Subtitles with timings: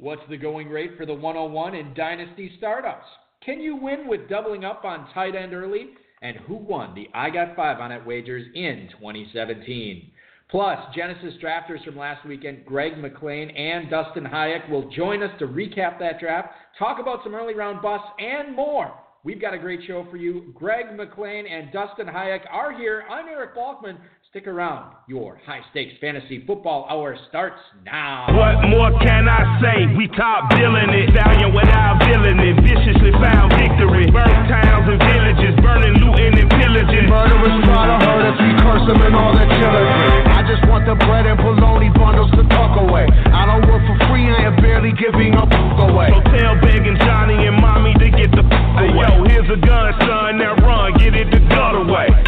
[0.00, 3.06] What's the going rate for the 101 in Dynasty startups?
[3.44, 5.88] Can you win with doubling up on tight end early?
[6.22, 10.12] And who won the I Got 5 on it wagers in 2017?
[10.52, 15.48] Plus, Genesis drafters from last weekend, Greg McClain and Dustin Hajek, will join us to
[15.48, 18.94] recap that draft, talk about some early round busts, and more.
[19.24, 20.52] We've got a great show for you.
[20.54, 23.02] Greg McClain and Dustin Hajek are here.
[23.10, 23.98] I'm Eric Balkman.
[24.28, 24.92] Stick around.
[25.08, 28.28] Your high stakes fantasy football hour starts now.
[28.36, 29.88] What more can I say?
[29.96, 31.16] We top billing it.
[31.16, 32.60] Stallion without billing it.
[32.60, 34.04] Viciously found victory.
[34.12, 35.56] Burn towns and villages.
[35.64, 37.08] Burning, looting, and pillaging.
[37.08, 38.36] Murderers try to hurt us.
[38.36, 39.88] We curse them and all their killers.
[40.28, 43.08] I just want the bread and bologna bundles to tuck away.
[43.32, 44.28] I don't work for free.
[44.28, 45.48] I am barely giving up
[45.88, 46.12] away.
[46.12, 49.08] So tell begging Johnny and mommy to get the f away.
[49.08, 50.36] Yo, here's a gun, son.
[50.36, 51.00] Now run.
[51.00, 52.27] Get it the gut away.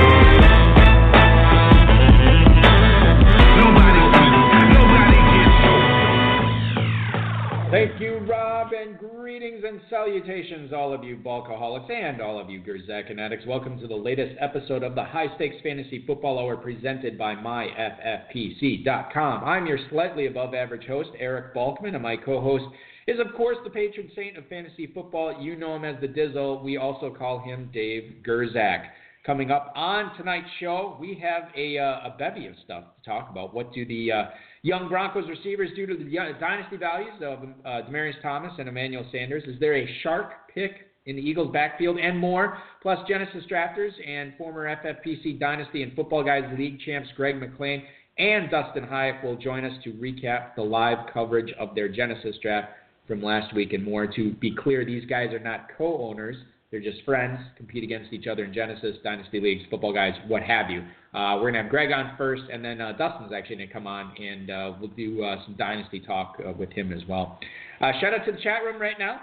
[7.71, 12.59] Thank you, Rob, and greetings and salutations, all of you Balkaholics and all of you
[12.59, 13.45] Gerczak fanatics.
[13.47, 18.83] Welcome to the latest episode of the High Stakes Fantasy Football Hour presented by MyFFPC.com.
[19.45, 22.65] I'm your slightly above average host, Eric Balkman, and my co host
[23.07, 25.41] is, of course, the patron saint of fantasy football.
[25.41, 26.61] You know him as the Dizzle.
[26.61, 28.87] We also call him Dave Gerczak.
[29.25, 33.29] Coming up on tonight's show, we have a, uh, a bevy of stuff to talk
[33.29, 33.53] about.
[33.53, 34.25] What do the uh,
[34.63, 36.03] young Broncos receivers do to the
[36.39, 39.43] dynasty values of uh, Demaryius Thomas and Emmanuel Sanders?
[39.47, 40.71] Is there a shark pick
[41.05, 42.57] in the Eagles' backfield and more?
[42.81, 47.83] Plus, Genesis drafters and former FFPC Dynasty and Football Guys League champs Greg McClain
[48.17, 52.73] and Dustin Hajek will join us to recap the live coverage of their Genesis draft
[53.07, 54.05] from last week and more.
[54.05, 56.35] To be clear, these guys are not co owners.
[56.71, 60.69] They're just friends, compete against each other in Genesis, Dynasty Leagues, football guys, what have
[60.69, 60.79] you.
[61.13, 63.73] Uh, we're going to have Greg on first, and then uh, Dustin's actually going to
[63.73, 67.37] come on, and uh, we'll do uh, some Dynasty talk uh, with him as well.
[67.81, 69.19] Uh, shout out to the chat room right now.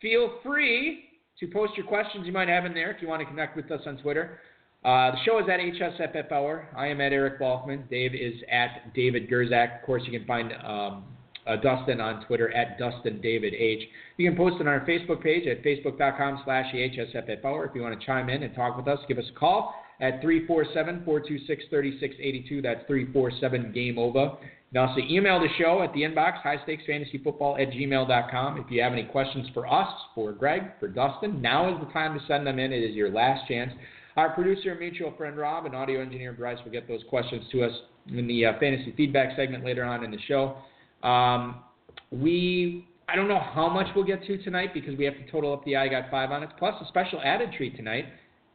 [0.00, 1.06] Feel free
[1.40, 3.68] to post your questions you might have in there if you want to connect with
[3.72, 4.38] us on Twitter.
[4.84, 6.68] The show is at HSFF Hour.
[6.76, 7.90] I am at Eric Balkman.
[7.90, 9.80] Dave is at David Gerczak.
[9.80, 11.04] Of course, you can find um,
[11.46, 13.88] uh, Dustin on Twitter at Dustin David H.
[14.16, 17.66] You can post it on our Facebook page at facebook.com slash EHSFF Hour.
[17.66, 20.22] If you want to chime in and talk with us, give us a call at
[20.22, 22.62] 347-426-3682.
[22.62, 24.32] That's 347 Game Over.
[24.74, 28.58] You can email the show at the inbox, highstakesfantasyfootball at gmail.com.
[28.58, 32.18] If you have any questions for us, for Greg, for Dustin, now is the time
[32.18, 32.72] to send them in.
[32.72, 33.70] It is your last chance.
[34.16, 37.64] Our producer and mutual friend Rob and audio engineer Bryce will get those questions to
[37.64, 37.72] us
[38.08, 40.56] in the uh, fantasy feedback segment later on in the show.
[41.02, 41.62] Um,
[42.10, 45.52] we, I don't know how much we'll get to tonight because we have to total
[45.52, 48.06] up the I Got 5 on it, plus a special added treat tonight.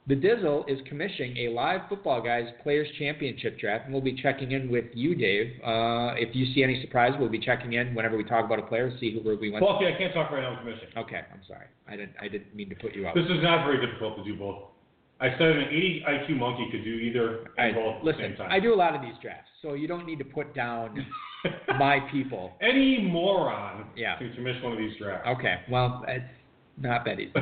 [0.08, 4.54] The Dizzle is commissioning a live Football Guys Players Championship draft, and we'll be checking
[4.54, 5.60] in with you, Dave.
[5.62, 8.62] Uh, if you see any surprise, we'll be checking in whenever we talk about a
[8.62, 9.66] player, see who we went.
[9.66, 10.52] Well, see, I can't talk right now.
[10.52, 10.98] I'm commissioning.
[10.98, 11.66] Okay, I'm sorry.
[11.90, 12.14] I didn't.
[12.22, 13.16] I didn't mean to put you out.
[13.16, 14.60] This is not very difficult to do both.
[15.20, 18.36] I said an 80 IQ monkey could do either and I, both at the same
[18.38, 18.50] time.
[18.52, 21.06] I do a lot of these drafts, so you don't need to put down
[21.80, 22.54] my people.
[22.62, 24.18] Any moron Yeah.
[24.18, 25.28] can commission one of these drafts.
[25.28, 26.24] Okay, well, it's
[26.78, 27.34] not that easy.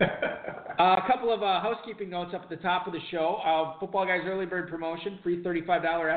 [0.00, 3.36] Uh, a couple of uh, housekeeping notes up at the top of the show.
[3.44, 5.66] Uh, Football Guys Early Bird promotion, free $35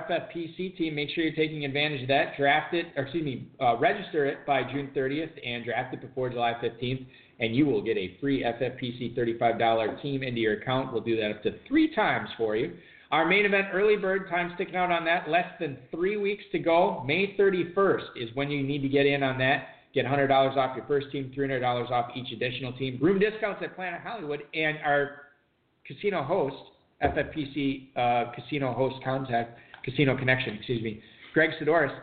[0.10, 0.96] FFPC team.
[0.96, 2.36] Make sure you're taking advantage of that.
[2.38, 6.30] Draft it, or excuse me, uh, register it by June 30th and draft it before
[6.30, 7.06] July 15th,
[7.40, 10.92] and you will get a free FFPC $35 team into your account.
[10.92, 12.74] We'll do that up to three times for you.
[13.12, 15.30] Our main event, Early Bird, time sticking out on that.
[15.30, 17.04] Less than three weeks to go.
[17.06, 19.68] May 31st is when you need to get in on that.
[19.94, 23.00] Get $100 off your first team, $300 off each additional team.
[23.02, 25.22] Room discounts at Planet Hollywood and our
[25.86, 26.56] casino host,
[27.02, 31.02] FFPC uh, casino host contact, casino connection, excuse me,
[31.34, 31.96] Greg Sidoris.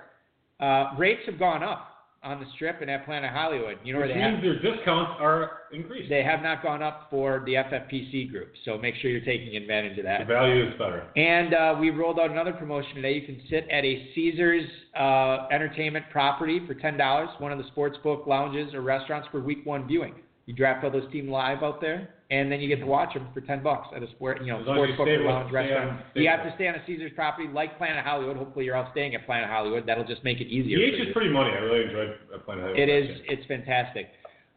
[0.61, 1.92] Uh, rates have gone up
[2.23, 3.79] on the strip and at Planet Hollywood.
[3.83, 6.09] You know where they means have, their discounts are increased.
[6.09, 8.53] they have not gone up for the FFPC group.
[8.65, 10.21] So make sure you're taking advantage of that.
[10.21, 11.05] the value is better.
[11.17, 13.15] And uh, we rolled out another promotion today.
[13.15, 17.99] You can sit at a Caesars uh, entertainment property for $10, one of the sports
[18.05, 20.15] book lounges or restaurants for week one viewing.
[20.47, 23.29] You draft all those team live out there, and then you get to watch them
[23.35, 25.53] for ten bucks at a sport, you know, As long as sports book or lounge
[25.53, 26.01] restaurant.
[26.15, 28.39] you have to stay on a Caesar's property like Planet Hollywood.
[28.39, 29.85] Hopefully, you're all staying at Planet Hollywood.
[29.87, 30.79] That'll just make it easier.
[30.79, 31.51] The is pretty money.
[31.51, 32.77] I really enjoyed uh, playing that.
[32.77, 33.21] It is.
[33.29, 34.09] It's fantastic.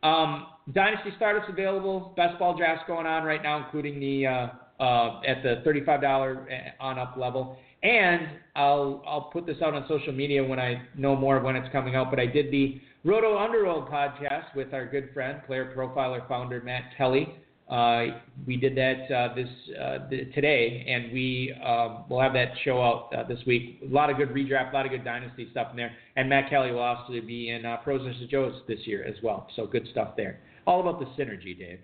[0.04, 2.14] Um, Dynasty startups available.
[2.16, 4.48] Best ball drafts going on right now, including the uh,
[4.82, 6.48] uh, at the thirty-five dollar
[6.80, 7.58] on up level.
[7.84, 8.22] And
[8.56, 11.72] I'll I'll put this out on social media when I know more of when it's
[11.74, 12.10] coming out.
[12.10, 16.84] But I did the Roto Underworld podcast with our good friend, player profiler founder Matt
[16.98, 17.36] Kelly.
[17.70, 19.50] Uh, we did that uh, this
[19.82, 23.80] uh, th- today, and we um, will have that show out uh, this week.
[23.84, 25.92] A lot of good redraft, a lot of good dynasty stuff in there.
[26.16, 28.30] And Matt Kelly will also be in uh, Pros vs.
[28.30, 29.48] Joes this year as well.
[29.56, 30.40] So good stuff there.
[30.68, 31.80] All about the synergy, Dave.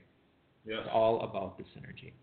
[0.66, 0.80] Yes.
[0.82, 2.14] It's all about the synergy.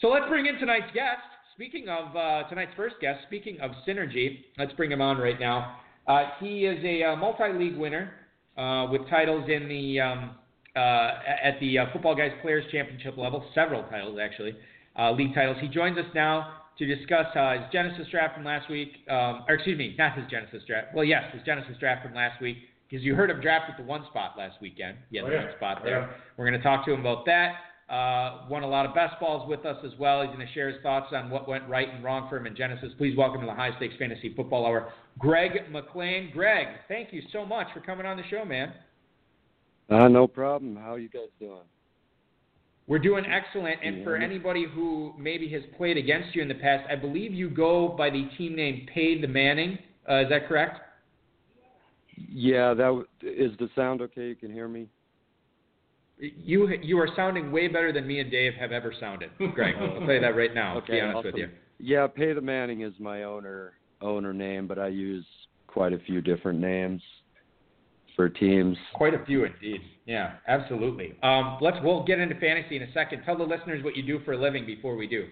[0.00, 1.20] So let's bring in tonight's guest.
[1.54, 5.76] Speaking of uh, tonight's first guest, speaking of synergy, let's bring him on right now.
[6.08, 8.12] Uh, he is a uh, multi-league winner
[8.56, 10.30] uh, with titles in the um,
[10.80, 14.56] at the uh, Football Guys Players Championship level, several titles actually,
[14.98, 15.56] uh, league titles.
[15.60, 19.54] He joins us now to discuss uh, his Genesis draft from last week, um, or
[19.54, 20.88] excuse me, not his Genesis draft.
[20.94, 22.56] Well, yes, his Genesis draft from last week,
[22.88, 24.96] because you heard him draft at the one spot last weekend.
[25.10, 25.44] He had Oh, the yeah.
[25.46, 26.00] one spot Oh, there.
[26.00, 26.08] yeah.
[26.36, 27.54] We're going to talk to him about that.
[27.90, 30.22] Uh, won a lot of best balls with us as well.
[30.22, 32.56] He's going to share his thoughts on what went right and wrong for him in
[32.56, 32.90] Genesis.
[32.96, 36.32] Please welcome to the High Stakes Fantasy Football Hour, Greg McClain.
[36.32, 38.72] Greg, thank you so much for coming on the show, man.
[39.92, 40.76] Uh, no problem.
[40.76, 41.60] How are you guys doing?
[42.86, 43.76] We're doing excellent.
[43.84, 47.48] And for anybody who maybe has played against you in the past, I believe you
[47.48, 49.78] go by the team name Paid the Manning.
[50.08, 50.80] Uh, is that correct?
[52.16, 54.28] Yeah, that w- is the sound okay?
[54.28, 54.88] You can hear me.
[56.18, 59.74] You you are sounding way better than me and Dave have ever sounded, Greg.
[59.76, 60.74] I'll tell you that right now.
[60.74, 61.48] to be Okay, honest with you.
[61.78, 65.26] Yeah, Pay the Manning is my owner owner name, but I use
[65.66, 67.02] quite a few different names
[68.16, 68.76] for teams.
[68.94, 69.80] Quite a few indeed.
[70.06, 71.14] Yeah, absolutely.
[71.22, 73.22] Um, let's we'll get into fantasy in a second.
[73.24, 75.28] Tell the listeners what you do for a living before we do.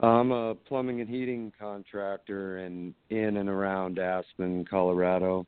[0.00, 5.46] I'm a plumbing and heating contractor in in and around Aspen, Colorado.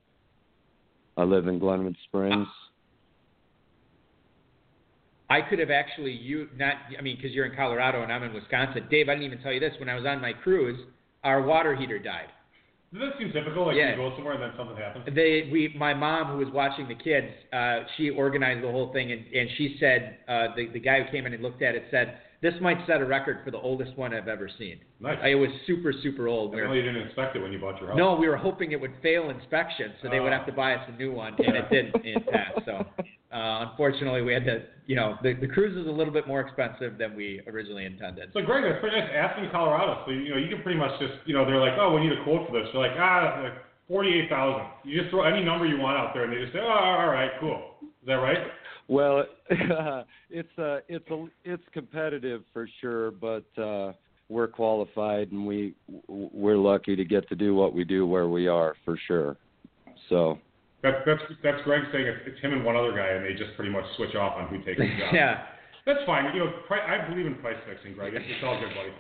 [1.17, 2.47] I live in Glenwood Springs.
[5.31, 8.33] I could have actually you not I mean because you're in Colorado and I'm in
[8.33, 8.87] Wisconsin.
[8.91, 9.73] Dave, I didn't even tell you this.
[9.79, 10.79] When I was on my cruise,
[11.25, 12.29] our water heater died.
[12.95, 13.67] Does that seem typical?
[13.67, 13.91] Like Yeah.
[13.91, 15.05] you go somewhere and then something happens.
[15.13, 19.11] They we my mom who was watching the kids, uh, she organized the whole thing
[19.11, 21.85] and, and she said uh, the the guy who came in and looked at it
[21.91, 24.79] said this might set a record for the oldest one I've ever seen.
[25.01, 25.19] Nice.
[25.25, 26.51] It was super super old.
[26.53, 27.99] We were- Apparently you didn't inspect it when you bought your house.
[27.99, 30.37] No, we were hoping it would fail inspection, so they would Oh.
[30.37, 31.97] have to buy us a new one, and it didn't.
[32.05, 32.65] It passed.
[32.65, 32.87] So,
[33.35, 34.63] uh, unfortunately, we had to.
[34.87, 38.31] You know, the the cruise is a little bit more expensive than we originally intended.
[38.33, 39.11] So Greg, that's pretty nice.
[39.13, 40.03] Aspen, Colorado.
[40.07, 42.13] So you know you can pretty much just you know they're like, oh, we need
[42.13, 42.69] a quote for this.
[42.73, 43.55] You're like, ah, like
[43.89, 44.67] forty-eight thousand.
[44.85, 47.09] You just throw any number you want out there, and they just say, oh, all
[47.09, 47.75] right, cool.
[47.83, 48.39] Is that right?
[48.87, 53.93] Well, it's uh it's a it's competitive for sure, but uh
[54.29, 55.75] we're qualified and we
[56.09, 59.37] we're lucky to get to do what we do where we are for sure.
[60.09, 60.39] So,
[60.85, 63.57] That's that's that's Greg saying it's, it's him and one other guy, and they just
[63.57, 65.11] pretty much switch off on who takes the job.
[65.17, 65.49] yeah.
[65.89, 66.29] That's fine.
[66.37, 68.13] You know, pri- I believe in price fixing, Greg.
[68.13, 68.93] It's, it's all good, buddy.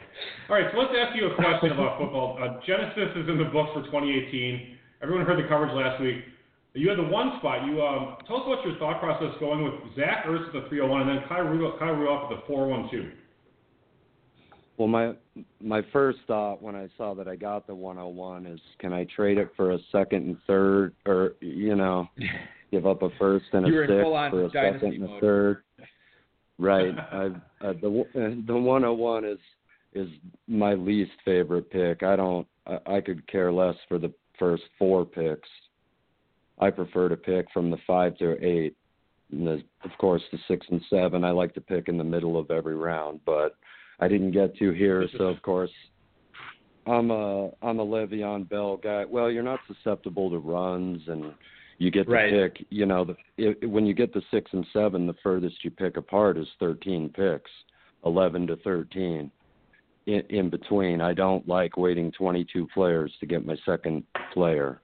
[0.48, 2.36] All right, so let's ask you a question about football.
[2.36, 4.76] Uh, Genesis is in the books for 2018.
[5.00, 6.24] Everyone heard the coverage last week.
[6.74, 7.64] You had the one spot.
[7.64, 11.08] You um, tell us what your thought process going with Zach Ertz at the 301
[11.08, 13.12] and then Kyle Rudolph, Kyle Rudolph at the 412.
[14.76, 15.12] Well my
[15.60, 19.38] my first thought when I saw that I got the 101 is can I trade
[19.38, 22.08] it for a second and third or you know,
[22.70, 23.88] give up a first and a sixth
[24.30, 25.62] for a second and a third.
[26.58, 26.94] Right.
[27.12, 27.26] I
[27.60, 29.38] uh, the the 101 is
[29.94, 30.08] is
[30.48, 32.02] my least favorite pick.
[32.02, 35.48] I don't I, I could care less for the first four picks.
[36.58, 38.76] I prefer to pick from the 5 to 8.
[39.32, 42.38] And the, of course the 6 and 7 I like to pick in the middle
[42.38, 43.56] of every round, but
[44.00, 45.70] I didn't get to here, so of course
[46.86, 49.04] I'm a I'm a Le'Veon Bell guy.
[49.04, 51.32] Well, you're not susceptible to runs, and
[51.78, 52.30] you get to Right.
[52.30, 52.66] pick.
[52.70, 55.96] You know, the it, when you get the six and seven, the furthest you pick
[55.96, 57.50] apart is 13 picks,
[58.04, 59.30] 11 to 13.
[60.06, 64.82] In, in between, I don't like waiting 22 players to get my second player.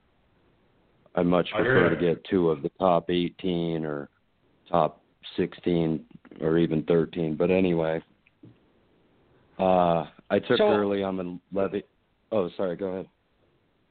[1.13, 4.09] I much prefer to get two of the top 18 or
[4.67, 5.03] top
[5.37, 6.03] 16
[6.39, 7.35] or even 13.
[7.35, 8.01] But anyway,
[9.59, 11.83] uh, I took So- early on the Levy.
[12.31, 12.75] Oh, sorry.
[12.75, 13.07] Go ahead.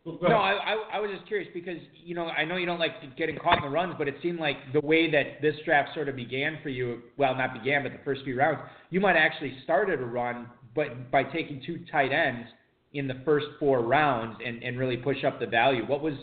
[0.05, 0.37] Go No.
[0.37, 3.37] I, I, I was just curious because you know I know you don't like getting
[3.38, 6.17] caught in the runs, but it seemed like the way that this draft sort of
[6.17, 9.55] began for you, well, not began, but the first few rounds, you might have actually
[9.62, 12.49] started a run, but by taking two tight ends
[12.95, 15.85] in the first four rounds and, and really push up the value.
[15.87, 16.14] What was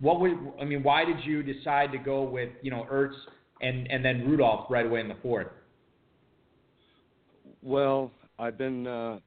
[0.00, 0.84] what was I mean?
[0.84, 3.14] Why did you decide to go with you know Ertz,
[3.60, 5.48] and and then Rudolph right away in the fourth.
[7.62, 9.18] Well, I've been uh,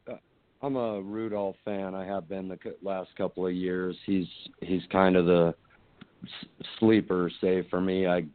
[0.62, 1.94] I'm a Rudolph fan.
[1.94, 3.96] I have been the last couple of years.
[4.06, 4.28] He's
[4.62, 5.54] he's kind of the
[6.80, 8.08] sleeper, say for me.
[8.08, 8.26] I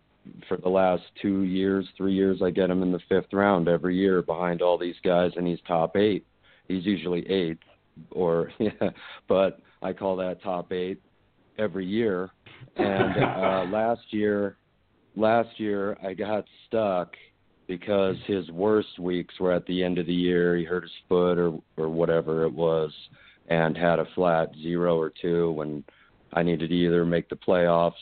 [0.48, 3.96] for the last two years, three years, I get him in the fifth round every
[3.96, 6.24] year behind all these guys, and he's top eight.
[6.68, 7.62] He's usually eighth,
[8.12, 8.90] or yeah,
[9.28, 11.02] but I call that top eight
[11.58, 12.30] every year.
[12.76, 14.56] And uh, last year,
[15.16, 17.14] last year I got stuck
[17.78, 20.58] because his worst weeks were at the end of the year.
[20.58, 22.92] He hurt his foot or or whatever it was,
[23.48, 25.82] and had a flat zero or two when
[26.34, 27.92] I needed to either make the playoffs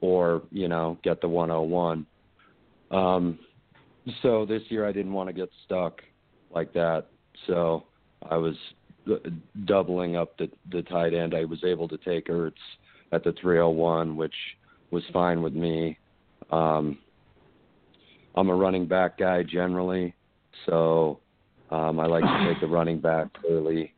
[0.00, 2.06] or you know get the 101.
[2.90, 3.38] Um,
[4.22, 6.00] so this year I didn't want to get stuck
[6.50, 7.08] like that,
[7.46, 7.84] so
[8.30, 8.56] I was
[9.66, 11.34] doubling up the the tight end.
[11.34, 12.52] I was able to take Ertz
[13.12, 14.34] at the 301, which
[14.90, 15.98] was fine with me.
[16.50, 16.96] Um,
[18.34, 20.14] I'm a running back guy generally,
[20.66, 21.20] so
[21.70, 23.94] um, I like to take the running back early.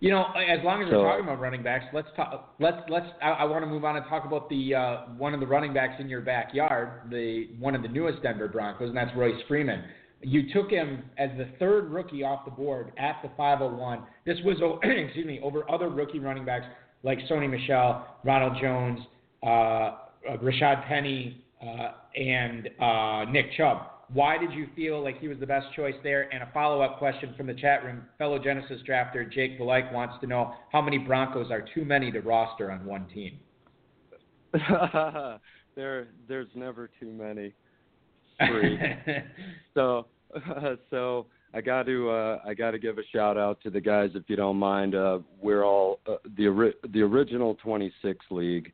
[0.00, 2.54] You know, as long as so, we're talking about running backs, let's talk.
[2.60, 3.06] Let's let's.
[3.22, 5.72] I, I want to move on and talk about the uh, one of the running
[5.72, 9.82] backs in your backyard, the one of the newest Denver Broncos, and that's Royce Freeman.
[10.20, 14.02] You took him as the third rookie off the board at the 501.
[14.24, 16.64] This was, excuse me, over other rookie running backs
[17.02, 19.00] like Sony Michel, Ronald Jones,
[19.42, 19.92] uh, uh,
[20.42, 23.90] Rashaad Penny, uh, and uh, Nick Chubb.
[24.12, 26.32] Why did you feel like he was the best choice there?
[26.32, 28.02] And a follow up question from the chat room.
[28.18, 32.20] Fellow Genesis drafter Jake Valike wants to know how many Broncos are too many to
[32.20, 33.38] roster on one team?
[35.74, 37.54] there, there's never too many.
[38.46, 38.78] Three.
[39.74, 40.06] so,
[40.90, 44.10] so I got to uh, I got to give a shout out to the guys
[44.14, 44.94] if you don't mind.
[44.94, 48.72] Uh, we're all uh, the the original 26 league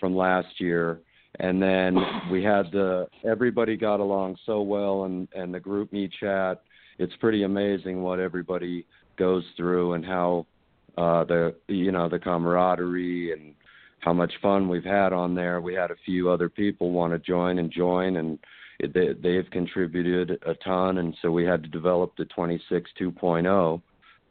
[0.00, 1.00] from last year
[1.40, 1.96] and then
[2.30, 6.62] we had the everybody got along so well and and the group me chat
[6.98, 8.84] it's pretty amazing what everybody
[9.18, 10.46] goes through and how
[10.98, 13.54] uh the you know the camaraderie and
[14.02, 15.60] how much fun we've had on there.
[15.60, 18.38] We had a few other people want to join and join and
[18.80, 20.98] it, they, they've contributed a ton.
[20.98, 23.82] And so we had to develop the 26 2.0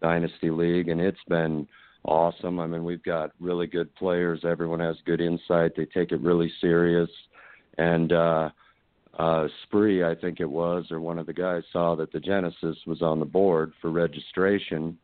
[0.01, 1.67] dynasty league and it's been
[2.05, 2.60] awesome.
[2.60, 4.41] I mean, we've got really good players.
[4.43, 5.74] Everyone has good insight.
[5.75, 7.10] They take it really serious.
[7.77, 8.50] And uh,
[9.17, 12.77] uh, Spree, I think it was, or one of the guys saw that the Genesis
[12.88, 14.98] was on the board for registration,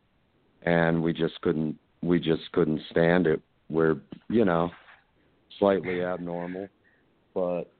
[0.62, 1.78] and we just couldn't.
[2.02, 3.40] We just couldn't stand it.
[3.68, 3.96] We're,
[4.28, 4.70] you know,
[5.58, 6.68] slightly abnormal,
[7.34, 7.70] but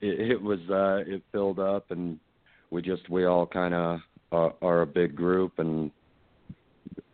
[0.00, 0.60] it, it was.
[0.70, 2.18] Uh, it filled up, and
[2.70, 4.00] we just we all kind of
[4.32, 5.90] are, are a big group, and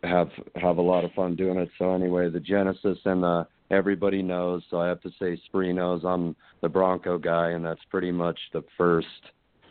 [0.06, 1.70] have have a lot of fun doing it.
[1.78, 4.62] So anyway, the Genesis and the everybody knows.
[4.70, 8.38] So I have to say, Spree knows I'm the Bronco guy, and that's pretty much
[8.52, 9.06] the first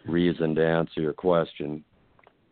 [0.07, 1.83] reason to answer your question.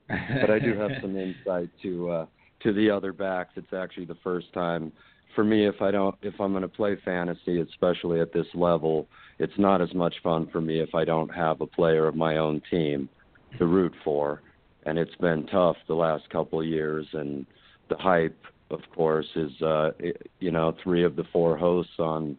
[0.07, 2.25] but I do have some insight to uh,
[2.63, 3.53] to the other backs.
[3.55, 4.91] It's actually the first time
[5.35, 9.07] for me if I don't if I'm going to play fantasy, especially at this level,
[9.39, 12.38] it's not as much fun for me if I don't have a player of my
[12.38, 13.09] own team
[13.57, 14.41] to root for.
[14.85, 17.45] And it's been tough the last couple of years, and
[17.91, 19.91] the hype, of course, is uh,
[20.39, 22.38] you know three of the four hosts on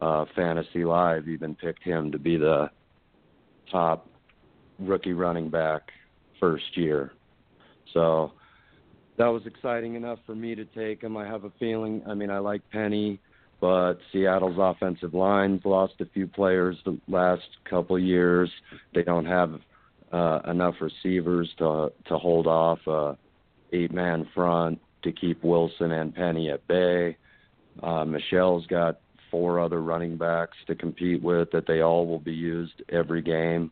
[0.00, 2.68] uh, Fantasy Live even picked him to be the
[3.70, 4.08] top
[4.80, 5.92] rookie running back
[6.40, 7.12] first year.
[7.94, 8.32] So
[9.16, 11.16] that was exciting enough for me to take him.
[11.16, 12.02] I have a feeling.
[12.08, 13.20] I mean, I like Penny,
[13.60, 18.50] but Seattle's offensive line's lost a few players the last couple years.
[18.92, 19.60] They don't have
[20.10, 22.80] uh, enough receivers to to hold off.
[22.88, 23.14] Uh,
[23.72, 27.16] eight man front to keep Wilson and Penny at bay.
[27.82, 29.00] Uh, Michel's got
[29.30, 33.70] four other running backs to compete with that they all will be used every game.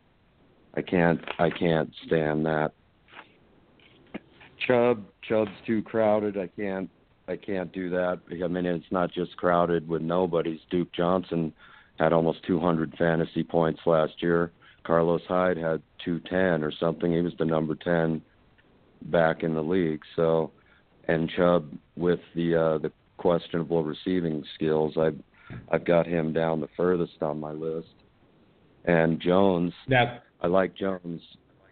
[0.75, 2.73] I can't I can't stand that.
[4.67, 6.39] Chubb Chubb's too crowded.
[6.39, 6.89] I can't
[7.27, 8.21] I can't do that.
[8.31, 10.61] I mean it's not just crowded with nobodies.
[10.71, 11.53] Duke Johnson
[11.99, 14.53] had almost 200 fantasy points last year.
[14.85, 17.13] Carlos Hyde had 210 or something.
[17.13, 18.23] He was the number 10
[19.03, 20.03] back in the league.
[20.17, 20.51] So,
[21.07, 25.19] and Chubb with the uh, the questionable receiving skills, I've
[25.71, 27.89] I've got him down the furthest on my list.
[28.85, 30.19] And Jones, yeah.
[30.41, 31.21] I like Jones.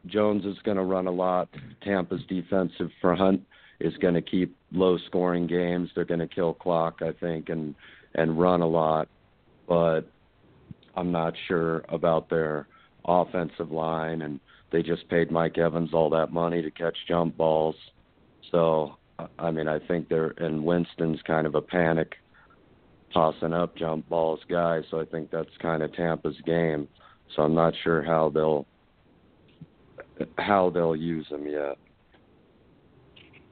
[0.06, 1.48] Jones is going to run a lot.
[1.82, 3.42] Tampa's defensive front
[3.80, 5.90] is going to keep low scoring games.
[5.94, 7.74] They're going to kill clock, I think, and
[8.14, 9.08] and run a lot.
[9.68, 10.02] But
[10.94, 12.66] I'm not sure about their
[13.04, 14.40] offensive line and
[14.72, 17.76] they just paid Mike Evans all that money to catch jump balls.
[18.50, 18.96] So,
[19.38, 22.14] I mean, I think they're and Winston's kind of a panic
[23.12, 24.80] tossing up jump balls guy.
[24.90, 26.88] So I think that's kind of Tampa's game.
[27.34, 28.66] So I'm not sure how they'll
[30.38, 31.76] how they'll use him yet.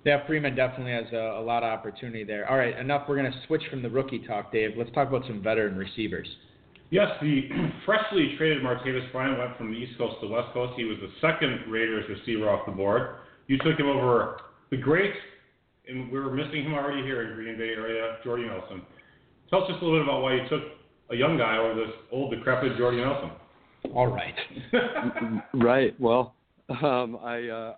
[0.04, 2.49] Yeah, Freeman definitely has a, a lot of opportunity there.
[2.50, 3.09] All right, enough.
[3.09, 4.73] We're going to switch from the rookie talk, Dave.
[4.76, 6.28] Let's talk about some veteran receivers.
[6.90, 7.48] Yes, the
[7.86, 10.74] freshly traded Martavis Bryant went from the East Coast to the West Coast.
[10.76, 13.16] He was the second Raiders receiver off the board.
[13.46, 14.38] You took him over
[14.70, 15.12] the great,
[15.88, 18.82] and we are missing him already here in Green Bay area, Jordy Nelson.
[19.50, 20.62] Tell us just a little bit about why you took
[21.10, 23.30] a young guy over this old, decrepit Jordy Nelson.
[23.94, 24.34] All right.
[25.54, 25.98] right.
[26.00, 26.34] Well,
[26.82, 27.74] um, I uh,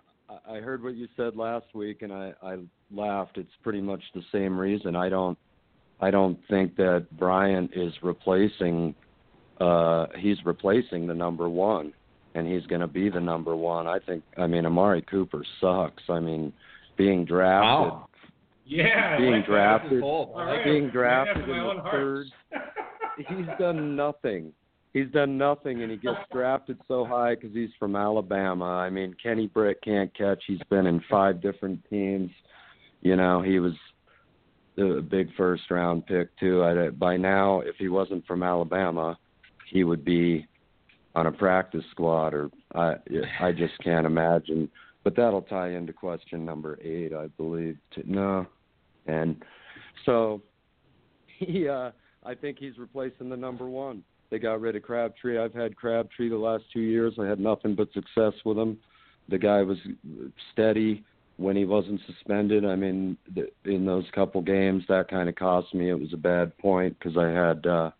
[0.49, 2.57] I heard what you said last week, and I, I
[2.91, 3.37] laughed.
[3.37, 4.95] It's pretty much the same reason.
[4.95, 5.37] I don't
[5.99, 8.95] I don't think that Bryant is replacing.
[9.59, 11.93] Uh, he's replacing the number one,
[12.35, 13.87] and he's going to be the number one.
[13.87, 14.23] I think.
[14.37, 16.03] I mean, Amari Cooper sucks.
[16.09, 16.53] I mean,
[16.97, 17.93] being drafted.
[17.93, 18.09] Wow.
[18.65, 20.63] Yeah, being like drafted, right.
[20.65, 22.27] being drafted in the third.
[23.17, 24.51] he's done nothing
[24.97, 28.65] he's done nothing, and he gets drafted so high because he's from Alabama.
[28.65, 30.43] I mean, Kenny Britt can't catch.
[30.47, 32.31] He's been in five different teams.
[33.01, 33.73] You know, he was
[34.77, 36.63] a big first round pick too.
[36.63, 39.17] I, by now, if he wasn't from Alabama,
[39.71, 40.47] he would be
[41.15, 42.95] on a practice squad, or I
[43.41, 44.69] I just can't imagine.
[45.03, 47.77] But that'll tie into question number eight, I believe.
[48.05, 48.45] No,
[49.07, 49.41] and
[50.05, 50.41] so
[51.39, 51.91] he, uh,
[52.23, 54.03] I think he's replacing the number one.
[54.29, 55.39] They got rid of Crabtree.
[55.39, 57.13] I've had Crabtree the last two years.
[57.19, 58.77] I had nothing but success with him.
[59.29, 59.77] The guy was
[60.51, 61.03] steady
[61.37, 62.65] when he wasn't suspended.
[62.65, 65.89] I mean, th- in those couple games, that kind of cost me.
[65.89, 67.91] It was a bad point because I had, uh,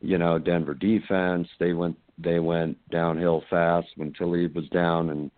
[0.00, 1.46] you know, Denver defense.
[1.60, 5.30] They went they went downhill fast when Talib was down and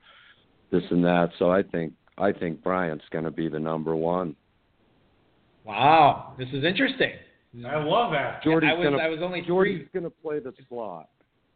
[0.70, 1.30] this and that.
[1.38, 4.36] So I think I think Bryant's going to be the number one.
[5.64, 7.12] Wow, this is interesting.
[7.66, 8.42] I love that.
[8.42, 11.08] Jordy's I was, gonna, I was only Jordy's going to play the slot.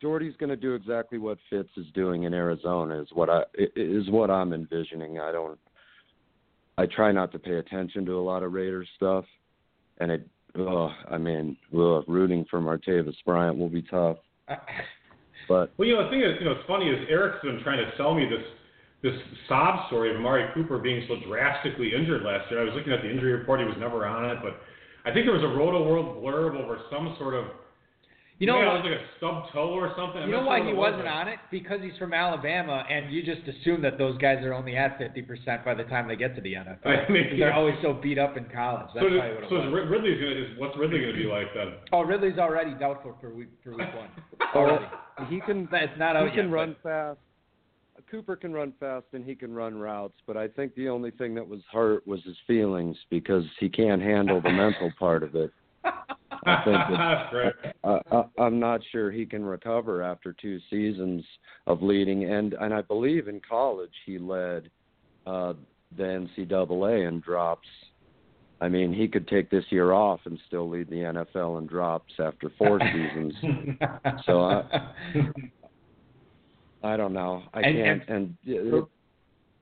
[0.04, 3.00] Jordy's going to do exactly what Fitz is doing in Arizona.
[3.00, 3.40] Is what I
[3.74, 5.18] is what I'm envisioning.
[5.18, 5.58] I don't.
[6.76, 9.24] I try not to pay attention to a lot of Raiders stuff,
[10.00, 10.28] and it.
[10.58, 14.18] Oh, I mean, ugh, rooting for Martavis Bryant will be tough.
[15.46, 17.76] But well, you know, the thing is, you know, it's funny is Eric's been trying
[17.76, 18.40] to sell me this
[19.02, 19.12] this
[19.46, 22.62] sob story of Amari Cooper being so drastically injured last year.
[22.62, 24.56] I was looking at the injury report; he was never on it, but
[25.04, 27.44] I think there was a Rotoworld blurb over some sort of.
[28.38, 30.22] You know, yeah, it was like a stub toe or something.
[30.22, 31.38] You know why he wasn't on it?
[31.52, 35.22] Because he's from Alabama, and you just assume that those guys are only at fifty
[35.22, 36.84] percent by the time they get to the NFL.
[36.84, 38.88] I mean, They're always so beat up in college.
[38.92, 39.66] That's so, probably what it so was.
[39.66, 41.74] is Ridley's gonna is what's Ridley gonna be like then?
[41.92, 44.10] Oh, Ridley's already doubtful for week for week one.
[44.54, 44.86] Well, Already.
[45.28, 47.18] he can It's not out he can yet, run fast.
[48.10, 51.34] Cooper can run fast and he can run routes, but I think the only thing
[51.34, 55.50] that was hurt was his feelings because he can't handle the mental part of it.
[56.46, 57.52] I think That's great.
[57.84, 61.24] I, I, I'm not sure he can recover after two seasons
[61.66, 64.70] of leading, and and I believe in college he led
[65.26, 65.54] uh,
[65.96, 67.68] the NCAA in drops.
[68.60, 72.12] I mean, he could take this year off and still lead the NFL in drops
[72.18, 73.34] after four seasons.
[74.26, 74.62] So I,
[76.82, 77.42] I don't know.
[77.52, 78.08] I And- can't.
[78.08, 78.36] And,
[78.74, 78.86] uh,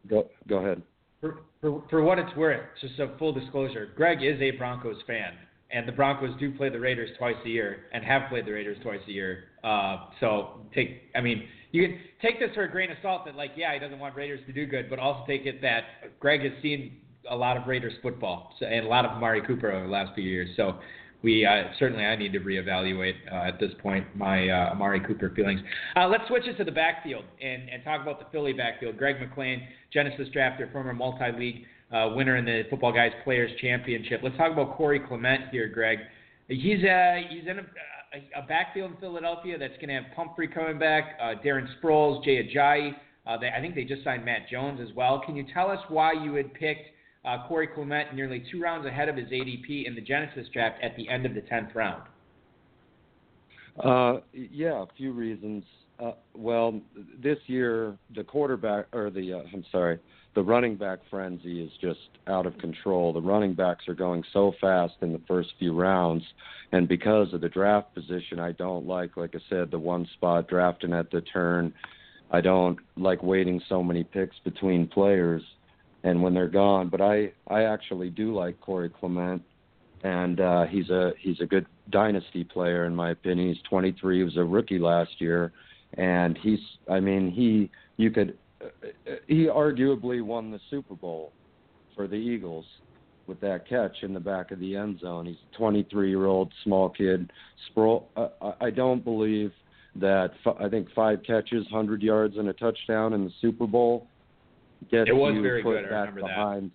[0.09, 0.83] go go ahead.
[1.21, 5.35] For, for, for what it's worth, just a full disclosure, Greg is a Broncos fan,
[5.73, 8.77] and the Broncos do play the Raiders twice a year, and have played the Raiders
[8.83, 9.45] twice a year.
[9.65, 13.35] Uh, so take, I mean, you can take this for a grain of salt that,
[13.35, 15.85] like, yeah, he doesn't want Raiders to do good, but also take it that
[16.21, 16.99] Greg has seen
[17.31, 20.15] a lot of Raiders football so, and a lot of Amari Cooper over the last
[20.15, 20.51] few years.
[20.57, 20.77] So
[21.23, 25.31] we uh, certainly I need to reevaluate uh, at this point my uh, Amari Cooper
[25.35, 25.61] feelings.
[25.97, 28.99] Uh, let's switch it to the backfield and, and talk about the Philly backfield.
[28.99, 34.21] Greg McClain, Genesis drafter, former multi-league uh, winner in the Football Guys Players Championship.
[34.23, 35.99] Let's talk about Corey Clement here, Greg.
[36.49, 37.63] He's uh, he's in a,
[38.15, 42.25] a, a backfield in Philadelphia that's going to have Pumphrey coming back, uh, Darren Sproles,
[42.25, 42.95] Jay Ajayi.
[43.27, 45.23] Uh, they, I think they just signed Matt Jones as well.
[45.25, 46.89] Can you tell us why you had picked
[47.25, 50.97] uh, Corey Clement nearly two rounds ahead of his ADP in the Genesis draft at
[50.97, 52.03] the end of the 10th round?
[53.83, 55.65] Uh, yeah, a few reasons.
[56.03, 56.81] Uh, well,
[57.23, 59.99] this year the quarterback or the uh, I'm sorry,
[60.35, 63.13] the running back frenzy is just out of control.
[63.13, 66.25] The running backs are going so fast in the first few rounds,
[66.73, 70.49] and because of the draft position, I don't like, like I said, the one spot
[70.49, 71.75] drafting at the turn.
[72.31, 75.43] I don't like waiting so many picks between players,
[76.03, 76.89] and when they're gone.
[76.89, 79.43] But I I actually do like Corey Clement,
[80.03, 83.49] and uh, he's a he's a good dynasty player in my opinion.
[83.49, 84.19] He's 23.
[84.19, 85.53] He was a rookie last year,
[85.95, 88.39] and he's I mean he you could
[89.27, 91.33] he arguably won the Super Bowl
[91.95, 92.65] for the Eagles,
[93.27, 95.27] with that catch in the back of the end zone.
[95.27, 97.31] He's a 23 year old small kid.
[97.71, 99.53] Sproul, I, I don't believe
[99.97, 104.07] that f- I think five catches, 100 yards, and a touchdown in the Super Bowl
[104.91, 105.91] gets It was you very put good.
[105.91, 106.21] Back that.
[106.21, 106.71] behind.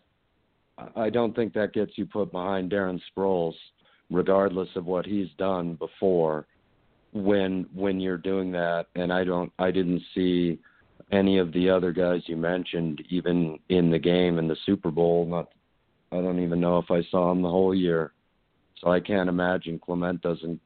[0.77, 3.55] I I don't think that gets you put behind Darren Sproles,
[4.11, 6.45] regardless of what he's done before.
[7.13, 10.59] When when you're doing that, and I don't, I didn't see
[11.11, 15.25] any of the other guys you mentioned even in the game in the Super Bowl.
[15.25, 15.49] Not,
[16.11, 18.11] I don't even know if I saw him the whole year.
[18.81, 20.59] So I can't imagine Clement doesn't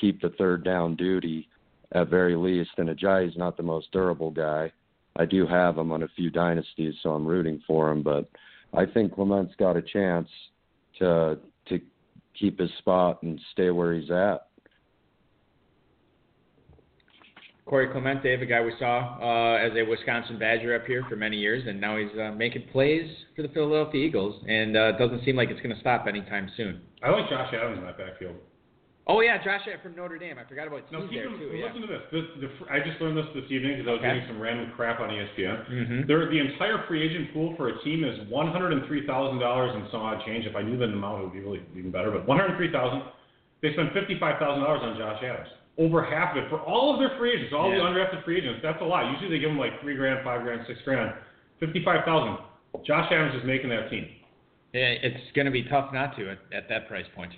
[0.00, 1.48] keep the third down duty
[1.92, 2.70] at very least.
[2.78, 4.72] And Ajayi's not the most durable guy.
[5.16, 8.02] I do have him on a few dynasties, so I'm rooting for him.
[8.02, 8.28] But
[8.74, 10.28] I think Clement's got a chance
[10.98, 11.80] to to
[12.38, 14.48] keep his spot and stay where he's at.
[17.66, 21.36] Corey Clemente, a guy we saw uh, as a Wisconsin Badger up here for many
[21.36, 25.24] years, and now he's uh, making plays for the Philadelphia Eagles, and uh, it doesn't
[25.24, 26.80] seem like it's going to stop anytime soon.
[27.02, 28.36] I like Josh Adams in that backfield.
[29.08, 30.38] Oh yeah, Josh Adams from Notre Dame.
[30.38, 31.50] I forgot about No, he's keep there him, too.
[31.58, 31.66] Yeah.
[31.66, 32.02] listen to this.
[32.14, 34.14] this the, I just learned this this evening because I was Okay.
[34.14, 35.58] getting some random crap on ESPN.
[35.66, 36.00] Mm-hmm.
[36.06, 39.38] There, the entire free agent pool for a team is one hundred and three thousand
[39.42, 40.46] dollars and some odd change.
[40.46, 42.10] If I knew the amount, it would be really even better.
[42.14, 43.02] But one hundred three thousand.
[43.62, 45.50] They spent fifty five thousand dollars on Josh Adams.
[45.78, 47.82] Over half of it for all of their free agents, all the Yeah.
[47.82, 48.60] undrafted free agents.
[48.62, 49.10] That's a lot.
[49.12, 51.12] Usually they give them like three grand, five grand, six grand.
[51.60, 52.38] Fifty five thousand.
[52.86, 54.08] Josh Adams is making that team.
[54.72, 57.32] Yeah, it's going to be tough not to at, at that price point.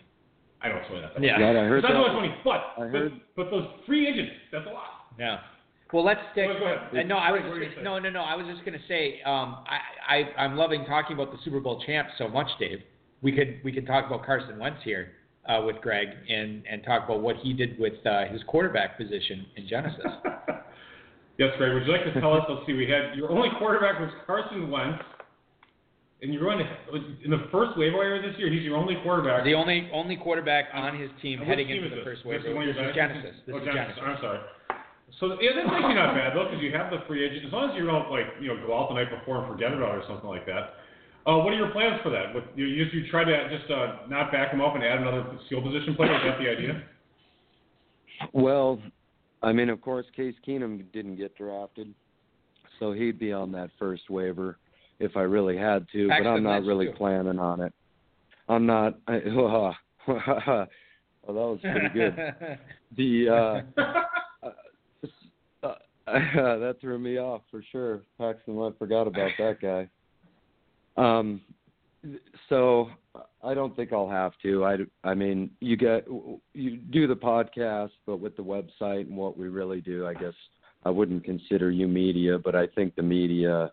[0.63, 1.23] I don't swear that.
[1.23, 1.33] Yeah.
[1.41, 1.99] Right, I heard That's that.
[1.99, 5.07] not money, but, I but heard- but those free agents, that's a lot.
[5.19, 5.39] Yeah.
[5.93, 6.47] Well, let's stick.
[6.47, 6.79] Go ahead.
[6.97, 8.21] Uh, no, I was What were you just, no, no, no.
[8.23, 9.79] I was just going to say, um, I,
[10.37, 12.81] I, I'm loving talking about the Super Bowl champs so much, Dave.
[13.23, 15.13] We could, we could talk about Carson Wentz here
[15.49, 19.47] uh, with Greg and and talk about what he did with uh, his quarterback position
[19.57, 20.05] in Genesis.
[21.39, 21.75] yes, Greg.
[21.75, 22.45] Would you like to tell us?
[22.49, 22.75] Let's see.
[22.75, 25.03] We had your only quarterback was Carson Wentz,
[26.23, 28.53] and you're going to in the first waiver wire this year.
[28.53, 29.45] He's your only quarterback.
[29.45, 32.05] the only only quarterback on his team heading team into the this?
[32.05, 32.45] first waiver.
[32.63, 33.35] is This is Genesis.
[33.47, 33.97] This oh, is Genesis.
[33.97, 34.05] Genesis.
[34.05, 34.41] I'm sorry.
[35.21, 37.47] So yeah, that's actually not bad though, because you have the free agent.
[37.47, 39.73] As long as you don't like you know go out the night before and forget
[39.73, 40.78] about it or something like that.
[41.29, 42.33] Uh, what are your plans for that?
[42.35, 45.39] What, you, you you try to just uh, not back him up and add another
[45.45, 46.17] skill position player?
[46.17, 46.83] Is that the idea?
[48.33, 48.81] Well,
[49.43, 51.93] I mean, of course, Case Keenum didn't get drafted,
[52.81, 54.57] so he'd be on that first waiver
[55.01, 56.09] if I really had to.
[56.09, 56.93] Paxton but I'm not really too.
[56.93, 57.75] planning on it.
[58.49, 58.99] I'm not.
[59.07, 60.69] I, well, that
[61.27, 62.17] was pretty good.
[62.97, 63.83] The uh,
[65.63, 65.75] uh,
[66.07, 68.01] that threw me off for sure.
[68.17, 69.91] Paxton Wentz forgot about that guy.
[70.99, 71.41] Um,
[72.49, 72.89] so
[73.43, 74.65] I don't think I'll have to.
[74.65, 76.07] I, I mean, you get
[76.55, 80.35] you do the podcast, but with the website and what we really do, I guess
[80.85, 83.73] I wouldn't consider you media, but I think the media,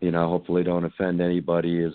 [0.00, 1.94] you know, hopefully don't offend anybody, is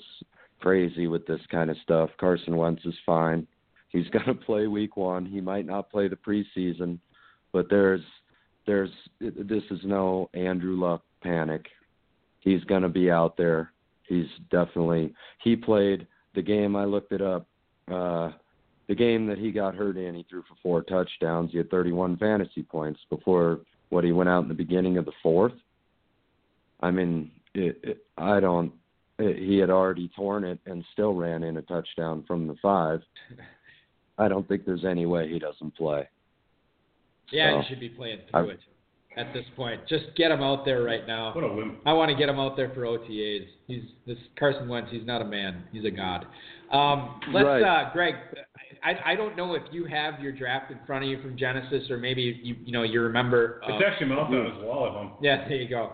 [0.60, 2.10] crazy with this kind of stuff.
[2.20, 3.48] Carson Wentz is fine.
[3.90, 5.26] He's going to play week one.
[5.26, 7.00] He might not play the preseason,
[7.54, 8.02] but there's
[8.66, 11.68] there's this is no Andrew Luck panic.
[12.42, 13.72] He's going to be out there.
[14.08, 17.46] He's definitely he played the game I looked it up.
[17.92, 18.32] Uh
[18.88, 21.52] the game that he got hurt in, he threw for four touchdowns.
[21.52, 25.12] He had 31 fantasy points before what he went out in the beginning of the
[25.22, 25.52] fourth.
[26.80, 28.72] I mean, it, it, I don't.
[29.20, 33.02] It, he had already torn it and still ran in a touchdown from the five.
[34.18, 36.08] I don't think there's any way he doesn't play.
[37.32, 38.60] yeah, So, he should be playing through I- it
[39.18, 39.82] at this point.
[39.88, 41.34] Just get him out there right now.
[41.34, 41.80] What a wimp.
[41.86, 43.46] I want to get him out there for OTAs.
[43.68, 44.90] He's this Carson Wentz.
[44.92, 45.64] He's not a man.
[45.72, 46.26] He's a god.
[46.72, 47.64] Um, let's, Right.
[47.64, 48.16] uh, Greg.
[48.84, 51.90] I, I don't know if you have your draft in front of you from Genesis,
[51.90, 53.62] or maybe you you know you remember.
[53.66, 55.12] Um, It's actually mounted on his wall at home.
[55.22, 55.94] yeah, there you go.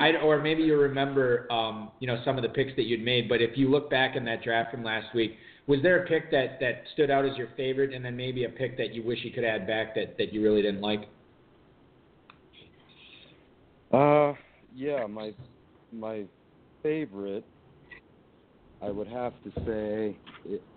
[0.00, 3.28] I, or maybe you remember, um, you know, some of the picks that you'd made.
[3.28, 5.34] But if you look back in that draft from last week,
[5.66, 8.48] was there a pick that that stood out as your favorite, and then maybe a
[8.48, 11.08] pick that you wish you could add back that that you really didn't like?
[13.94, 14.34] Uh,
[14.74, 15.32] yeah, my
[15.92, 16.24] my
[16.82, 17.44] favorite,
[18.82, 20.18] I would have to say,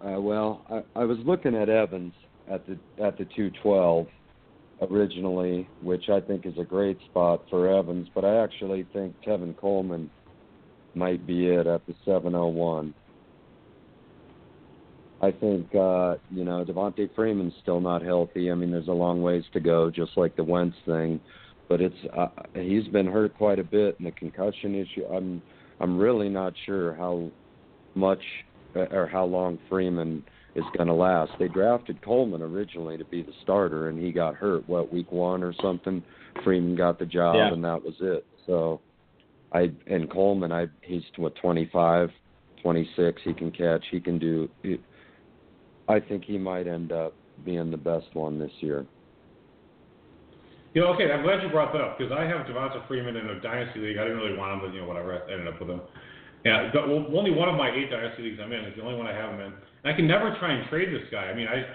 [0.06, 2.14] uh, well, I, I was looking at Evans
[2.48, 4.06] at the at the 212
[4.92, 9.58] originally, which I think is a great spot for Evans, but I actually think Tevin
[9.58, 10.12] Coleman
[10.94, 12.94] might be it at the 701.
[15.24, 18.52] I think uh, you know Devonta Freeman's still not healthy.
[18.52, 21.20] I mean, there's a long ways to go, just like the Wentz thing
[21.70, 25.42] but it's uh, he's been hurt quite a bit and the concussion issue i'm
[25.80, 27.30] i'm really not sure how
[27.96, 28.22] much
[28.76, 30.24] uh, or how long freeman
[30.56, 34.36] is going to last they drafted coleman originally to be the starter and he got
[34.36, 36.04] hurt what week one or something
[36.44, 37.54] freeman got the job Yeah.
[37.54, 38.80] and that was it so
[39.54, 42.10] i and coleman i he's what 25
[42.68, 43.22] 26.
[43.24, 43.84] He can catch.
[43.92, 44.50] He can do.
[45.88, 47.14] I think he might end up
[47.46, 48.86] being the best one this year.
[50.78, 53.26] You know, okay, I'm glad you brought that up because I have Devonta Freeman in
[53.34, 53.98] a dynasty league.
[53.98, 55.10] I didn't really want him, but you know, whatever.
[55.18, 55.82] I ended up with him.
[56.46, 59.08] Yeah, but, only one of my eight dynasty leagues I'm in is the only one
[59.10, 59.54] I have him in.
[59.58, 61.26] And I can never try and trade this guy.
[61.26, 61.66] I mean, I.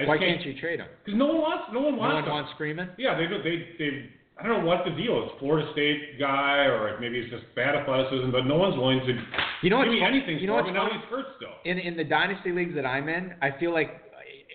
[0.00, 0.88] I Why can't you trade him?
[1.04, 1.64] Because no one wants.
[1.76, 2.14] No one No wants.
[2.14, 2.30] one him.
[2.32, 2.88] wants Freeman.
[2.96, 4.08] Yeah, they they they.
[4.40, 5.30] I don't know what the deal is.
[5.44, 9.12] Florida State guy, or maybe it's just bad athleticism, but no one's willing to
[9.60, 10.76] You know give me anything you know for what's him.
[10.80, 11.04] and Now funny?
[11.04, 11.52] he's hurt still.
[11.68, 14.07] in in the dynasty leagues that I'm in, I feel like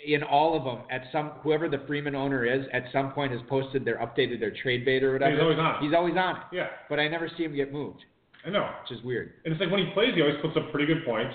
[0.06, 3.42] in all of them, at some whoever the Freeman owner is, at some point has
[3.50, 5.32] posted their updated their trade bait or whatever.
[5.34, 5.82] He's always on it.
[5.86, 8.04] He's always on it, Yeah, but I never see him get moved,
[8.46, 8.70] I know.
[8.84, 9.34] which is weird.
[9.46, 11.34] And it's like when he plays, he always puts up pretty good points.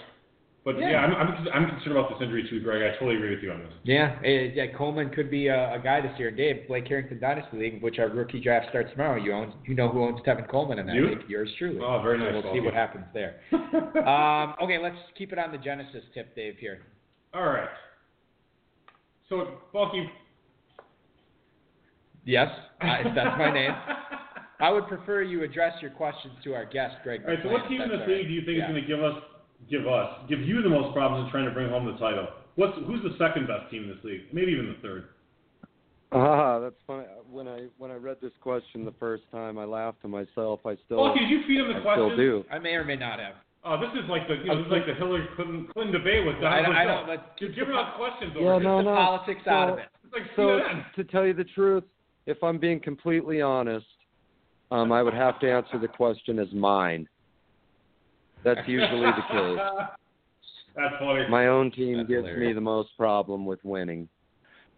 [0.64, 0.90] But Yeah.
[0.90, 2.82] yeah, I'm, I'm I'm concerned about this injury too, Greg.
[2.82, 3.72] I totally agree with you on this.
[3.84, 4.66] Yeah, eh, yeah.
[4.76, 6.30] Coleman could be a, a guy this year.
[6.30, 9.16] Dave, Blake Harrington Dynasty League, which our rookie draft starts tomorrow.
[9.22, 11.08] You own, you know who owns Tevin Coleman in that You?
[11.08, 11.20] league?
[11.28, 11.78] Yours truly.
[11.80, 12.32] Oh, very So nice.
[12.34, 12.54] We'll Paul.
[12.54, 13.36] see what happens there.
[14.06, 16.56] um, okay, let's keep it on the Genesis tip, Dave.
[16.58, 16.80] Here.
[17.32, 17.68] All right.
[19.28, 20.08] So, Bulky.
[22.24, 22.48] Yes,
[22.80, 23.72] I, that's my name.
[24.60, 27.22] I would prefer you address your questions to our guest, Greg.
[27.24, 27.38] All right.
[27.42, 28.64] So, what team in that's this all league do you think Yeah.
[28.64, 29.14] is going to give us,
[29.70, 32.26] give us, give you the most problems in trying to bring home the title?
[32.56, 34.22] What's who's the second best team in this league?
[34.32, 35.08] Maybe even the third.
[36.10, 37.04] Ah, that's funny.
[37.30, 40.60] When I when I read this question the first time, I laughed to myself.
[40.66, 42.12] I still Bulky, did you feed him the I questions?
[42.14, 42.44] still do.
[42.50, 43.34] I may or may not have.
[43.64, 46.24] Oh, this is like the you know, this is like the Hillary Clinton, Clinton debate
[46.26, 47.06] with I Donald don't, I Trump.
[47.08, 48.62] don't You're giving out questions over Yeah, here.
[48.62, 48.94] no, the no.
[48.94, 49.86] politics out of it.
[50.12, 50.60] Like So
[50.96, 51.84] to tell you the truth,
[52.26, 53.86] if I'm being completely honest,
[54.70, 57.08] um, I would have to answer the question as mine.
[58.44, 59.58] That's usually the case.
[60.76, 61.24] That's funny.
[61.28, 64.08] My own team That's gives me the most problem with winning.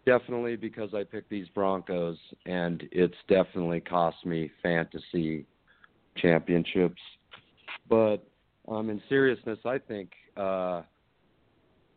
[0.05, 2.17] Definitely because I picked these Broncos,
[2.47, 5.45] and it's definitely cost me fantasy
[6.17, 6.99] championships.
[7.87, 8.23] But
[8.67, 10.81] um, in seriousness, I think uh,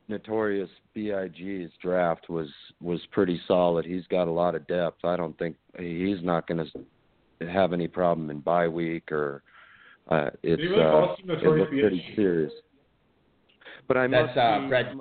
[0.09, 2.49] Notorious Big's draft was
[2.81, 3.85] was pretty solid.
[3.85, 5.05] He's got a lot of depth.
[5.05, 6.65] I don't think he's not going
[7.39, 9.43] to have any problem in bye week or
[10.11, 12.17] uh, it's really uh, call him it Notorious looks pretty B.I.G.?
[12.17, 12.53] serious.
[13.89, 14.95] But I That's uh, be- Brad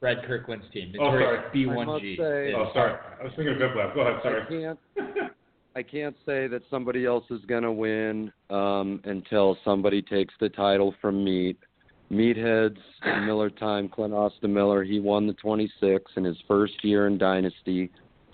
[0.00, 0.92] Brad Kirkland's team.
[1.00, 1.38] Oh, sorry.
[1.54, 1.80] B1G.
[1.80, 2.94] I must say- Oh, sorry.
[3.20, 3.94] I was thinking of Biplab.
[3.94, 4.14] Go ahead.
[4.20, 4.44] I Sorry.
[4.48, 4.78] can't
[5.76, 10.48] I can't say that somebody else is going to win um, until somebody takes the
[10.48, 11.58] title from Meat.
[12.10, 12.78] Meatheads,
[13.26, 17.90] Miller time, Clint Austin Miller, he won the 26 in his first year in Dynasty,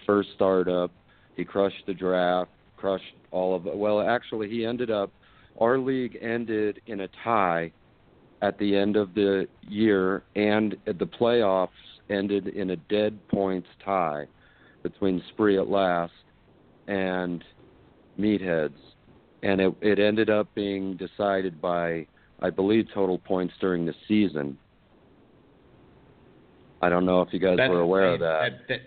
[0.07, 0.91] first startup.
[1.37, 3.77] He crushed the draft, crushed all of it.
[3.77, 5.13] Well, actually, he ended up,
[5.61, 7.73] our league ended in a tie
[8.43, 11.69] at the end of the year, and the playoffs
[12.11, 14.27] ended in a dead points tie
[14.83, 16.13] between Spree at last
[16.89, 17.43] and
[18.19, 18.77] Meatheads,
[19.43, 22.07] and it it ended up being decided by
[22.41, 24.59] I believe total points during the season.
[26.83, 28.29] I don't know if you guys That's were aware of insane.
[28.69, 28.69] that.
[28.69, 28.81] That,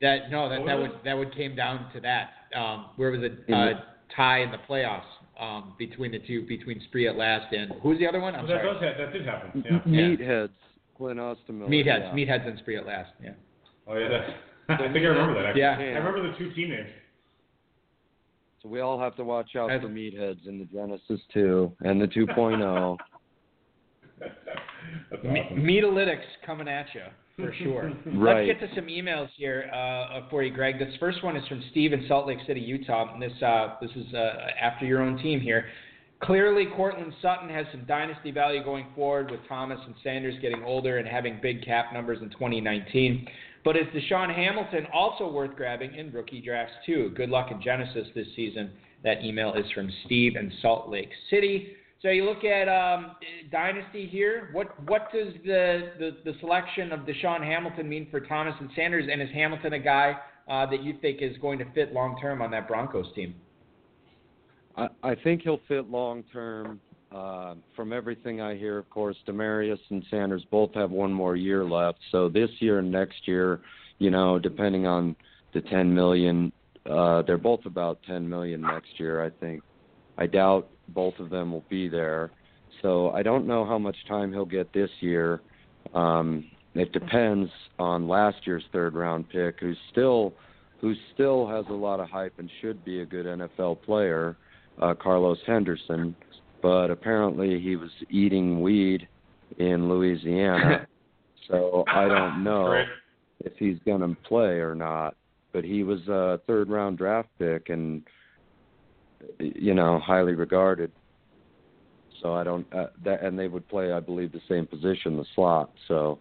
[0.00, 2.30] that, no, that, What that would that would came down to that.
[2.58, 3.44] Um, where was it?
[3.48, 3.80] In Uh,
[4.14, 5.02] tie in the playoffs
[5.40, 8.34] um, between the two, between Spree at last and who's the other one?
[8.34, 8.74] I'm Well, that sorry.
[8.74, 9.64] does ha- that did happen.
[9.66, 9.78] Yeah.
[9.86, 10.50] Meatheads,
[10.96, 11.70] Clint Austin Miller.
[11.70, 12.12] Meatheads, yeah.
[12.14, 13.10] Meatheads and Spree at last.
[13.22, 13.30] Yeah.
[13.86, 14.08] Oh yeah.
[14.08, 14.24] That,
[14.80, 15.46] I think I remember that.
[15.46, 15.60] Actually.
[15.62, 15.72] Yeah.
[15.78, 16.88] I remember the two team names.
[18.64, 22.00] So we all have to watch out As- for Meatheads in the Genesis 2 and
[22.00, 22.26] the oh.
[22.34, 22.96] 2.0.
[25.10, 25.58] That's Me- awesome.
[25.58, 27.02] Metalytics coming at you
[27.36, 27.92] for sure.
[28.06, 28.46] Right.
[28.46, 30.78] Let's get to some emails here uh, for you, Greg.
[30.78, 33.12] This first one is from Steve in Salt Lake City, Utah.
[33.12, 35.66] And this uh, this is uh, after your own team here.
[36.22, 40.98] Clearly, Courtland Sutton has some dynasty value going forward with Thomas and Sanders getting older
[40.98, 43.26] and having big cap numbers in 2019.
[43.64, 47.12] But is DaeSean Hamilton also worth grabbing in rookie drafts too?
[47.16, 48.70] Good luck in Genesis this season.
[49.02, 51.74] That email is from Steve in Salt Lake City.
[52.02, 53.12] So you look at um,
[53.50, 54.50] dynasty here.
[54.52, 59.06] What what does the, the, the selection of DaeSean Hamilton mean for Thomas and Sanders?
[59.10, 62.42] And is Hamilton a guy uh, that you think is going to fit long term
[62.42, 63.34] on that Broncos team?
[64.76, 66.80] I, I think he'll fit long term.
[67.14, 71.64] Uh, from everything I hear, of course, Demaryius and Sanders both have one more year
[71.64, 71.98] left.
[72.10, 73.60] So this year and next year,
[73.98, 75.14] you know, depending on
[75.52, 76.52] the 10 million,
[76.90, 79.24] uh, they're both about 10 million next year.
[79.24, 79.62] I think.
[80.18, 82.32] I doubt both of them will be there.
[82.82, 85.40] So I don't know how much time he'll get this year.
[85.94, 90.34] Um, it depends on last year's third round pick, who's still
[90.80, 94.36] who still has a lot of hype and should be a good NFL player,
[94.82, 96.14] uh, Carlos Henderson.
[96.64, 99.06] But apparently he was eating weed
[99.58, 100.86] in Louisiana,
[101.48, 102.86] so I don't know Great.
[103.40, 105.14] if he's going to play or not.
[105.52, 108.02] But he was a third round draft pick and
[109.38, 110.90] you know highly regarded.
[112.22, 115.26] So I don't uh, that, and they would play, I believe, the same position, the
[115.34, 115.70] slot.
[115.86, 116.18] So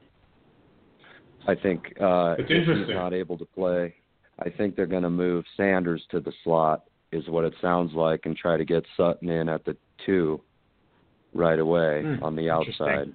[1.48, 3.96] I think uh, if he's not able to play,
[4.40, 8.22] I think they're going to move Sanders to the slot, is what it sounds like,
[8.26, 10.42] and try to get Sutton in at the two
[11.34, 13.14] right away Hmm, on the outside.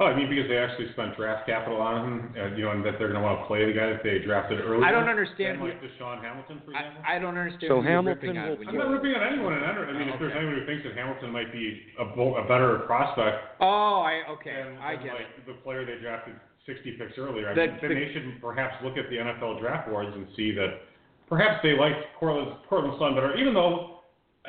[0.00, 2.86] Oh, I mean because they actually spent draft capital on him, uh, you know, and
[2.86, 4.86] that they're going to want to play the guy that they drafted earlier.
[4.86, 7.02] I don't understand than, who- like DaeSean Hamilton, for example.
[7.02, 9.90] I, I don't understand So Hamilton will I'm not ripping on anyone, and I, don't,
[9.90, 12.86] I mean, if there's anyone who thinks that Hamilton might be a, bo- a better
[12.86, 15.46] prospect Oh, I okay, than, I than get like it.
[15.50, 18.78] the player they drafted 60 picks earlier, I The- mean, then the- they should perhaps
[18.86, 20.78] look at the NFL draft boards and see that
[21.28, 24.00] perhaps they liked Courtland's Courtland Sutton better, even though,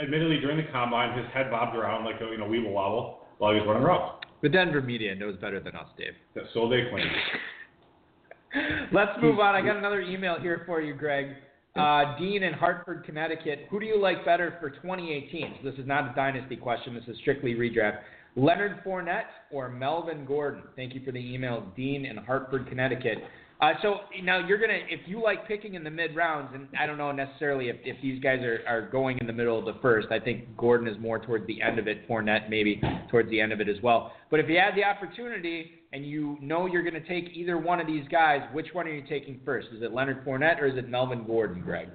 [0.01, 3.53] admittedly, during the combine, his head bobbed around like a you know weeble wobble while
[3.53, 4.25] he was running routes.
[4.41, 6.13] The Denver media knows better than us, Dave.
[6.35, 7.05] That- So they claim.
[8.91, 9.53] Let's move on.
[9.55, 11.35] I got another email here for you, Greg.
[11.75, 13.67] Uh, Dean in Hartford, Connecticut.
[13.69, 15.57] Who do you like better for 2018?
[15.61, 16.95] So this is not a dynasty question.
[16.95, 17.99] This is strictly redraft.
[18.35, 20.63] Leonard Fournette or Melvin Gordon?
[20.75, 23.19] Thank you for the email, Dean in Hartford, Connecticut.
[23.61, 26.85] Uh, so now you're gonna, if you like picking in the mid rounds, and I
[26.85, 29.79] don't know necessarily if, if these guys are, are going in the middle of the
[29.81, 30.07] first.
[30.11, 32.07] I think Gordon is more towards the end of it.
[32.07, 34.13] Fournette maybe towards the end of it as well.
[34.31, 37.87] But if you had the opportunity and you know you're to take either one of
[37.87, 39.67] these guys, which one are you taking first?
[39.75, 41.89] Is it Leonard Fournette or is it Melvin Gordon, Greg?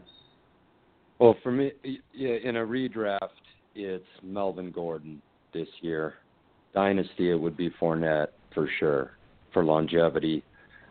[1.18, 1.72] Well, for me,
[2.12, 3.18] yeah, in a redraft,
[3.74, 5.22] it's Melvin Gordon
[5.54, 6.14] this year.
[6.74, 9.12] Dynasty, it would be Fournette for sure
[9.52, 10.42] for longevity.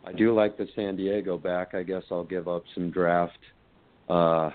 [0.06, 1.74] I do like the San Diego back.
[1.74, 3.38] I guess I'll give up some draft
[4.10, 4.50] uh,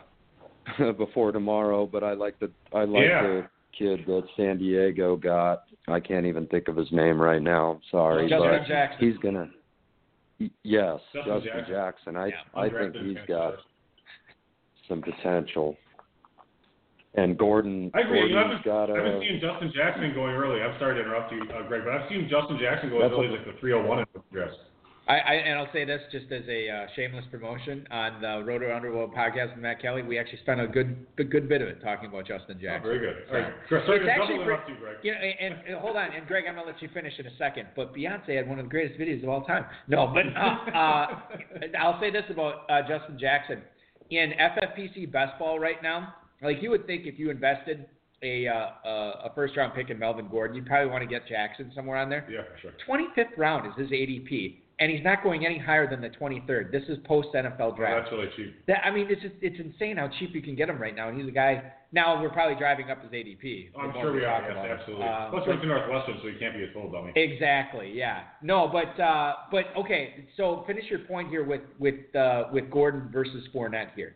[0.98, 3.22] before tomorrow, but I like the I like Yeah.
[3.22, 5.64] the kid that San Diego got.
[5.86, 7.72] I can't even think of his name right now.
[7.72, 9.08] I'm sorry, Justin but Jackson.
[9.10, 9.50] he's gonna.
[10.62, 11.74] Yes, Justin Justin, Jackson.
[11.74, 12.16] Jackson.
[12.16, 13.54] I Yeah, I think he's got
[14.88, 15.76] some potential.
[17.14, 18.28] And Gordon, I agree.
[18.28, 20.62] You know, Gordon's I've, got I haven't a seen Justin Jackson going early.
[20.62, 23.14] I'm sorry to interrupt you, uh, Greg, but I've seen Justin Jackson go as That's
[23.18, 24.52] early like the 301 in the dress.
[25.08, 28.74] I, I and I'll say this just as a uh, shameless promotion on the Roto
[28.74, 30.02] Underworld podcast with Matt Kelly.
[30.02, 32.82] We actually spent a good a good bit of it talking about Justin Oh, Jackson.
[32.82, 33.16] very good.
[33.28, 33.52] So- right.
[33.86, 34.96] Sorry It's actually you, Greg.
[35.02, 37.36] You know, and, and hold on, and Greg, I'm gonna let you finish in a
[37.38, 37.68] second.
[37.74, 39.64] But Beyonce had one of the greatest videos of all time.
[39.88, 41.20] No, but uh, uh,
[41.80, 43.62] I'll say this about uh, Justin Jackson
[44.10, 46.14] in FFPC best ball right now.
[46.42, 47.86] Like you would think, if you invested
[48.22, 48.90] a uh,
[49.28, 52.08] a first round pick in Melvin Gordon, you'd probably want to get Jackson somewhere on
[52.08, 52.26] there.
[52.30, 52.72] Yeah, for sure.
[52.88, 56.72] 25th round is his ADP, and he's not going any higher than the 23rd.
[56.72, 58.04] This is post NFL Oh, draft.
[58.04, 58.54] that's really cheap.
[58.66, 61.08] That, I mean, it's just, it's insane how cheap you can get him right now.
[61.08, 61.72] And he's a guy.
[61.90, 63.70] Now we're probably driving up his ADP.
[63.76, 64.42] Oh, I'm sure we are.
[64.42, 65.06] Yes, absolutely.
[65.06, 67.12] Uh, Plus, but- we're to Northwestern, so you can't be a total dummy.
[67.16, 67.92] Exactly.
[67.94, 68.24] Yeah.
[68.42, 70.26] No, but uh, but okay.
[70.36, 74.14] So finish your point here with with uh, with Gordon versus Fournette here.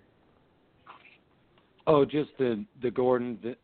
[1.87, 3.57] Oh, just the the Gordon the,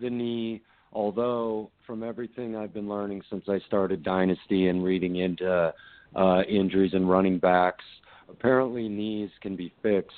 [0.00, 0.62] the knee.
[0.92, 5.72] Although from everything I've been learning since I started Dynasty and reading into
[6.14, 7.84] uh, injuries and running backs,
[8.28, 10.12] apparently knees can be fixed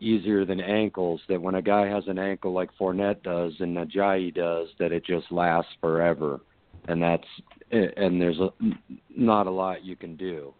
[0.00, 1.22] easier than ankles.
[1.28, 5.06] That when a guy has an ankle like Fournette does and Ajayi does, that it
[5.06, 6.40] just lasts forever,
[6.88, 7.26] and that's
[7.70, 8.50] and there's a,
[9.16, 10.52] not a lot you can do.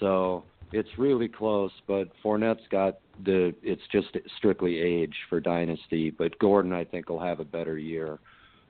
[0.00, 3.54] So it's really close, but Fournette's got the.
[3.62, 8.18] It's just strictly age for dynasty, but Gordon I think will have a better year.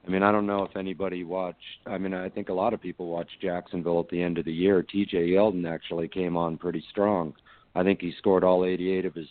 [0.07, 1.59] I mean, I don't know if anybody watched.
[1.87, 4.53] I mean, I think a lot of people watched Jacksonville at the end of the
[4.53, 4.83] year.
[4.83, 5.29] T.J.
[5.29, 7.35] Yeldon actually came on pretty strong.
[7.75, 9.29] I think he scored all 88 of his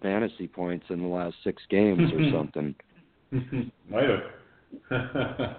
[0.00, 2.36] fantasy points in the last six games or mm-hmm.
[2.36, 2.74] something.
[3.90, 4.20] Might have.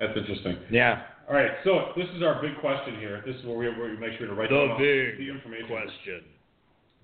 [0.00, 0.56] That's interesting.
[0.70, 1.02] Yeah.
[1.32, 3.24] All right, so this is our big question here.
[3.24, 5.64] This is where we, where we make sure to write down all the information.
[5.64, 6.28] question.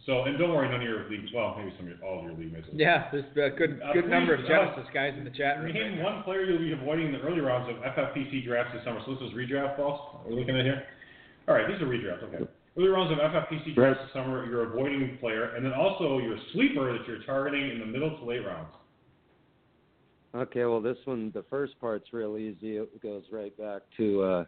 [0.05, 2.29] So, and don't worry, none of your league, well, maybe some of your, all of
[2.29, 2.69] your league mates.
[2.77, 3.09] Yeah.
[3.09, 5.73] There's a good Uh, good number of please, uh, Genesis guys in the chat room.
[5.73, 6.13] Name right now.
[6.13, 9.01] one player you'll be avoiding in the early rounds of FFPC drafts this summer.
[9.09, 9.97] So this is redraft balls
[10.29, 10.85] we're looking at here.
[11.49, 12.29] All right, these are redrafts.
[12.29, 12.45] Okay.
[12.77, 16.37] Early rounds of FFPC drafts this summer, you're avoiding the player, and then also your
[16.53, 18.77] sleeper that you're targeting in the middle to late rounds.
[20.35, 22.77] Okay, well, this one, the first part's real easy.
[22.77, 24.45] It goes right back to uh,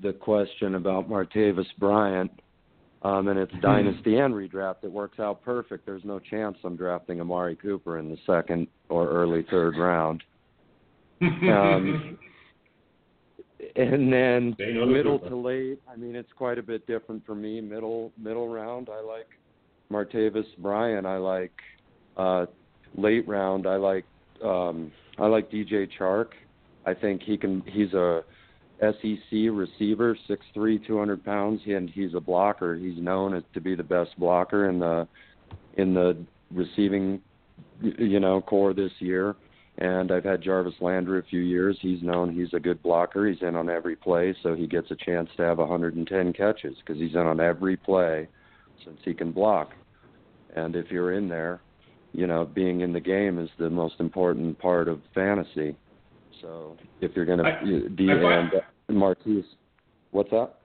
[0.00, 2.30] the question about Martavis Bryant.
[3.02, 4.84] Um, and it's dynasty and redraft.
[4.84, 5.86] It works out perfect.
[5.86, 10.22] There's no chance I'm drafting Amari Cooper in the second or early third round.
[11.22, 12.18] Um,
[13.76, 15.80] and then They know the middle to late.
[15.90, 17.60] I mean, it's quite a bit different for me.
[17.60, 19.28] Middle middle round, I like
[19.90, 21.06] Martavis Bryant.
[21.06, 21.52] I like
[22.16, 22.46] uh,
[22.96, 23.66] late round.
[23.66, 24.04] I like
[24.44, 26.28] um, I like DJ Chark.
[26.86, 27.62] I think he can.
[27.66, 28.22] He's a
[28.80, 32.76] SEC receiver, six three, two hundred pounds, and he's a blocker.
[32.76, 35.06] He's known as to be the best blocker in the
[35.76, 36.16] in the
[36.52, 37.20] receiving,
[37.82, 39.36] you know, corps this year.
[39.78, 41.78] And I've had Jarvis Landry a few years.
[41.80, 43.26] He's known he's a good blocker.
[43.26, 47.00] He's in on every play, so he gets a chance to have 110 catches because
[47.00, 48.28] he's in on every play
[48.84, 49.70] since he can block.
[50.54, 51.60] And if you're in there,
[52.12, 55.76] you know, being in the game is the most important part of fantasy.
[56.40, 59.44] So if you're going to I, and uh, Marquise,
[60.10, 60.60] what's up?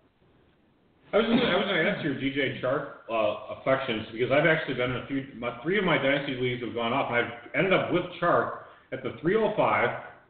[1.13, 4.47] I was gonna, I was going to ask your DJ Chark uh, affections because I've
[4.47, 5.23] actually been in a few.
[5.37, 8.67] My, three of my dynasty leagues have gone up, and I've ended up with Chark
[8.91, 9.55] at the 305,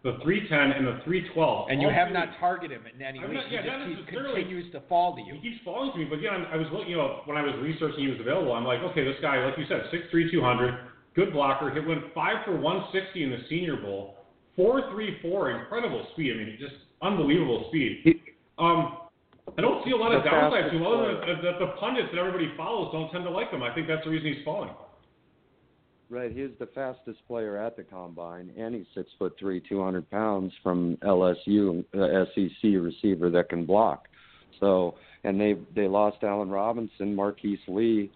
[0.03, 1.73] the 310, and the 312.
[1.73, 3.33] And you have not targeted him in any way.
[3.33, 5.41] Not, yeah, he just he continues to fall to you.
[5.41, 6.93] He keeps falling to me, but yeah, I was looking.
[6.93, 9.57] You know, when I was researching he was available, I'm like, okay, this guy, like
[9.57, 11.73] you said, 6'3", 200, good blocker.
[11.73, 14.15] He went five for 160 in the Senior Bowl,
[14.55, 16.33] four three four, incredible speed.
[16.33, 18.21] I mean, just unbelievable speed.
[18.57, 18.99] Um,
[19.57, 22.19] I don't see a lot of downsides to him, other than that the pundits that
[22.19, 23.63] everybody follows don't tend to like him.
[23.63, 24.69] I think that's the reason he's falling.
[26.09, 30.09] Right, he's the fastest player at the combine, and he's six foot three, two hundred
[30.11, 34.07] pounds from LSU, uh, SEC receiver that can block.
[34.59, 38.11] So, and they they lost Allen Robinson, Marquise Lee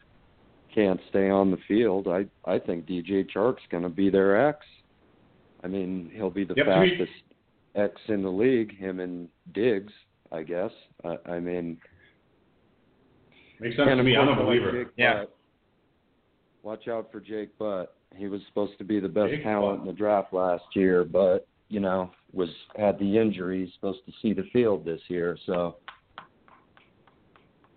[0.74, 2.08] can't stay on the field.
[2.08, 4.66] I I think DJ Chark's going to be their X.
[5.64, 7.12] I mean, he'll be the yep, fastest
[7.76, 8.78] X in the league.
[8.78, 9.94] Him and Diggs,
[10.32, 10.72] I guess.
[11.04, 11.78] Uh, I mean,
[13.60, 14.16] makes sense to me.
[14.16, 14.72] I'm a believer.
[14.72, 15.20] Jake yeah.
[15.20, 15.36] Butt.
[16.64, 17.96] Watch out for Jake Butt.
[18.16, 19.88] He was supposed to be the best Jake talent Butt.
[19.88, 23.66] in the draft last year, but you know was had the injury.
[23.66, 25.78] He's supposed to see the field this year, so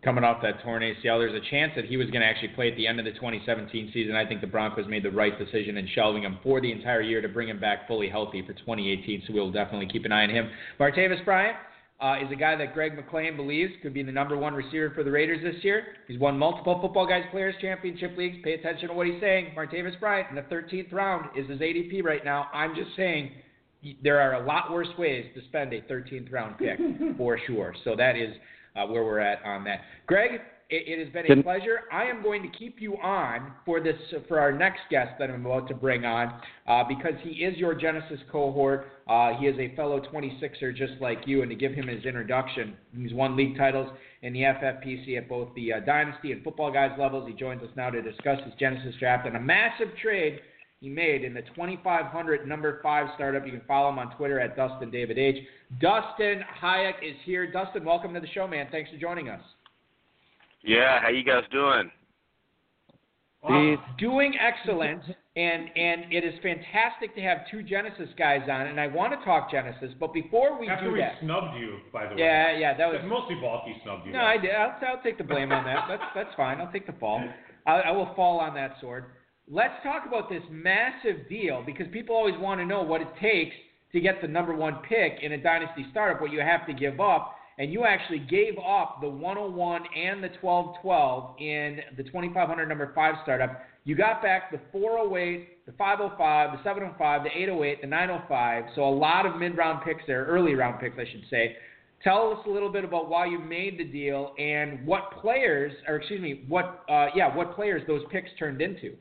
[0.04, 1.18] coming off that torn ACL.
[1.18, 3.12] There's a chance that he was going to actually play at the end of the
[3.12, 4.16] 2017 season.
[4.16, 7.20] I think the Broncos made the right decision in shelving him for the entire year
[7.20, 9.24] to bring him back fully healthy for 2018.
[9.26, 10.50] So we'll definitely keep an eye on him.
[10.80, 11.56] Martavis Bryant
[12.00, 15.04] uh, is a guy that Greg McClain believes could be the number one receiver for
[15.04, 15.84] the Raiders this year.
[16.08, 18.38] He's won multiple Footballguys Players Championship leagues.
[18.42, 19.52] Pay attention to what he's saying.
[19.56, 22.48] Martavis Bryant in the 13th round is his ADP right now.
[22.52, 23.30] I'm just saying
[24.02, 26.78] there are a lot worse ways to spend a 13th round pick
[27.16, 27.72] for sure.
[27.84, 28.34] So that is
[28.76, 29.80] uh, where we're at on that.
[30.06, 30.40] Greg,
[30.72, 31.80] it, it has been a pleasure.
[31.92, 33.96] I am going to keep you on for this
[34.26, 37.74] for our next guest that I'm about to bring on uh, because he is your
[37.74, 38.86] Genesis cohort.
[39.08, 42.74] Uh, he is a fellow 26er just like you, and to give him his introduction,
[42.96, 43.88] he's won league titles
[44.22, 47.28] in the FFPC at both the uh, Dynasty and Footballguys levels.
[47.28, 50.40] He joins us now to discuss his Genesis draft and a massive trade
[50.82, 53.46] he made in the 2500 number five startup.
[53.46, 55.36] You can follow him on Twitter at Dustin David H.
[55.80, 57.50] Dustin Hajek is here.
[57.50, 58.66] Dustin, welcome to the show, man.
[58.72, 59.40] Thanks for joining us.
[60.64, 61.88] Yeah, how you guys doing?
[63.44, 63.76] Wow.
[63.98, 65.02] Doing excellent,
[65.36, 69.24] and and it is fantastic to have two Genesis guys on, and I want to
[69.24, 72.22] talk Genesis, but before we After do we that, snubbed you, by the way.
[72.22, 74.12] yeah, yeah, that was mostly Balky snubbed you.
[74.12, 74.50] No, I did.
[74.50, 75.86] I'll, I'll take the blame on that.
[75.88, 76.60] That's that's fine.
[76.60, 77.22] I'll take the fall.
[77.66, 79.06] I, I will fall on that sword.
[79.54, 83.54] Let's talk about this massive deal because people always want to know what it takes
[83.92, 87.00] to get the number one pick in a dynasty startup, what you have to give
[87.00, 92.92] up and you actually gave up the 101 and the 1212 in the 2500 number
[92.94, 93.60] five startup.
[93.84, 98.64] You got back the 408, the 505, the 705, the 808, the 905.
[98.74, 101.56] So a lot of mid-round picks there, early round picks, I should say.
[102.02, 105.96] Tell us a little bit about why you made the deal and what players, or
[105.96, 108.96] excuse me, what uh, yeah, what players those picks turned into.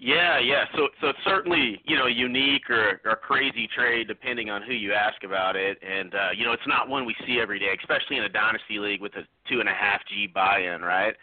[0.00, 0.64] Yeah, yeah.
[0.74, 4.94] So, so it's certainly you know unique or or crazy trade depending on who you
[4.94, 8.16] ask about it, and uh, you know it's not one we see every day, especially
[8.16, 11.14] in a dynasty league with a two and a half G buy-in, right?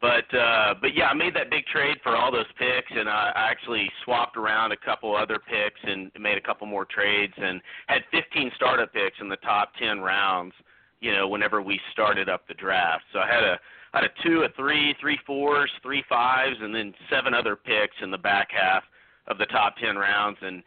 [0.00, 3.30] But uh, but yeah, I made that big trade for all those picks, and I
[3.36, 8.02] actually swapped around a couple other picks and made a couple more trades, and had
[8.10, 10.54] 15 startup picks in the top 10 rounds.
[11.00, 13.58] You know, whenever we started up the draft, so I had a
[13.94, 18.10] Had a two, a three, three fours, three fives, and then seven other picks in
[18.10, 18.82] the back half
[19.28, 20.36] of the top ten rounds.
[20.42, 20.62] And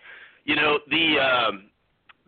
[0.46, 1.70] you know the um,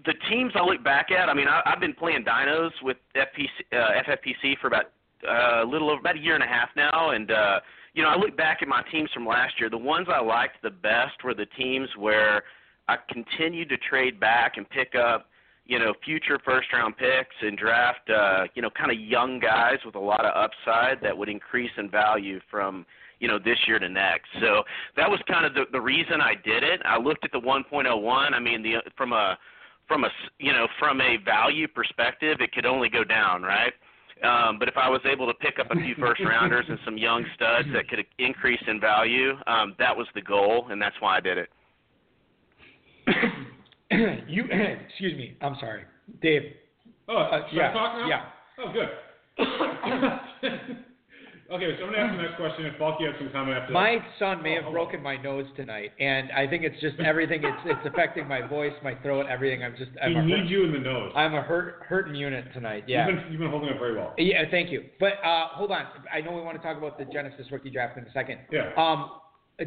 [0.05, 1.29] the teams I look back at.
[1.29, 4.91] I mean, I, I've been playing dinos with FPC, uh, FFPC for about
[5.27, 7.59] uh, a little over about a year and a half now, and uh,
[7.93, 9.69] you know I look back at my teams from last year.
[9.69, 12.43] The ones I liked the best were the teams where
[12.87, 15.29] I continued to trade back and pick up
[15.69, 19.77] you know, future first round picks and draft, uh, you know, kind of young guys
[19.85, 22.87] with a lot of upside that would increase in value from,
[23.19, 24.29] you know, this year to next.
[24.41, 24.63] So
[24.97, 26.81] that was kind of the, the reason I did it.
[26.85, 28.33] I looked at the 1.01.
[28.33, 29.37] I mean, the from a
[29.87, 30.09] from a
[30.39, 33.73] you know from a value perspective, it could only go down, right?
[34.23, 36.97] Um, but if I was able to pick up a few first rounders and some
[36.97, 41.17] young studs that could increase in value, um, that was the goal, and that's why
[41.17, 41.49] I did it.
[44.27, 44.43] you
[44.87, 45.37] excuse me.
[45.41, 45.83] I'm sorry,
[46.21, 46.43] Dave.
[47.07, 48.07] Oh, uh, yeah, talk now?
[48.07, 48.25] yeah.
[48.59, 48.89] Oh, good.
[51.51, 52.65] Okay, so I'm gonna ask the next question.
[52.67, 54.05] If Balky has some comment after My that.
[54.19, 57.41] son may Oh, have broken my nose tonight, and I think it's just everything.
[57.43, 59.63] It's it's affecting my voice, my throat, everything.
[59.63, 61.11] I'm just I'm He needs hurt, you in the nose.
[61.15, 62.83] I'm a hurt hurting unit tonight.
[62.85, 63.07] Yeah.
[63.07, 64.13] You've been, you've been holding up very well.
[64.19, 64.83] Yeah, thank you.
[64.99, 65.87] But uh, hold on.
[66.13, 68.41] I know we want to talk about the Genesis rookie draft in a second.
[68.51, 68.69] Yeah.
[68.77, 69.09] Um,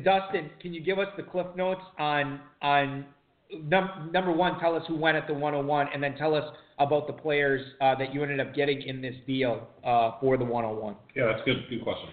[0.05, 3.07] Dustin, can you give us the cliff notes on on
[3.65, 4.59] num- number one?
[4.61, 6.45] Tell us who went at the 101, and then tell us
[6.79, 10.45] about the players uh, that you ended up getting in this deal uh, for the
[10.45, 10.97] 101.
[11.15, 11.69] Yeah, that's a good.
[11.69, 12.09] Good question.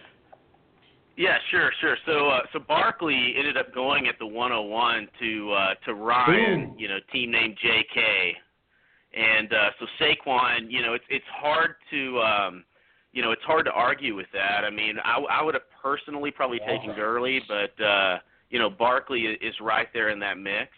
[1.17, 1.97] Yeah, sure, sure.
[2.05, 6.75] So, uh, so Barkley ended up going at the 101 to uh, to Ryan, Boom.
[6.79, 8.31] you know, team name JK,
[9.13, 12.63] and uh, so Saquon, you know, it's it's hard to, um,
[13.11, 14.63] you know, it's hard to argue with that.
[14.63, 18.19] I mean, I, I would have personally probably taken Gurley, but uh,
[18.49, 20.69] you know, Barkley i- is right there in that mix.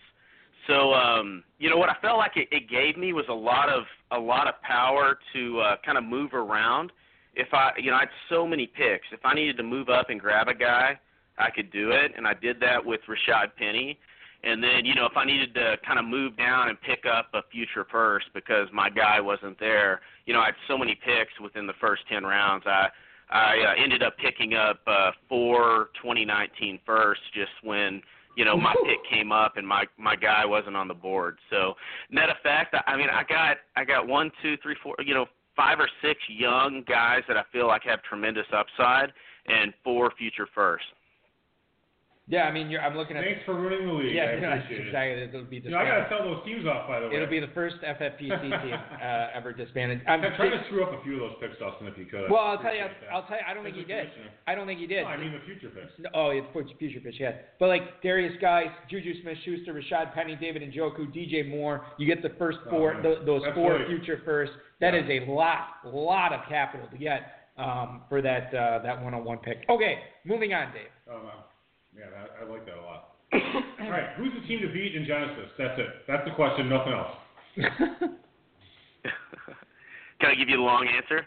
[0.68, 3.70] So, um, you know, what I felt like it, it gave me was a lot
[3.70, 6.91] of a lot of power to uh, kind of move around
[7.36, 9.07] if I, you know, I had so many picks.
[9.12, 10.99] If I needed to move up and grab a guy,
[11.38, 13.97] I could do it, and I did that with Rashaad Penny.
[14.43, 17.30] And then, you know, if I needed to kind of move down and pick up
[17.34, 21.39] a future first because my guy wasn't there, you know, I had so many picks
[21.41, 22.64] within the first ten rounds.
[22.66, 22.88] I
[23.30, 28.01] I uh, ended up picking up uh, four 2019 firsts just when
[28.36, 31.38] you know my pick came up and my my guy wasn't on the board.
[31.49, 31.73] So
[32.09, 35.25] net effect, I- mean, I got I got one, two, three, four, you know,
[35.55, 39.11] five or six young guys that I feel like have tremendous upside,
[39.47, 40.88] and four future firsts.
[42.32, 43.25] Yeah, I mean, you're, I'm looking at.
[43.27, 44.15] Thanks for ruining the league.
[44.15, 45.21] yeah, I appreciate exactly.
[45.27, 47.15] It'll be You know, I gotta sell those teams off, by the way.
[47.19, 48.32] It'll be the first FFPC
[48.63, 49.99] team uh, ever disbanded.
[50.07, 52.32] I'm, I'm trying to screw up a few of those picks, Dustin, if you could.
[52.32, 52.88] well, I'll tell you.
[52.88, 53.11] That.
[53.11, 53.43] I'll tell you.
[53.45, 54.07] I don't think he did.
[54.47, 55.03] I don't think he did.
[55.03, 55.91] No, I mean the future picks.
[55.99, 56.47] No, Oh, it's
[56.79, 57.36] future pitch, yeah.
[57.59, 62.32] But like Derrius Guice, Juju Smith-Schuster, Rashaad Penny, David Njoku, DJ Moore, you get the
[62.39, 64.55] first four, Oh, th- those four future firsts.
[64.79, 65.01] That Yeah.
[65.03, 69.65] is a lot, lot of capital to get um, for that uh, that one-on-one pick.
[69.69, 70.88] Okay, moving on, Dave.
[71.11, 71.45] Oh, wow.
[71.97, 73.15] Yeah, that, I like that a lot.
[73.81, 75.51] All right, who's the team to beat in Genesis?
[75.57, 75.87] That's it.
[76.07, 77.15] That's the question, nothing else.
[80.19, 81.25] Can I give you the long answer?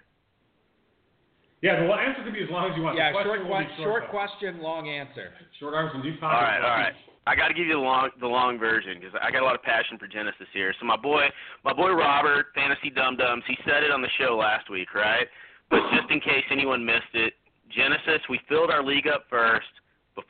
[1.60, 2.96] Yeah, the answer can be as long as you want.
[2.96, 5.32] yeah, the question short, will que- short question, long answer.
[5.58, 6.44] Short arms and deep All pockets.
[6.44, 6.92] right, all right.
[7.26, 9.54] I got to give you the long the long version because I got a lot
[9.54, 10.74] of passion for Genesis here.
[10.78, 11.24] So my boy,
[11.64, 15.26] my boy Robert, Fantasy Dum Dums, he said it on the show last week, right?
[15.70, 17.32] But just in case anyone missed it,
[17.74, 19.64] Genesis, we filled our league up first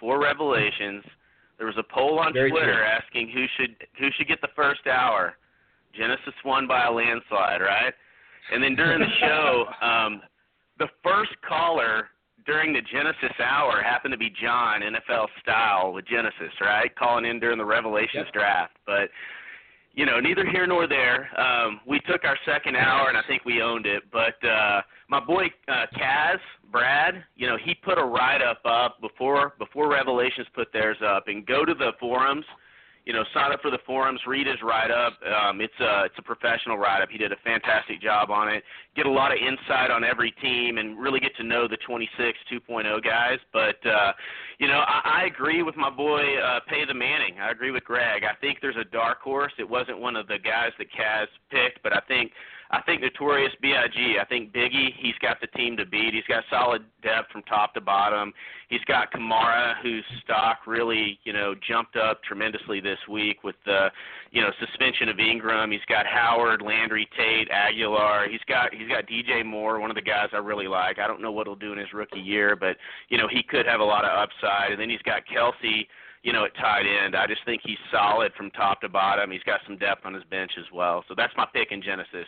[0.04, 1.02] before Revelations.
[1.56, 2.84] There was a poll on Very Twitter true.
[2.84, 5.34] asking who should who should get the first hour.
[5.96, 7.94] Genesis won by a landslide, right?
[8.52, 10.20] And then during the show, um,
[10.78, 12.08] the first caller
[12.44, 16.94] during the Genesis hour happened to be John, NFL style with Genesis, right?
[16.96, 18.34] Calling in during the Revelations Yep.
[18.34, 18.76] draft.
[18.84, 19.08] But,
[19.94, 21.28] you know, neither here nor there.
[21.40, 24.02] Um, we took our second hour, and I think we owned it.
[24.12, 26.38] But uh, my boy uh, Kaz,
[26.72, 31.28] Brad, you know, he put a write-up up before before Revelations put theirs up.
[31.28, 32.44] And go to the forums
[33.04, 35.12] you know, sign up for the forums, read his write up.
[35.22, 37.10] Um, it's a it's a professional write up.
[37.10, 38.62] He did a fantastic job on it.
[38.96, 42.38] Get a lot of insight on every team and really get to know the 26
[42.50, 43.38] 2.0 guys.
[43.52, 44.12] But uh,
[44.58, 47.38] you know, I, I agree with my boy uh, Pay the Manning.
[47.40, 48.22] I agree with Greg.
[48.24, 49.52] I think there's a dark horse.
[49.58, 52.32] It wasn't one of the guys that Kaz picked, but I think
[52.70, 54.16] I think Notorious B.I.G.
[54.20, 54.90] I think Biggie.
[54.98, 56.14] He's got the team to beat.
[56.14, 58.32] He's got solid depth from top to bottom.
[58.68, 63.88] He's got Kamara, whose stock really, you know, jumped up tremendously this week with the,
[64.30, 65.70] you know, suspension of Ingram.
[65.70, 68.28] He's got Howard, Landry, Tate, Agholor.
[68.30, 70.98] He's got he's got DJ Moore, one of the guys I really like.
[70.98, 72.76] I don't know what he'll do in his rookie year, but
[73.08, 74.72] you know, he could have a lot of upside.
[74.72, 75.86] And then he's got Kelce
[76.24, 77.14] you know, at tight end.
[77.14, 79.30] I just think he's solid from top to bottom.
[79.30, 81.04] He's got some depth on his bench as well.
[81.06, 82.26] So that's my pick in Genesis.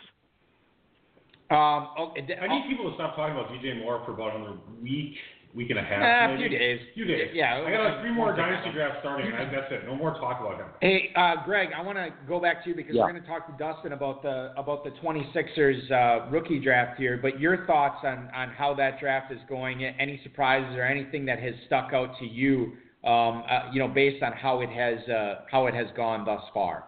[1.49, 4.57] Um, okay, d- I need people to stop talking about DJ Moore for about another
[4.83, 5.15] week,
[5.55, 6.29] week and a half.
[6.29, 6.79] Uh, a few days.
[6.91, 7.29] A Few days.
[7.33, 9.31] Yeah, I got like three more won't take that dynasty drafts starting.
[9.31, 9.85] I, that's it.
[9.85, 10.67] No more talk about him.
[10.81, 13.03] Hey, uh, Greg, I want to go back to you because Yeah.
[13.05, 17.17] we're going to talk to Dustin about the about the 26ers uh, rookie draft here.
[17.21, 19.85] But your thoughts on on how that draft is going?
[19.85, 22.73] Any surprises or anything that has stuck out to you?
[23.05, 26.41] Um, uh, you know, based on how it has uh, how it has gone thus
[26.53, 26.83] far.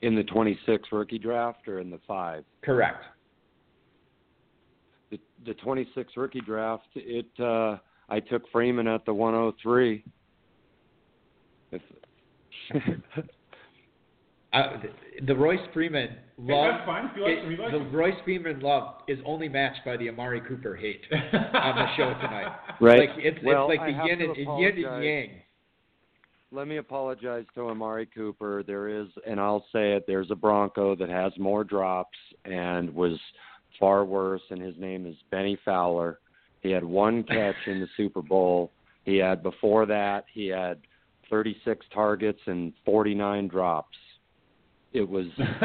[0.00, 2.44] In the 26 rookie draft or in the five?
[2.62, 3.04] Correct.
[5.10, 6.88] The the 26 rookie draft.
[6.94, 7.76] It uh,
[8.08, 10.04] I took Freeman at the 103.
[11.72, 11.82] If
[14.50, 16.72] Uh, the, the Royce Freeman love.
[16.72, 17.04] that's fine.
[17.20, 17.94] Like it- like the him.
[17.94, 22.56] Royce Freeman love is only matched by the Amari Cooper hate on the show tonight.
[22.80, 22.98] right.
[23.00, 25.30] Like it's well, it's like the yin and, yin and yang.
[26.50, 28.62] Let me apologize to Amari Cooper.
[28.66, 30.04] There is, and I'll say it.
[30.06, 33.18] There's a Bronco that has more drops and was
[33.78, 36.18] far worse, and his name is Bennie Fowler.
[36.62, 38.72] He had one catch in the Super Bowl.
[39.04, 40.78] He had before that he had
[41.30, 43.96] 36 targets and 49 drops.
[44.92, 45.26] It was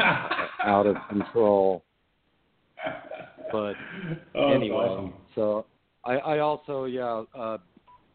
[0.62, 1.84] out of control.
[3.52, 3.74] But
[4.34, 5.14] Oh, anyway, awesome.
[5.34, 5.66] so
[6.04, 7.58] I, I also yeah, uh,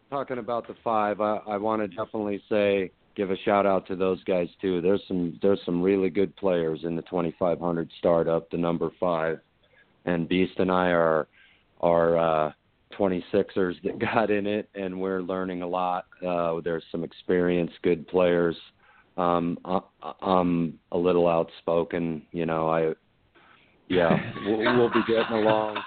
[0.09, 3.95] talking about the five, I, I want to definitely say give a shout out to
[3.95, 4.81] those guys too.
[4.81, 9.39] There's some there's some really good players in the 2500 startup, the number five,
[10.05, 11.27] and Beast and I are
[11.81, 12.51] are uh,
[12.97, 16.05] 26ers that got in it, and we're learning a lot.
[16.25, 18.55] Uh, there's some experienced, good players.
[19.17, 19.79] Um, I,
[20.21, 22.69] I'm a little outspoken, you know.
[22.69, 22.93] I
[23.89, 25.77] yeah, we'll, we'll be getting along.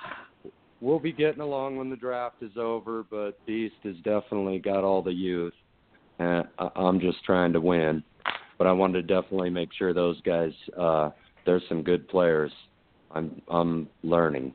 [0.80, 5.00] We'll be getting along when the draft is over, but Beast has definitely got all
[5.02, 5.54] the youth.
[6.18, 8.02] and I- I'm just trying to win,
[8.58, 10.52] but I wanted to definitely make sure those guys.
[10.76, 11.10] Uh,
[11.46, 12.52] there's some good players.
[13.14, 14.54] I'm I'm learning.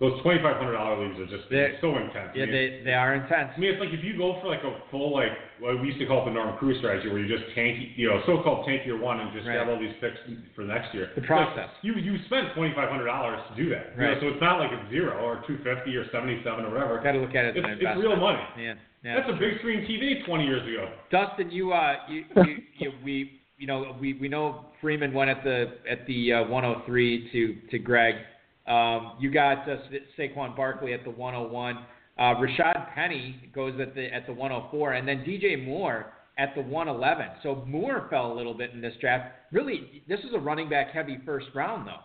[0.00, 2.30] Those twenty five hundred dollar leagues are just They're- so intense.
[2.34, 3.50] Yeah, I mean, they they are intense.
[3.56, 5.98] I mean, it's like if you go for like a full like what we used
[5.98, 8.86] to call it the Norm Cruise strategy, where you just tank, you know, so-called tank
[8.86, 9.58] year one and just Right.
[9.58, 10.14] have all these picks
[10.54, 11.10] for next year.
[11.18, 11.66] The process.
[11.66, 13.90] Like, you you spent twenty five hundred dollars to do that.
[13.98, 14.20] You know, Right.
[14.22, 17.02] so it's not like it's zero or two fifty or seventy seven or whatever.
[17.02, 18.06] Got to look at it as It's, it's investment.
[18.06, 18.44] real money.
[18.54, 19.18] Yeah, yeah.
[19.18, 20.94] That's a big screen TV twenty years ago.
[21.10, 25.42] Dustin, you uh, you, you, you we you know we we know Freeman went at
[25.44, 28.14] the at the uh, 103 to to Greg.
[28.66, 31.76] Um, you got uh, Sa- Saquon Barkley at the 101.
[31.76, 36.62] Uh, Rashaad Penny goes at the at the 104, and then DJ Moore at the
[36.62, 37.26] 111.
[37.42, 39.34] So Moore fell a little bit in this draft.
[39.52, 42.00] Really, this is a running back heavy first round though.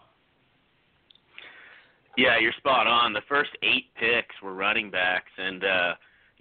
[2.17, 3.13] Yeah, you're spot on.
[3.13, 5.93] The first eight picks were running backs, and uh,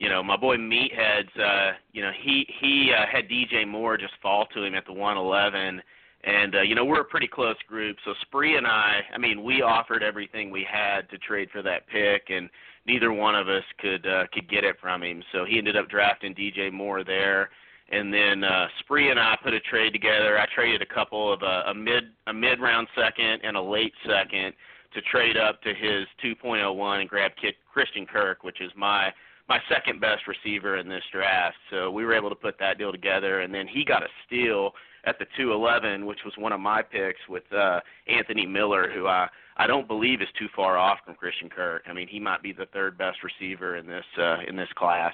[0.03, 1.30] you know my boy Meatheads.
[1.38, 4.92] Uh, you know he he uh, had DJ Moore just fall to him at the
[4.92, 5.80] 111,
[6.24, 7.96] and uh, you know we're a pretty close group.
[8.05, 11.86] So Spree and I, I mean, we offered everything we had to trade for that
[11.86, 12.50] pick, and
[12.84, 15.22] neither one of us could uh, could get it from him.
[15.30, 17.50] So he ended up drafting DJ Moore there.
[17.90, 20.38] And then uh, Spree and I put a trade together.
[20.38, 23.92] I traded a couple of uh, a mid a mid round second and a late
[24.05, 24.55] second
[24.94, 27.32] to trade up to his 2.01 and grab
[27.72, 29.12] Christian Kirk, which is my
[29.53, 31.57] my second best receiver in this draft.
[31.70, 34.72] So we were able to put that deal together, and then he got a steal
[35.05, 39.28] at the 211, which was one of my picks with uh, Anthony Miller, who I
[39.59, 41.82] I don't believe is too far off from Christian Kirk.
[41.86, 45.12] I mean, he might be the third best receiver in this uh, in this class.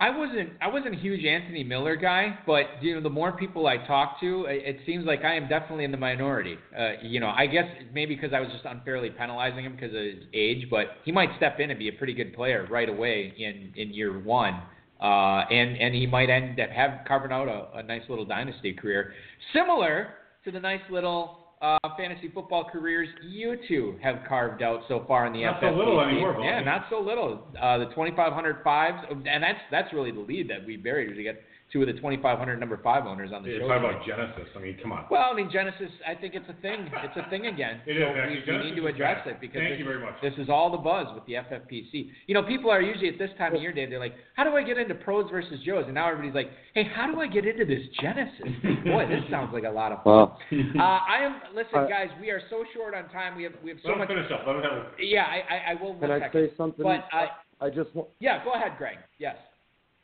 [0.00, 3.66] I wasn't I wasn't a huge Anthony Miller guy, but you know the more people
[3.66, 6.56] I talk to, it, it seems like I am definitely in the minority.
[6.78, 10.00] Uh, you know, I guess maybe because I was just unfairly penalizing him because of
[10.00, 13.34] his age, but he might step in and be a pretty good player right away
[13.36, 14.62] in in year one.
[15.00, 18.72] Uh, and and he might end up have carving out a, a nice little dynasty
[18.72, 19.14] career,
[19.52, 25.04] similar to the nice little uh, fantasy football careers you two have carved out so
[25.08, 27.46] far in the Not so little anymore, Yeah, not so little.
[27.60, 31.16] Uh, the 2,500 fives, and that's that's really the lead that we buried.
[31.16, 31.34] We got
[31.72, 33.68] two of the 2,500 number five owners on the You're show.
[33.68, 33.96] talking tonight.
[33.96, 34.48] about Genesis.
[34.56, 35.04] I mean, come on.
[35.10, 35.90] Well, I mean Genesis.
[36.06, 36.88] I think it's a thing.
[37.04, 37.80] It's a thing again.
[37.86, 38.52] It so is, actually.
[38.52, 40.14] we, we need to address it because Thank this, you very much.
[40.22, 42.08] this is all the buzz with the FFPC.
[42.26, 43.90] You know, people are usually at this time of year, Dave.
[43.90, 46.84] They're like, "How do I get into pros versus Joes?" And now everybody's like, "Hey,
[46.94, 48.48] how do I get into this Genesis?"
[48.84, 50.14] Boy, this sounds like a lot of fun.
[50.14, 50.38] Well,
[50.78, 51.40] Uh, I am.
[51.54, 53.36] Listen, Uh, guys, we are so short on time.
[53.36, 54.08] We have we have so Let much.
[54.08, 54.46] finish up.
[54.46, 54.86] Let him have.
[54.98, 55.94] Yeah, I, I, I will.
[55.94, 56.48] can I second.
[56.48, 56.82] say something?
[56.82, 57.28] But I,
[57.60, 58.08] I just want.
[58.20, 58.96] yeah, go ahead, Greg.
[59.18, 59.36] Yes.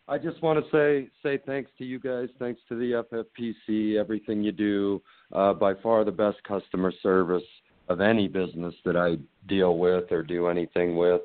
[0.06, 4.42] I just want to say say thanks to you guys, thanks to the FFPC, everything
[4.42, 5.00] you do.
[5.32, 7.42] Uh, by far the best customer service
[7.88, 9.16] of any business that I
[9.48, 11.22] deal with or do anything with.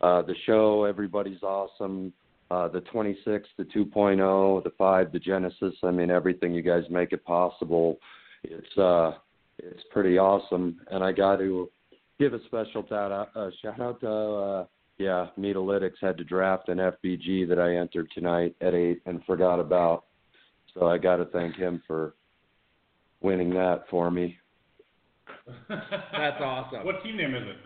[0.00, 2.12] Uh, the show, everybody's awesome.
[2.50, 5.74] Uh, the 26, the 2.0, the 5, the Genesis.
[5.82, 7.98] I mean, everything you guys make it possible.
[8.44, 9.12] It's uh,
[9.58, 11.70] it's pretty awesome, and I got to
[12.18, 14.68] give a special shout out, uh, shout out to.
[14.98, 19.60] Yeah, Metalytics had to draft an FBG that I entered tonight at eight and forgot
[19.60, 20.04] about.
[20.72, 22.14] So I got to thank him for
[23.20, 24.38] winning that for me.
[25.68, 26.84] That's awesome.
[26.84, 27.56] What team name is it?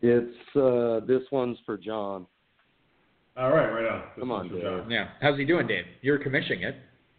[0.00, 2.26] It's uh, this one's for John.
[3.36, 4.00] All right, right on.
[4.00, 4.62] This Come on, Dave.
[4.62, 4.90] John.
[4.90, 5.08] Yeah.
[5.20, 5.84] How's he doing, Dave?
[6.02, 6.76] You're commissioning it.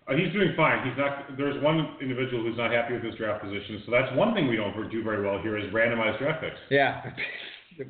[0.08, 0.88] Uh, he's doing fine.
[0.88, 1.38] He's not.
[1.38, 3.84] There's one individual who's not happy with his draft position.
[3.86, 6.58] So that's one thing we don't do very well here is randomized draft picks.
[6.70, 7.02] Yeah.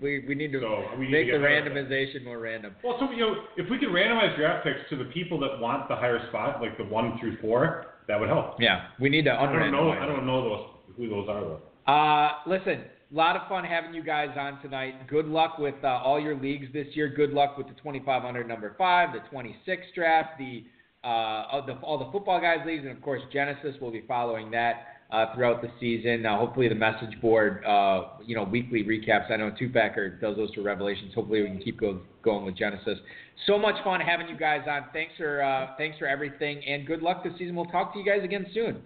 [0.01, 1.89] we we need to So we need make to the get better at that.
[1.89, 2.75] randomization more random.
[2.83, 5.87] Well, so you know, if we could randomize draft picks to the people that want
[5.89, 8.55] the higher spot, like the one through four, that would help.
[8.59, 8.87] Yeah.
[8.99, 9.91] We need to I don't know.
[9.91, 10.65] I don't know those
[10.97, 11.61] who those are though.
[11.91, 15.07] Uh, listen, a lot of fun having you guys on tonight.
[15.07, 17.07] Good luck with uh, all your leagues this year.
[17.09, 20.63] Good luck with the 2500 number five, the 26 draft, the
[21.03, 24.83] uh, the all the football guys leagues, and of course Genesis will be following that.
[25.11, 26.25] Uh, throughout the season.
[26.25, 29.31] Uh, hopefully, the message board, uh, you know, weekly recaps.
[29.31, 31.13] I know Two Packer does those for Revelations.
[31.15, 32.99] Hopefully, we can keep go, going with Genesis.
[33.47, 34.85] So much fun having you guys on.
[34.93, 37.55] Thanks for uh, thanks for everything, and good luck this season.
[37.55, 38.81] We'll talk to you guys again soon.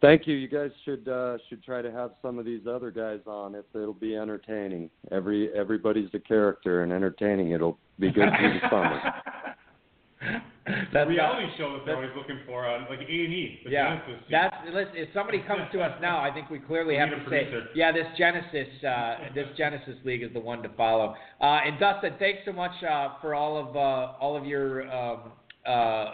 [0.00, 0.34] Thank you.
[0.34, 3.64] You guys should uh, should try to have some of these other guys on if
[3.74, 4.90] it'll be entertaining.
[5.10, 7.50] Every everybody's a character and entertaining.
[7.50, 10.42] It'll be good through the summer.
[10.92, 13.60] The reality show that they're always looking for on like A and E.
[13.66, 17.00] Yeah, Genesis that's listen, if somebody comes to us now, I think we clearly We
[17.00, 17.66] have to say, producer.
[17.74, 21.14] yeah, this Genesis, uh, this Genesis league is the one to follow.
[21.40, 25.32] Uh, and Dustin, thanks so much uh, for all of uh, all of your um,
[25.66, 26.06] uh,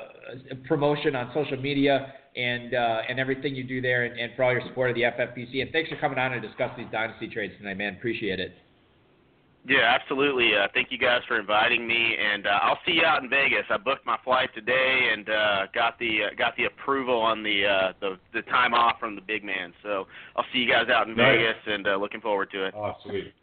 [0.67, 4.53] promotion on social media and uh, and everything you do there, and, and for all
[4.53, 5.63] your support of the FFPC.
[5.63, 7.95] And thanks for coming on and discuss these dynasty trades tonight, man.
[7.95, 8.55] Appreciate it.
[9.69, 10.51] Yeah, absolutely.
[10.55, 13.65] Uh, thank you guys for inviting me, and uh, I'll see you out in Vegas.
[13.69, 17.67] I booked my flight today and uh, got the uh, got the approval on the
[17.67, 19.73] uh, the the time off from the big man.
[19.83, 20.07] So
[20.37, 21.39] I'll see you guys out in Nice.
[21.39, 22.75] Vegas, and uh, looking forward to it.
[22.77, 23.35] Oh, sweet.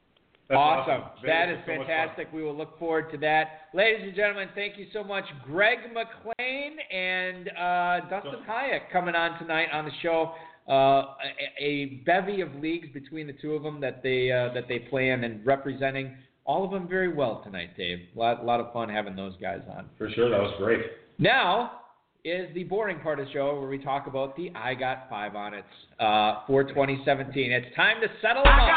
[0.48, 1.04] That's awesome.
[1.26, 2.32] That Vegas so fantastic.
[2.32, 3.68] We will look forward to that.
[3.74, 5.26] Ladies and gentlemen, thank you so much.
[5.46, 10.34] Greg McClain and uh, Dustin Hajek coming on tonight on the show.
[10.68, 11.16] Uh,
[11.60, 14.80] a, a bevy of leagues between the two of them that they uh, that they
[14.80, 18.00] play in and representing all of them very well tonight, Dave.
[18.16, 19.90] A lot, lot of fun having those guys on.
[19.98, 20.82] For sure, that was great.
[21.20, 21.80] Now
[22.26, 25.36] is the boring part of the show where we talk about the I Got Five
[25.36, 25.66] on It
[26.00, 27.52] uh, for 2017.
[27.52, 28.70] It's time to settle them up.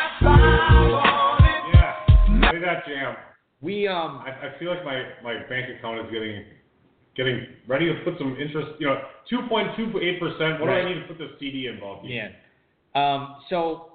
[1.72, 3.14] Yeah, play that jam.
[3.61, 6.45] We um I, I feel like my, my bank account is getting
[7.17, 8.73] getting ready to put some interest.
[8.79, 10.61] You know, two point two eight percent.
[10.61, 10.83] What Right.
[10.83, 12.29] do I need to put this CD involved in, Yeah.
[12.95, 13.93] Um, so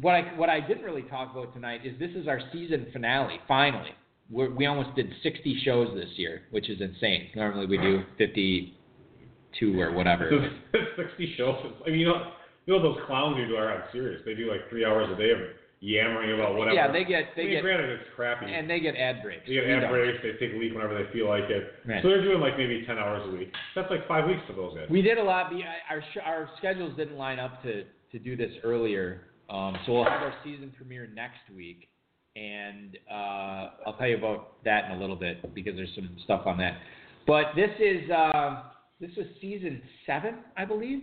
[0.00, 3.38] what I what I didn't really talk about tonight is this is our season finale.
[3.48, 3.90] Finally,
[4.30, 7.30] We're, we almost did 60 shows this year, which is insane.
[7.34, 10.30] Normally we do 52 or whatever.
[10.96, 11.72] Sixty shows.
[11.86, 12.32] I mean, you know,
[12.66, 14.22] you know those clowns who do are on Sirius.
[14.24, 15.38] They do like three hours a day of
[15.80, 16.74] yammering about whatever.
[16.74, 18.46] Yeah, they get I they mean, get granted, it's crappy.
[18.52, 19.42] and they get ad breaks.
[19.46, 20.18] they get ad breaks.
[20.22, 21.64] They take a leak whenever they feel like it.
[21.86, 22.02] Right.
[22.02, 23.52] So they're doing like maybe ten hours a week.
[23.74, 24.86] That's like five weeks for those guys.
[24.90, 25.52] We did a lot.
[25.90, 30.22] Our our schedules didn't line up to to do this earlier, um, so we'll have
[30.22, 31.88] our season premiere next week,
[32.36, 36.42] and uh, I'll tell you about that in a little bit because there's some stuff
[36.46, 36.78] on that.
[37.26, 38.62] But this is uh,
[39.00, 40.98] this is season seven, I believe.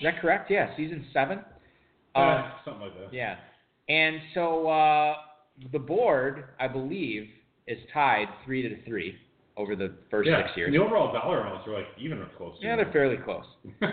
[0.00, 0.50] Is that correct?
[0.50, 1.40] Yeah, season seven.
[2.14, 3.12] Uh, Um, something like that.
[3.12, 3.36] yeah,
[3.88, 5.14] and so uh,
[5.72, 7.28] the board, I believe,
[7.66, 9.16] is tied three to three
[9.56, 10.46] over the first yeah.
[10.46, 10.72] six years.
[10.72, 12.58] The overall dollar amounts are like even or close.
[12.60, 13.44] to Yeah, they're fairly close.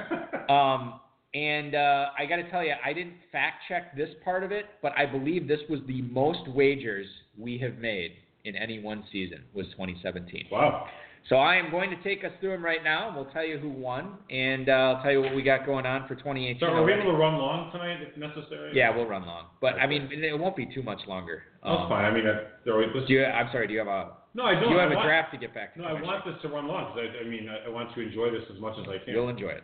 [0.48, 1.00] Um,
[1.34, 4.66] and uh, I got to tell you, I didn't fact check this part of it,
[4.84, 8.12] but I believe this was the most wagers we have made
[8.46, 10.46] in any one season was 2017.
[10.52, 10.88] wow.
[11.30, 13.58] So I am going to take us through them right now, and we'll tell you
[13.58, 16.60] who won, and uh, I'll tell you what we got going on for 2018.
[16.60, 18.72] So are we able to run long tonight if necessary?
[18.76, 21.44] Yeah, we'll run long, but I mean, it won't be too much longer.
[21.64, 22.06] That's Um, fine.
[22.06, 23.26] I mean, I, they're always, Do you?
[23.26, 23.66] I'm sorry.
[23.66, 24.12] Do you have a?
[24.36, 24.70] no, I don't.
[24.72, 25.82] you have a want, draft to get back to.
[25.82, 28.30] No, I want this to run long I, I mean, I, I want to enjoy
[28.30, 29.16] this as much as I can.
[29.16, 29.64] You'll enjoy it.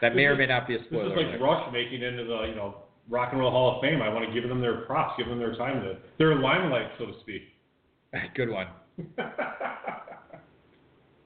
[0.01, 1.09] That may or may not be a spoiler.
[1.09, 1.41] This is like.
[1.41, 4.01] Rush making into the you know Rock and Roll Hall of Fame.
[4.01, 7.05] I want to give them their props, give them their time, to, their limelight, so
[7.05, 7.41] to speak.
[8.35, 8.67] Good one.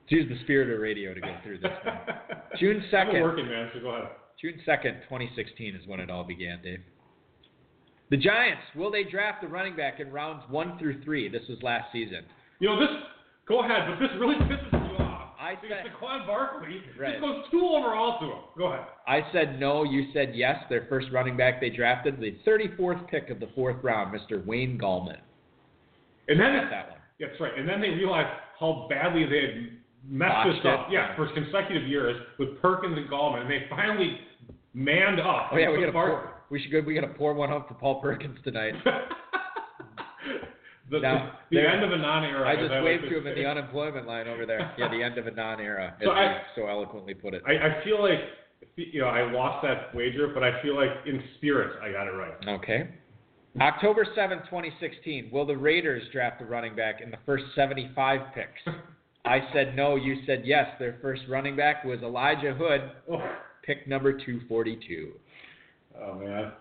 [0.10, 1.98] Use the spirit of radio to go through this one.
[2.60, 3.22] June second.
[3.24, 4.10] working man, so go ahead.
[4.40, 6.82] June second, 2016 is when it all began, Dave.
[8.12, 11.30] The Giants will they draft the running back in rounds one through three?
[11.30, 12.26] This was last season.
[12.60, 12.90] You know this.
[13.48, 15.32] Go ahead, but this really pisses you off.
[15.40, 17.14] I because said- Saquon Barkley Right.
[17.14, 18.44] just goes two overall to him.
[18.56, 18.86] Go ahead.
[19.08, 19.84] I said no.
[19.84, 20.58] You said yes.
[20.70, 24.46] Their first running back they drafted, the 34th pick of the fourth round, Mr.
[24.46, 25.18] Wayne Gallman.
[26.28, 26.93] And then that one.
[27.20, 27.58] That's right.
[27.58, 29.70] And then they realized how badly they had
[30.08, 30.88] messed this up.
[30.90, 30.94] it.
[30.94, 34.20] Yeah, for consecutive years with Perkins and Gallman, and they finally
[34.74, 35.50] manned up.
[35.52, 36.34] Oh yeah, we got to pour.
[36.50, 36.82] We should go.
[36.82, 38.74] We got to pour one up for Paul Perkins tonight.
[40.92, 42.48] the, Now, the, the end of a non-era.
[42.48, 44.74] I just waved to him in the unemployment line over there.
[44.78, 47.42] Yeah, the end of a non-era, as So I- so eloquently put it.
[47.48, 48.20] I, I feel like
[48.76, 52.12] you know I lost that wager, but I feel like in spirit I got it
[52.12, 52.34] right.
[52.62, 52.90] Okay.
[53.62, 55.30] October seventh, 2016.
[55.32, 58.78] Will the Raiders draft a running back in the first 75 picks?
[59.26, 59.96] I said no.
[59.96, 60.68] You said yes.
[60.80, 63.22] Their first running back was Elijah Hood, Oh,
[63.64, 65.12] pick number 242.
[66.02, 66.52] oh man.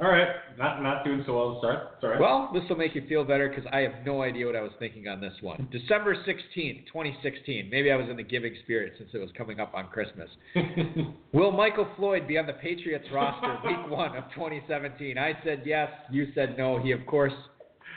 [0.00, 0.28] All right,
[0.58, 1.88] not not doing so well to start.
[2.02, 2.20] Right.
[2.20, 4.72] Well, this will make you feel better because I have no idea what I was
[4.78, 5.68] thinking on this one.
[5.70, 7.68] December 16th, 2016.
[7.70, 10.28] Maybe I was in the giving spirit since it was coming up on Christmas.
[11.32, 15.18] Will Michael Floyd be on the Patriots roster week one of 2017?
[15.18, 15.90] I said yes.
[16.10, 16.80] You said no.
[16.80, 17.34] He, of course,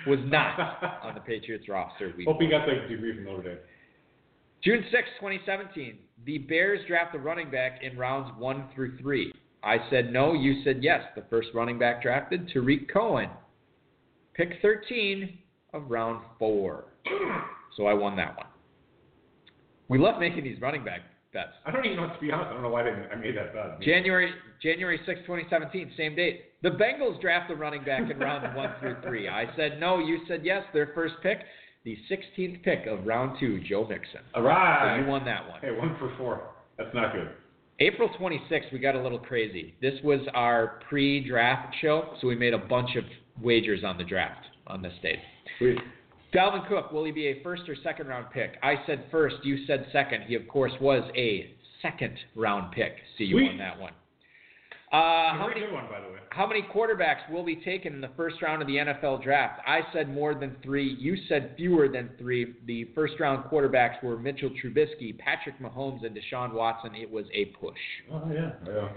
[0.06, 0.60] was not
[1.02, 3.58] on the Patriots roster week Hope he got the degree from Notre Dame.
[4.64, 5.98] June 6, 2017.
[6.26, 9.32] The Bears draft a running back in rounds one through three.
[9.66, 10.34] I said no.
[10.34, 11.02] You said yes.
[11.16, 13.30] The first running back drafted, Tarik Cohen.
[14.36, 15.40] Pick 13
[15.74, 16.86] of round four.
[17.76, 18.48] So I won that one.
[19.90, 21.02] We love making these running back
[21.34, 21.50] bets.
[21.66, 23.36] I don't even know, to be honest, I don't know why I, didn't, I made
[23.38, 23.82] that bet.
[23.82, 26.46] January January 6, 2017, same date.
[26.64, 29.28] The Bengals draft a running back in round one through three.
[29.28, 30.00] I said no.
[30.00, 30.64] You said yes.
[30.74, 31.40] Their first pick,
[31.84, 34.22] the 16th pick of round two, Joe Mixon.
[34.34, 34.98] All right.
[34.98, 35.60] So you won that one.
[35.62, 36.50] Hey, one for four.
[36.78, 37.30] That's not good.
[37.80, 39.76] April 26th, we got a little crazy.
[39.82, 43.04] This was our pre-draft show, so we made a bunch of
[43.42, 45.20] wagers on the draft on this date.
[45.58, 45.78] Sweet.
[46.34, 48.58] Dalvin Cook, will he be a first or second round pick?
[48.64, 50.24] I said first, you said second.
[50.24, 52.94] He, of course, was a second round pick.
[53.18, 53.48] See, you Sweet.
[53.48, 53.94] won that one.
[54.92, 56.20] Uh, how many good one, by the way.
[56.30, 59.60] how many quarterbacks will be taken in the first round of the NFL draft?
[59.66, 60.96] I said more than three.
[61.00, 62.54] You said fewer than three.
[62.68, 66.94] The first round quarterbacks were Mitchell Trubisky, Patrick Mahomes, and Deshaun Watson.
[66.96, 67.74] It was a push.
[68.12, 68.52] Oh, yeah.
[68.66, 68.90] Yeah.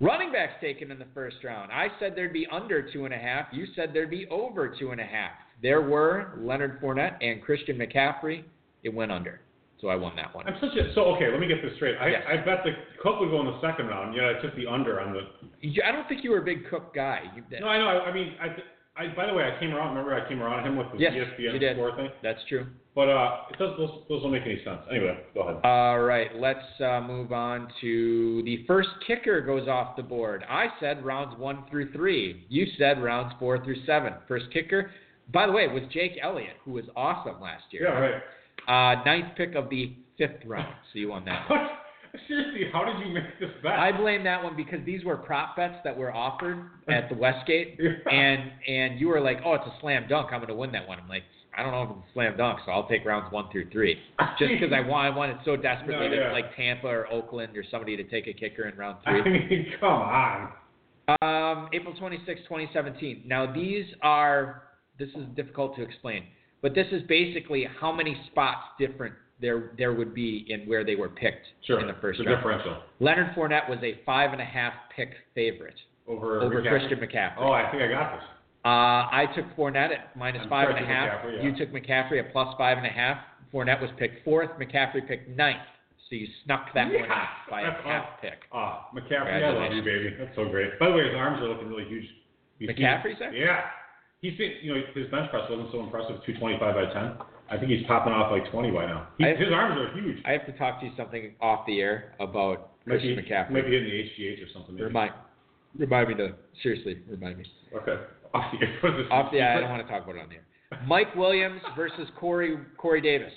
[0.00, 1.70] Running backs taken in the first round.
[1.70, 3.46] I said there'd be under two and a half.
[3.52, 5.32] You said there'd be over two and a half.
[5.62, 8.42] There were Leonard Fournette and Christian McCaffrey.
[8.82, 9.40] It went under.
[9.84, 10.46] So I won that one.
[10.48, 11.28] I'm such a so okay.
[11.30, 11.96] Let me get this straight.
[12.00, 12.22] I Yes.
[12.26, 12.70] I bet the
[13.02, 14.16] Cook would go in the second round.
[14.16, 15.84] Yeah, I took the under on the.
[15.84, 17.20] I don't think you were a big Cook guy.
[17.36, 17.88] You, No, I know.
[17.88, 19.14] I, I mean, I, I.
[19.14, 19.90] By the way, I came around.
[19.94, 21.76] Remember, I came around him with the Yes, ESPN you did.
[21.76, 22.08] score thing.
[22.22, 22.66] That's true.
[22.94, 23.76] But uh, it does.
[23.76, 24.80] Those, those don't make any sense.
[24.90, 25.60] Anyway, go ahead.
[25.64, 30.46] All right, let's uh, move on to the first kicker goes off the board.
[30.48, 32.46] I said rounds one through three.
[32.48, 34.14] You said rounds four through seven.
[34.28, 34.92] First kicker,
[35.30, 37.82] by the way, was Jake Elliott, who was awesome last year.
[37.82, 38.22] yeah, right.
[38.68, 40.74] Uh, ninth pick of the fifth round.
[40.92, 41.48] So you won that.
[42.28, 43.72] Seriously, how did you make this bet?
[43.72, 47.76] I blame that one because these were prop bets that were offered at the Westgate,
[47.80, 47.90] Yeah.
[48.12, 50.28] and and you were like, oh, it's a slam dunk.
[50.30, 51.00] I'm going to win that one.
[51.00, 51.24] I'm like,
[51.58, 53.98] I don't know if it's a slam dunk, so I'll take rounds one through three,
[54.38, 56.32] just because I want I wanted so desperately No, to yeah.
[56.32, 59.20] like Tampa or Oakland or somebody to take a kicker in round three.
[59.20, 60.52] I mean, come on.
[61.20, 63.24] Um, April 26, 2017.
[63.26, 64.62] Now these are
[65.00, 66.22] this is difficult to explain,
[66.64, 70.94] but this is basically how many spots different there there would be in where they
[70.96, 71.78] were picked Sure.
[71.80, 72.38] in the first the round.
[72.38, 76.68] differential Leonard Fournette was a five and a half pick favorite over over McCaffrey?
[76.70, 77.34] Christian McCaffrey.
[77.38, 78.24] Oh, I think I got this.
[78.64, 81.20] Uh, I took Fournette at minus I'm and a half.
[81.30, 81.42] Yeah.
[81.42, 83.18] You took McCaffrey at plus five and a half.
[83.52, 84.48] Fournette was picked fourth.
[84.58, 85.60] McCaffrey picked ninth.
[86.08, 88.40] So you snuck that one out by a half pick.
[88.52, 90.16] Ah, McCaffrey, I love you, baby.
[90.18, 90.78] That's so great.
[90.78, 92.08] By the way, his arms are looking really huge.
[92.58, 93.32] He's- McCaffrey's there?
[93.34, 93.64] Yeah.
[94.24, 97.12] He's been, you know, his bench press wasn't so impressive, 225 by 10.
[97.50, 99.08] I think he's popping off like 20 by now.
[99.18, 100.16] He, I- his arms are huge.
[100.24, 103.50] I have to talk to you something off the air about Christian McCaffrey.
[103.50, 104.74] Might be hitting the HGH or something.
[104.76, 104.84] Maybe.
[104.86, 105.12] Remind,
[105.78, 107.44] remind me to seriously remind me.
[107.76, 108.00] Okay.
[108.34, 109.12] Off the air.
[109.12, 109.58] Off the air.
[109.58, 110.82] I don't want to talk about it on the air.
[110.88, 113.30] Mike Williams versus Corey Corey Davis.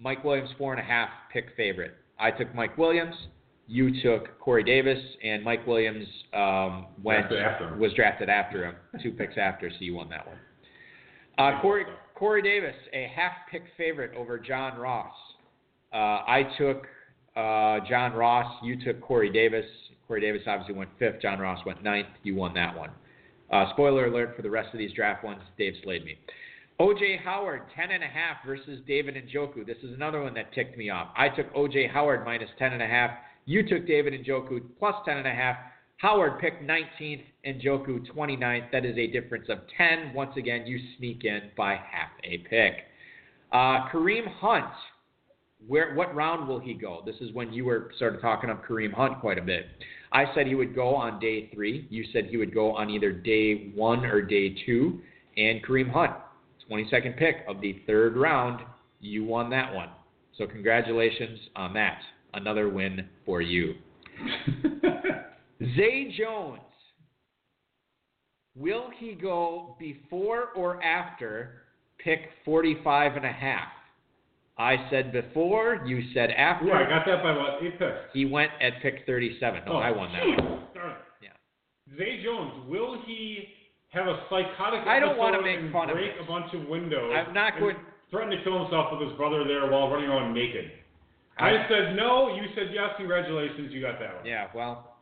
[0.00, 1.94] Mike Williams four and a half pick favorite.
[2.18, 3.14] I took Mike Williams.
[3.68, 7.78] You took Corey Davis, and Mike Williams um, went Drafted after him.
[7.78, 10.36] was drafted after him, two picks after, so you won that one.
[11.36, 15.12] Uh, Corey Corey Davis, a half pick favorite over John Ross.
[15.92, 16.86] Uh, I took
[17.36, 18.52] uh, John Ross.
[18.62, 19.66] You took Corey Davis.
[20.08, 21.20] Corey Davis obviously went fifth.
[21.20, 22.08] John Ross went ninth.
[22.22, 22.90] You won that one.
[23.52, 25.40] Uh, spoiler alert for the rest of these draft ones.
[25.58, 26.18] Dave slayed me.
[26.80, 29.66] OJ Howard, 10 and a half versus David Njoku.
[29.66, 31.08] This is another one that ticked me off.
[31.16, 33.10] I took OJ Howard minus 10 and a half.
[33.48, 35.56] You took David Njoku plus 10 and a half.
[35.96, 38.70] Howard picked 19th, Njoku 29th.
[38.70, 40.12] That is a difference of 10.
[40.12, 42.74] Once again, you sneak in by half a pick.
[43.50, 44.70] Uh, Kareem Hunt,
[45.66, 47.00] where what round will he go?
[47.06, 49.64] This is when you were sort of talking up Kareem Hunt quite a bit.
[50.12, 51.86] I said he would go on day three.
[51.88, 55.00] You said he would go on either day one or day two.
[55.38, 56.12] And Kareem Hunt,
[56.70, 58.60] 22nd pick of the third round,
[59.00, 59.88] you won that one.
[60.36, 61.98] So congratulations on that.
[62.34, 63.74] Another win for you.
[65.76, 66.60] Zay Jones,
[68.54, 71.62] will he go before or after
[71.98, 73.68] pick 45 and a half?
[74.58, 76.66] I said before, you said after.
[76.66, 77.62] Ooh, I got that by what?
[77.62, 77.94] Eight picks.
[78.12, 79.62] He went at pick 37.
[79.66, 80.60] No, Oh, I won that one.
[80.74, 80.96] Darn it.
[81.22, 81.96] Yeah.
[81.96, 83.44] Zay Jones, will he
[83.90, 87.12] have a psychotic I don't wanna episode make fun of break a bunch of windows?
[87.14, 87.76] I'm not going-
[88.10, 90.72] Threaten to kill himself with his brother there while running around naked.
[91.38, 92.34] I, I- said no.
[92.34, 92.90] You said yes.
[92.96, 94.26] Congratulations, you got that one.
[94.26, 94.96] Yeah, well,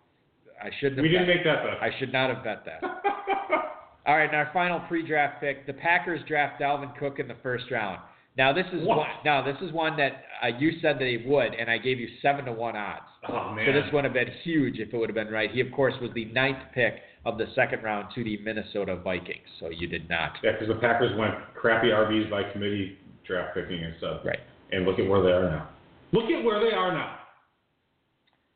[0.62, 1.36] I shouldn't have We didn't bet.
[1.36, 1.82] make that bet.
[1.82, 2.82] I should not have bet that.
[4.06, 7.64] All right, and our final pre-draft pick, the Packers draft Dalvin Cook in the first
[7.72, 7.98] round.
[8.38, 8.98] Now this is What?
[8.98, 9.08] one.
[9.24, 12.44] Now this is one that uh, you said they would, and I gave you seven
[12.44, 13.02] to one odds.
[13.28, 13.66] oh man.
[13.66, 15.50] So this would have been huge if it would have been right.
[15.50, 19.48] He of course was the ninth pick of the second round to the Minnesota Vikings.
[19.58, 20.34] So you did not.
[20.44, 24.20] Yeah, because the Packers went crappy RBs by committee draft picking instead.
[24.24, 24.38] Right.
[24.70, 25.68] And look at where they are now.
[26.12, 27.18] Look at where they are now.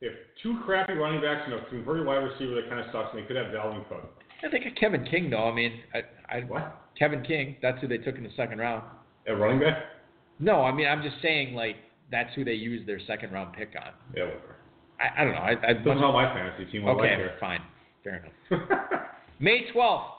[0.00, 3.10] They have two crappy running backs and a converted wide receiver that kind of sucks,
[3.12, 4.22] and they could have Dalvin Cook.
[4.42, 5.48] I think of Kevin King though.
[5.48, 6.80] I mean, I, I What?
[6.98, 7.56] Kevin King.
[7.60, 8.82] That's who they took in the second round.
[9.26, 9.84] At running back?
[10.38, 11.76] No, I mean I'm just saying like
[12.10, 13.92] that's who they used their second round pick on.
[14.16, 14.56] Yeah, whatever.
[14.98, 15.40] I, I don't know.
[15.40, 16.88] I, I Doesn't help my fantasy team.
[16.88, 17.60] Okay, like fine,
[18.02, 18.62] fair enough.
[19.40, 20.16] May 12th,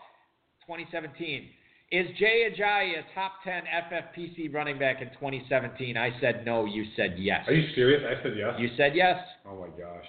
[0.68, 1.50] 2017.
[1.92, 5.98] Is Jay Ajayi a top 10 FFPC running back in 2017?
[5.98, 6.64] I said no.
[6.64, 7.46] You said yes.
[7.48, 8.02] Are you serious?
[8.08, 8.54] I said yes.
[8.58, 9.18] You said yes.
[9.46, 10.06] Oh my gosh.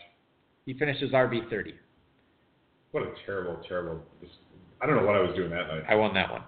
[0.64, 1.74] He finishes RB 30.
[2.93, 4.01] What a terrible, terrible.
[4.80, 5.83] I don't know what I was doing that night.
[5.89, 6.45] I won that one.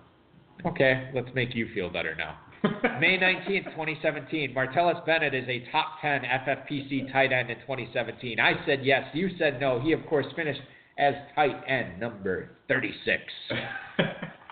[0.66, 2.38] Okay, let's make you feel better now.
[3.00, 4.54] May 19th, 2017.
[4.54, 8.38] Martellus Bennett is a top 10 FFPC tight end in 2017.
[8.38, 9.02] I said yes.
[9.12, 9.80] You said no.
[9.80, 10.60] He, of course, finished
[10.96, 13.20] as tight end number 36.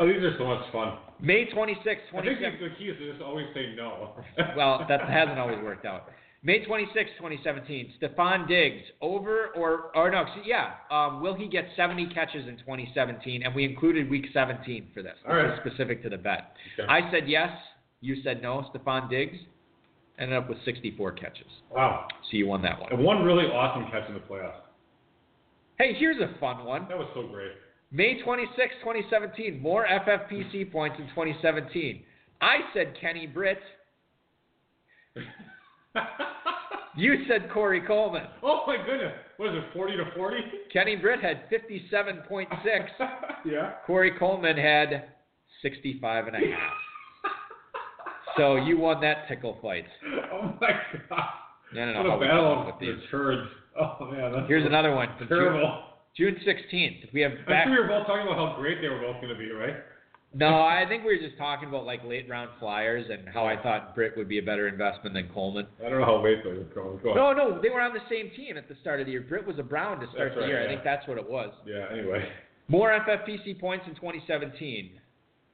[0.00, 0.98] oh, these are so much fun.
[1.20, 1.76] May 26th,
[2.16, 2.60] I think 2017.
[2.60, 4.14] the key is to just always say no.
[4.56, 6.08] well, that hasn't always worked out.
[6.42, 12.06] May 26, 2017, Stefon Diggs, over or, or no, yeah, um, will he get 70
[12.14, 13.42] catches in 2017?
[13.42, 15.16] And we included week 17 for this.
[15.28, 15.60] All right.
[15.66, 16.54] Specific to the bet.
[16.78, 16.88] Okay.
[16.88, 17.50] I said yes,
[18.00, 18.64] you said no.
[18.74, 19.36] Stefon Diggs
[20.18, 21.44] ended up with 64 catches.
[21.70, 22.08] Wow.
[22.30, 22.90] So you won that one.
[22.90, 24.62] And one really awesome catch in the playoffs.
[25.78, 26.86] Hey, here's a fun one.
[26.88, 27.52] That was so great.
[27.92, 32.02] May 26, 2017, more FFPC points in 2017.
[32.40, 33.58] I said Kenny Britt.
[36.96, 38.24] You said Corey Coleman.
[38.42, 39.12] oh my goodness.
[39.36, 40.36] What is it, 40 to 40?
[40.72, 42.46] Kenny Britt had 57.6.
[43.46, 43.72] yeah.
[43.86, 45.04] Corey Coleman had
[45.62, 46.72] 65 and a half.
[48.36, 49.86] So you won that tickle fight.
[50.32, 50.68] Oh my
[51.08, 51.20] god.
[51.74, 52.10] No, no, no.
[52.10, 52.94] What a battle of with these.
[53.04, 53.48] the turds.
[53.78, 55.08] Oh man, that's Here's another one.
[55.28, 55.82] terrible.
[56.16, 57.12] June 16th.
[57.12, 57.66] We have back.
[57.66, 59.76] sure we were both talking about how great they were both going to be, right?
[60.32, 63.60] No, I think we were just talking about like late round flyers and how I
[63.60, 65.66] thought Britt would be a better investment than Coleman.
[65.84, 67.00] I don't know how late they were going.
[67.02, 67.14] Go.
[67.14, 69.22] No, no, they were on the same team at the start of the year.
[69.22, 70.64] Britt was a Brown to start That's the right, year.
[70.64, 71.52] I think that's what it was.
[71.66, 71.86] Yeah.
[71.92, 72.28] Anyway.
[72.68, 74.92] More FFPC points in 2017.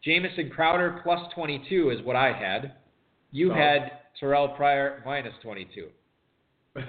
[0.05, 2.75] Jamison Crowder plus 22 is what I had.
[3.33, 5.89] You had Terrelle Pryor minus 22.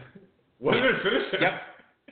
[0.60, 1.40] What did it finish?
[1.40, 1.52] Yep.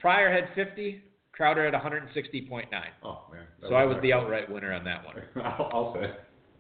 [0.02, 1.02] Pryor had 50.
[1.36, 2.66] Crowder at 160.9.
[3.04, 3.44] Oh man.
[3.62, 5.16] That So I was the outright winner on that one.
[5.46, 6.12] I'll, I'll say.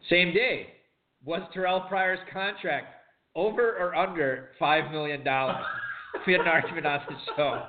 [0.10, 0.68] Same day.
[1.24, 2.88] Was Terrelle Pryor's contract
[3.36, 5.22] over or under $5 million?
[6.28, 7.64] we had an argument on the show.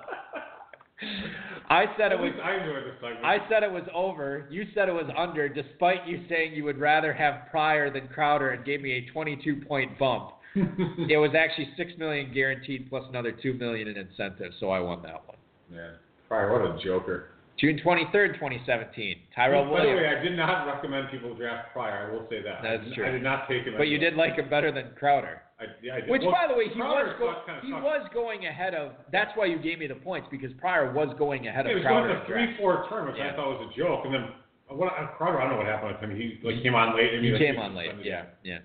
[1.69, 3.25] I said it was I enjoyed this segment.
[3.25, 4.47] I said it was over.
[4.51, 8.51] You said it was under, despite you saying you would rather have Pryor than Crowder,
[8.51, 10.31] and gave me a 22 point bump.
[10.55, 15.03] it was actually six million guaranteed plus another two million in incentives, so I won
[15.03, 15.37] that one.
[15.71, 15.95] Man.
[16.29, 17.31] Pryor, what a joker.
[17.59, 19.17] June 23rd, 2017.
[19.35, 19.87] Tyrell Williams.
[19.89, 22.09] By the way, I did not recommend people draft Pryor.
[22.09, 22.61] I will say that.
[22.63, 23.07] That's I, true.
[23.09, 23.75] I did not take him.
[23.79, 25.41] But you did like him better than Crowder.
[25.59, 26.11] I, yeah, I did.
[26.11, 27.83] Which, Well, by the way, he Crowder was go- kinda he sucked.
[27.83, 28.93] was going ahead of.
[29.11, 31.85] That's why you gave me the points because Pryor was going ahead Yeah, of he
[31.85, 32.21] was going Crowder.
[32.21, 33.33] to three, four term, which Yeah.
[33.33, 34.05] I thought was a joke.
[34.05, 34.29] And then
[34.69, 36.13] what, uh, Crowder, I don't know what happened with him.
[36.15, 37.09] He like came on late.
[37.15, 37.93] I He mean, came like, on late.
[38.05, 38.59] Yeah, yeah.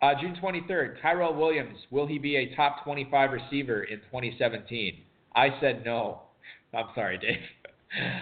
[0.00, 1.76] Uh, June 23rd, Tyrell Williams.
[1.90, 4.96] Will he be a top 25 receiver in 2017?
[5.36, 6.22] I said no.
[6.76, 7.36] I'm sorry, Dave.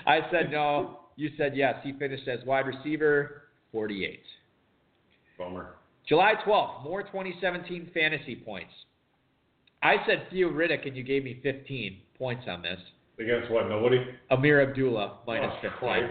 [0.06, 0.98] I said no.
[1.16, 1.76] You said yes.
[1.82, 4.20] He finished as wide receiver 48.
[5.38, 5.74] Bummer.
[6.08, 8.72] July 12th, more 2017 fantasy points.
[9.82, 12.78] I said Theo Riddick, and you gave me 15 points on this.
[13.18, 13.68] Against what?
[13.68, 14.04] Nobody.
[14.30, 16.10] Ameer Abdullah minus oh, 15.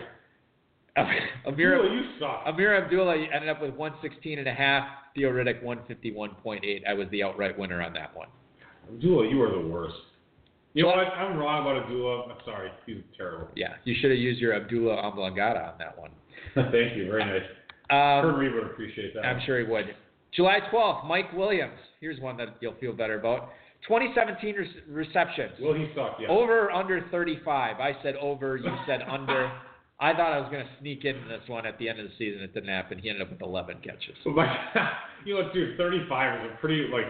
[1.48, 2.46] Ameer, Abdullah, you suck.
[2.46, 4.88] Ameer Abdullah ended up with 116 and a half.
[5.16, 6.88] Theo Riddick 151.8.
[6.88, 8.28] I was the outright winner on that one.
[8.90, 9.96] Abdullah, you are the worst.
[10.74, 11.00] You know what?
[11.00, 12.34] I'm wrong about Abdullah.
[12.34, 12.72] I'm sorry.
[12.86, 13.50] He's terrible.
[13.56, 16.12] Yeah, you should have used your Abdullah Amblangata on that one.
[16.56, 17.12] Thank you.
[17.12, 17.48] Very nice.
[17.90, 19.26] Um, Kurt Reed would appreciate that.
[19.26, 19.86] I'm sure he would.
[20.34, 21.78] July 12th, Mike Williams.
[22.00, 23.50] Here's one that you'll feel better about.
[23.88, 25.52] 2017 re- receptions.
[25.60, 26.18] Will he suck?
[26.22, 26.30] Yeah.
[26.30, 27.80] Over or under 35?
[27.80, 28.56] I said over.
[28.56, 29.52] You said under.
[30.00, 32.14] I thought I was going to sneak in this one at the end of the
[32.18, 32.42] season.
[32.42, 32.98] It didn't happen.
[32.98, 34.16] He ended up with 11 catches.
[35.24, 37.06] You know, dude, 35 is a pretty like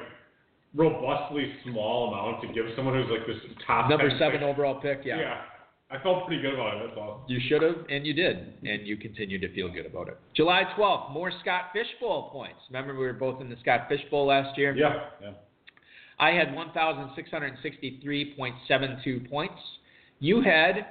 [0.76, 4.48] robustly small amount to give someone who's like this top Number 10 seven pick.
[4.48, 5.02] overall pick.
[5.04, 5.20] Yeah.
[5.20, 5.42] Yeah.
[5.90, 6.84] I felt pretty good about it.
[6.88, 7.26] That's all.
[7.28, 10.18] You should have, and you did, and you continue to feel good about it.
[10.34, 12.60] July 12th, more Scott Fishbowl points.
[12.70, 14.74] Remember, we were both in the Scott Fishbowl last year?
[14.74, 15.10] Yeah.
[15.22, 15.32] Yeah.
[16.18, 19.60] I had 1,663.72 points.
[20.20, 20.86] You had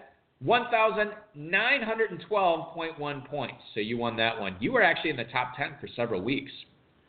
[0.45, 3.62] 1,912.1 points.
[3.74, 4.57] So you won that one.
[4.61, 6.53] You were actually in the top 10 for several weeks.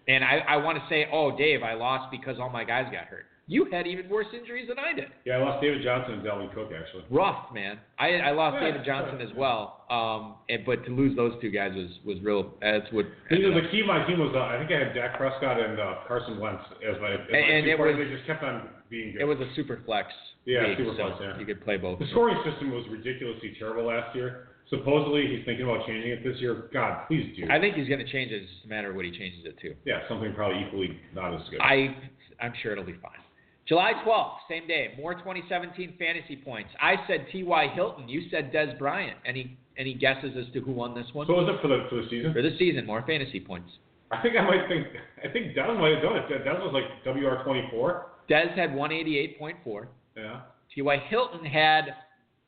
[0.07, 3.05] And I, I want to say, oh, Dave, I lost because all my guys got
[3.05, 3.25] hurt.
[3.47, 5.09] You had even worse injuries than I did.
[5.25, 7.03] Yeah, I lost David Johnson and Dalvin Cook actually.
[7.11, 7.79] Rough, man.
[7.99, 9.27] I I lost Yeah, David Johnson right.
[9.27, 9.83] as well.
[9.89, 12.53] Um, and but to lose those two guys was was real.
[12.61, 13.07] That's what.
[13.29, 15.59] You know, the key of my team was uh, I think I had Dak Prescott
[15.59, 17.11] and uh, Carson Wentz as my.
[17.11, 19.21] As my And- and it was- they just kept on being good.
[19.21, 20.07] It was a super flex.
[20.45, 21.37] Yeah, league, super so flex, yeah.
[21.39, 21.99] You could play both.
[21.99, 24.47] The scoring system was ridiculously terrible last year.
[24.71, 26.69] Supposedly he's thinking about changing it this year.
[26.73, 27.45] God, please do.
[27.51, 28.41] I think he's going to change it.
[28.41, 29.75] It's just a matter of what he changes it to.
[29.85, 31.59] yeah, something probably equally not as good.
[31.59, 31.93] I,
[32.39, 33.19] I'm sure it'll be fine.
[33.67, 36.69] July 12th, same day, more 2017 fantasy points.
[36.81, 37.67] I said T.Y.
[37.75, 38.07] Hilton.
[38.09, 39.17] You said Dez Bryant.
[39.25, 41.27] Any any guesses as to who won this one?
[41.27, 42.33] so was it for the for the season?
[42.33, 43.69] For the season, more fantasy points.
[44.11, 44.87] I think I might think
[45.23, 46.45] I think Dez might have done it.
[46.45, 48.07] Dez was like WR twenty four.
[48.29, 49.87] Dez had 188.4.
[50.15, 50.41] Yeah.
[50.73, 50.97] T.Y.
[51.09, 51.83] Hilton had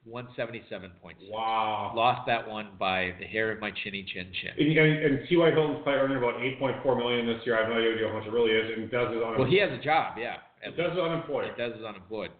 [0.05, 1.21] 177 points.
[1.29, 1.93] Wow.
[1.95, 4.51] Lost that one by the hair of my chinny chin chin.
[4.59, 5.51] And, and, and T.Y.
[5.51, 7.57] Hilton's probably earning about eight point four million this year.
[7.57, 8.77] I have no idea how much it really is.
[8.77, 9.39] And Dez is unemployed.
[9.39, 10.37] Well, he has a job, yeah.
[10.65, 11.51] At Dez is unemployed.
[11.57, 12.31] Dez is unemployed.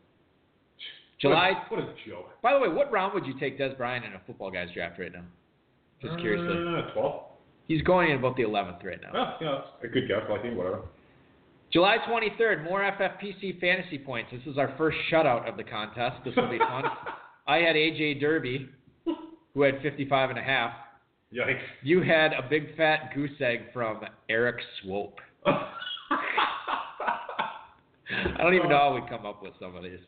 [1.22, 1.51] What July.
[1.51, 2.30] a, what a joke.
[2.41, 4.99] By the way, what round would you take Dez Bryant in a football guy's draft
[4.99, 5.24] right now?
[6.01, 6.51] Just curiously.
[6.51, 7.24] Uh, Twelve.
[7.68, 9.11] He's going in about the 11th right now.
[9.16, 10.24] Oh, yeah, that's a good guess.
[10.30, 10.82] I think whatever.
[11.72, 14.32] July 23rd, more FFPC fantasy points.
[14.32, 16.18] This is our first shutout of the contest.
[16.26, 16.84] This will be fun.
[17.46, 18.70] I had AJ Derby,
[19.54, 20.72] who had 55 and a half.
[21.34, 21.60] Yikes.
[21.82, 25.18] You had a big fat goose egg from Erik Swoope.
[25.46, 25.70] I
[28.38, 30.00] don't even know how we come up with some of these.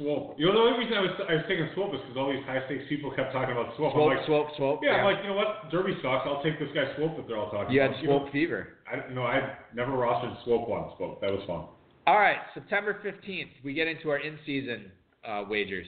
[0.00, 0.34] Swoope.
[0.38, 2.42] You know, the only reason I was I was taking Swoope is because all these
[2.46, 3.92] high stakes people kept talking about Swoope.
[3.92, 4.78] I'm Swoope, like, swoope, swoope.
[4.82, 5.70] yeah, I'm like, you know what?
[5.70, 6.24] Derby sucks.
[6.24, 8.02] I'll take this guy Swoope that they're all talking you had about.
[8.02, 8.68] You know, swoope fever.
[8.90, 11.66] I no, I never rostered Swoope once, but that was fun.
[12.06, 14.90] All right, September 15th, we get into our in-season
[15.28, 15.86] uh, wagers.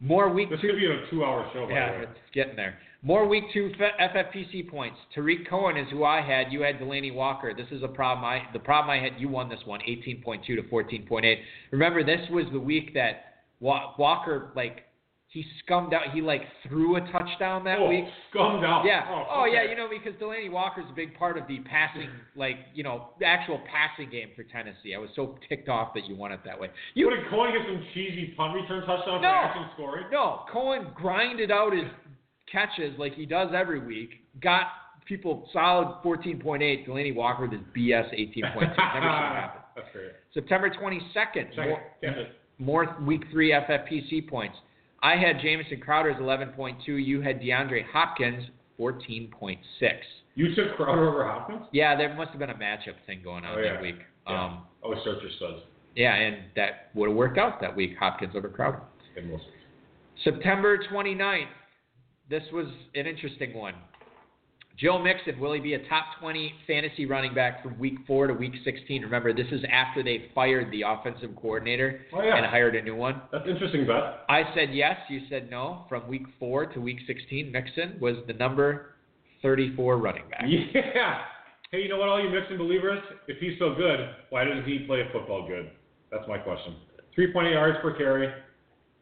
[0.00, 0.68] More week This two.
[0.68, 2.78] could be a two-hour show, by Yeah, it's getting there.
[3.02, 4.96] More week two FFPC points.
[5.14, 6.52] Tarik Cohen is who I had.
[6.52, 7.54] You had Delanie Walker.
[7.54, 8.24] This is a problem.
[8.24, 9.20] I the problem I had.
[9.20, 11.36] You won this one, 18.2 to 14.8.
[11.70, 14.84] Remember, this was the week that Walker like
[15.30, 16.10] he scummed out.
[16.14, 18.04] He like threw a touchdown that oh, week.
[18.30, 18.82] scummed out.
[18.86, 19.04] Yeah.
[19.10, 19.62] Oh, Oh, yeah.
[19.62, 23.26] You know because Delanie Walker's a big part of the passing, like you know, the
[23.26, 24.94] actual passing game for Tennessee.
[24.94, 26.68] I was so ticked off that you won it that way.
[26.94, 29.50] You would Cohen get some cheesy punt return touchdown No.
[29.54, 30.04] for scoring?
[30.10, 31.84] No, Cohen grinded out his
[32.50, 34.10] catches like he does every week.
[34.40, 34.68] Got
[35.04, 36.86] people solid 14.8.
[36.86, 38.42] Delaney Walker with his BS 18.2.
[38.42, 39.64] Never should have happened.
[39.76, 40.10] That's great.
[40.32, 41.54] September 22nd, Second.
[41.68, 42.12] more, Yeah.
[42.58, 44.56] more week three FFPC points.
[45.02, 46.86] I had Jamison Crowder's 11.2.
[46.86, 48.44] You had DeAndre Hopkins
[48.78, 49.58] 14.6.
[50.34, 51.62] You took Crowder over Hopkins?
[51.72, 53.72] Yeah, there must have been a matchup thing going on Oh, yeah.
[53.74, 53.96] that week.
[54.28, 54.44] Yeah.
[54.44, 55.62] Um, Always start your studs.
[55.96, 57.96] yeah, and that would have worked out that week.
[57.98, 58.80] Hopkins over Crowder.
[60.24, 61.46] September 29th.
[62.30, 63.74] This was an interesting one.
[64.78, 68.32] Joe Mixon, will he be a top 20 fantasy running back from week 4 to
[68.34, 69.02] week 16?
[69.02, 72.36] Remember, this is after they fired the offensive coordinator Oh, yeah.
[72.36, 73.20] and hired a new one.
[73.32, 74.24] That's interesting bet.
[74.28, 75.84] I said yes, you said no.
[75.88, 78.94] From week 4 to week 16, Mixon was the number
[79.42, 80.44] 34 running back.
[80.48, 81.22] Yeah.
[81.72, 83.02] Hey, you know what, all you Mixon believers?
[83.26, 85.70] If he's so good, why doesn't he play football good?
[86.10, 86.76] That's my question.
[87.18, 88.32] 3.8 yards per carry.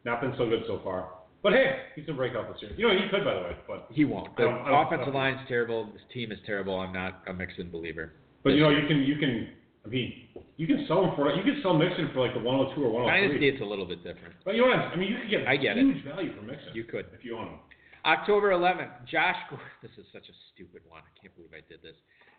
[0.03, 1.11] Not been so good so far.
[1.43, 2.71] But hey, he's break breakout this year.
[2.75, 3.55] You know, he could, by the way.
[3.67, 4.35] But He won't.
[4.35, 5.85] The I don't- I don't- offensive line's terrible.
[5.93, 6.79] This team is terrible.
[6.79, 8.13] I'm not a Mixon believer.
[8.43, 9.49] but you know, you can you can.
[9.85, 10.27] I mean,
[10.57, 13.27] you can sell him for you can sell Mixon for like the 102 or 103.
[13.27, 14.35] Dynasty, it's a little bit different.
[14.43, 14.79] But you know what?
[14.79, 15.83] I mean, you could get I get it.
[15.85, 16.75] huge value for Mixon.
[16.75, 17.05] You could.
[17.13, 17.59] if you own him.
[18.05, 19.35] October 11th, Josh.
[19.81, 21.01] This is such a stupid one.
[21.01, 21.95] I can't believe I did this.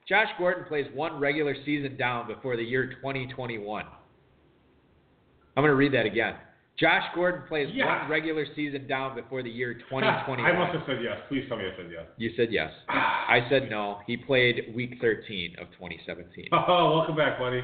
[0.09, 3.84] Josh Gordon plays one regular season down before the year 2021.
[3.84, 6.34] I'm going to read that again.
[6.79, 7.87] Josh Gordon plays Yes.
[7.87, 10.43] one regular season down before the year 2020.
[10.45, 11.18] I must have said yes.
[11.29, 12.05] Please tell me I said yes.
[12.16, 12.70] You said yes.
[12.89, 13.26] Ah.
[13.29, 13.99] I said no.
[14.07, 16.49] He played week 13 of 2017.
[16.53, 17.62] Oh, welcome back, buddy.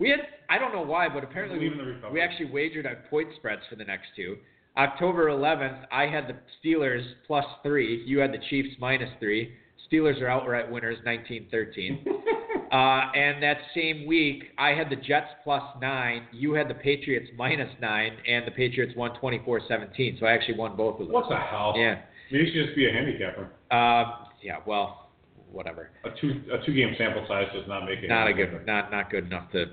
[0.00, 0.20] We had,
[0.50, 2.12] I don't know why, but apparently we, in the recovery.
[2.12, 4.36] we actually wagered on point spreads for the next two.
[4.76, 8.02] October 11th, I had the Steelers plus three.
[8.04, 9.52] You had the Chiefs minus three.
[9.92, 12.04] Steelers are outright winners, 19-13.
[12.74, 16.26] uh, and that same week, I had the Jets plus nine.
[16.32, 20.18] You had the Patriots minus nine, and the Patriots won 24-17.
[20.18, 21.14] So I actually won both of those.
[21.14, 21.74] What the hell?
[21.76, 22.00] Yeah.
[22.32, 23.52] Maybe you should just be a handicapper.
[23.70, 24.56] Uh, yeah.
[24.66, 25.10] Well,
[25.52, 25.90] whatever.
[26.04, 28.08] A two a two game sample size does not make it.
[28.08, 29.66] Not a good, not not good enough to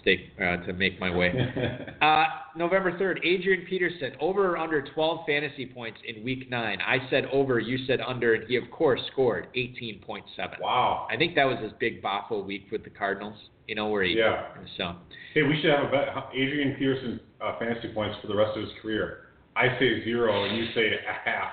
[0.00, 1.32] stake uh, to make my way.
[2.00, 6.78] Uh, November 3rd, Adrian Peterson, over or under 12 fantasy points in week 9.
[6.80, 10.22] I said over, you said under, and he, of course, scored 18.7.
[10.60, 11.06] wow.
[11.10, 14.18] I think that was his big Boffo week with the Cardinals, you know, where he.
[14.18, 14.48] Yeah.
[14.76, 14.96] So,
[15.32, 16.08] Hey, we should have a bet.
[16.34, 19.28] Adrian Peterson uh, fantasy points for the rest of his career.
[19.56, 21.52] I say zero, and you say a half.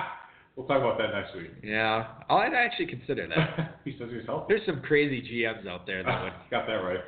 [0.56, 1.50] we'll talk about that next week.
[1.62, 3.78] yeah, I'd actually consider that.
[3.84, 4.46] he says he's healthy.
[4.54, 6.32] There's some crazy GMs out there that would.
[6.50, 7.00] Got that right.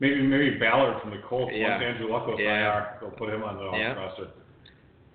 [0.00, 1.52] Maybe maybe Ballard from the Colts.
[1.54, 1.70] Yeah.
[1.72, 2.76] Once Andrew Luck goes Yeah.
[2.76, 3.94] IR, they'll put him on the Yeah.
[3.94, 4.28] roster.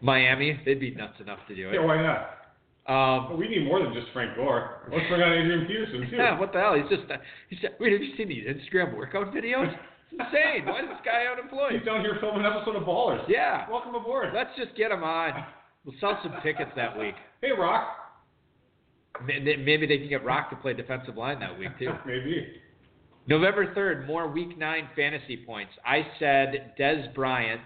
[0.02, 1.76] Miami, they'd be nuts enough to do it.
[1.76, 2.38] Yeah, why not?
[2.90, 4.82] Um, We need more than just Frank Gore.
[4.92, 6.16] Let's bring on Adrian Peterson too.
[6.18, 6.74] yeah, what the hell?
[6.74, 7.04] He's just.
[7.50, 9.70] He said, "Wait, have you seen these Instagram workout videos?
[9.72, 10.66] It's insane.
[10.66, 11.74] Why is this guy unemployed?
[11.74, 13.24] He's down here filming an episode of Ballers.
[13.30, 14.34] Yeah, Welcome aboard.
[14.34, 15.46] let's just get him on.
[15.86, 17.16] We'll sell some tickets that week.
[17.42, 17.98] Hey, Rock.
[19.26, 21.92] Maybe they can get Rock to play defensive line that week too.
[22.06, 22.48] Maybe.
[23.28, 25.72] November 3rd, more Week 9 fantasy points.
[25.86, 27.62] I said Dez Bryant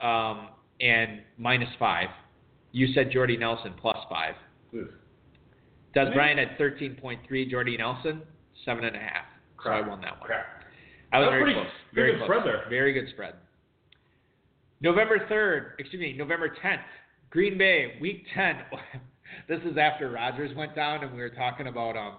[0.00, 0.48] um,
[0.80, 2.08] and minus 5.
[2.72, 4.34] You said Jordy Nelson plus 5.
[4.74, 4.80] Ugh.
[5.96, 6.12] Dez.
[6.12, 7.50] Bryant had 13.3.
[7.50, 8.22] Jordy Nelson,
[8.66, 8.92] 7.5.
[9.62, 10.26] So I won that one.
[10.26, 10.46] Crap.
[11.12, 11.66] I was That's very pretty close.
[11.66, 12.64] good Very spread there.
[12.68, 13.34] Very good spread.
[14.80, 16.80] November 3rd, excuse me, November 10th,
[17.34, 18.58] Green Bay, Week 10.
[19.48, 22.14] this is after Rodgers went down and we were talking about um,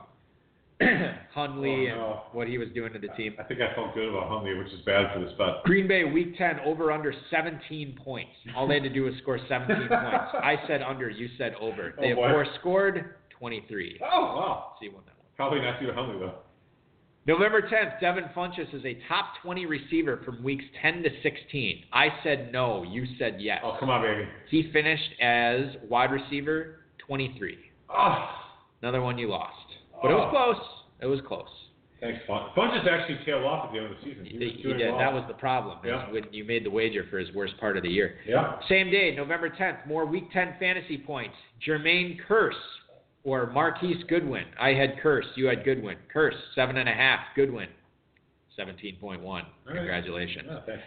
[1.33, 2.11] Hundley Oh, no.
[2.25, 3.33] and what he was doing to the team.
[3.39, 5.63] I think I felt good about Hundley, which is bad for this bet.
[5.63, 8.31] Green Bay week 10 over under 17 points.
[8.57, 9.89] All they had to do was score 17 points.
[9.89, 11.93] I said under, you said over.
[11.97, 12.31] They Oh, of boy.
[12.31, 14.01] course scored 23.
[14.03, 14.73] Oh wow.
[14.81, 15.27] See one that one.
[15.37, 16.33] Probably not due to Hundley though.
[17.27, 21.83] November 10th, Devin Funchess is a top 20 receiver from weeks 10 to 16.
[21.91, 23.61] I said no, you said yes.
[23.63, 24.27] Oh come on, baby.
[24.49, 27.57] He finished as wide receiver 23.
[27.89, 28.29] Oh,
[28.81, 29.53] Another one you lost.
[30.01, 30.29] But it was Oh.
[30.29, 30.67] close.
[31.01, 31.49] It was close.
[31.99, 32.49] thanks, Fun.
[32.55, 34.25] Funchess actually tailed off at the end of the season.
[34.25, 34.89] He you did.
[34.91, 34.99] well.
[34.99, 35.79] That was the problem.
[35.83, 36.11] Yeah.
[36.11, 38.17] When you made the wager for his worst part of the year.
[38.27, 38.59] Yeah.
[38.69, 41.35] Same day, November 10th, more Week 10 fantasy points.
[41.65, 42.53] Jermaine Kearse
[43.25, 44.45] or Marquise Goodwin.
[44.59, 45.25] I had Kearse.
[45.35, 45.97] You had Goodwin.
[46.13, 47.17] Kearse, 7.5.
[47.35, 47.67] Goodwin,
[48.57, 49.41] 17.1.
[49.67, 50.45] Congratulations.
[50.49, 50.83] Yeah, thanks.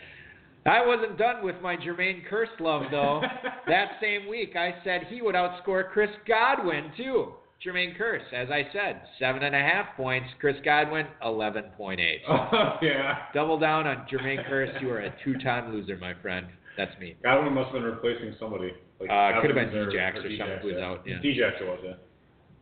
[0.67, 3.23] I wasn't done with my Jermaine Kearse love, though.
[3.69, 7.33] that same week, I said he would outscore Chris Godwin, too.
[7.65, 10.29] Jermaine Kearse, as I said, 7.5 points.
[10.41, 12.17] Chris Godwin, 11.8.
[12.29, 13.19] Oh yeah.
[13.35, 14.81] Double down on Jermaine Kearse.
[14.81, 16.47] You are a two-time loser, my friend.
[16.77, 17.17] That's me.
[17.25, 18.73] Godwin must have been replacing somebody.
[19.01, 20.23] Like Uh, could have been or- Djax or
[20.61, 20.85] who was yeah.
[20.87, 21.17] out, yeah.
[21.17, 21.93] Djax was, yeah.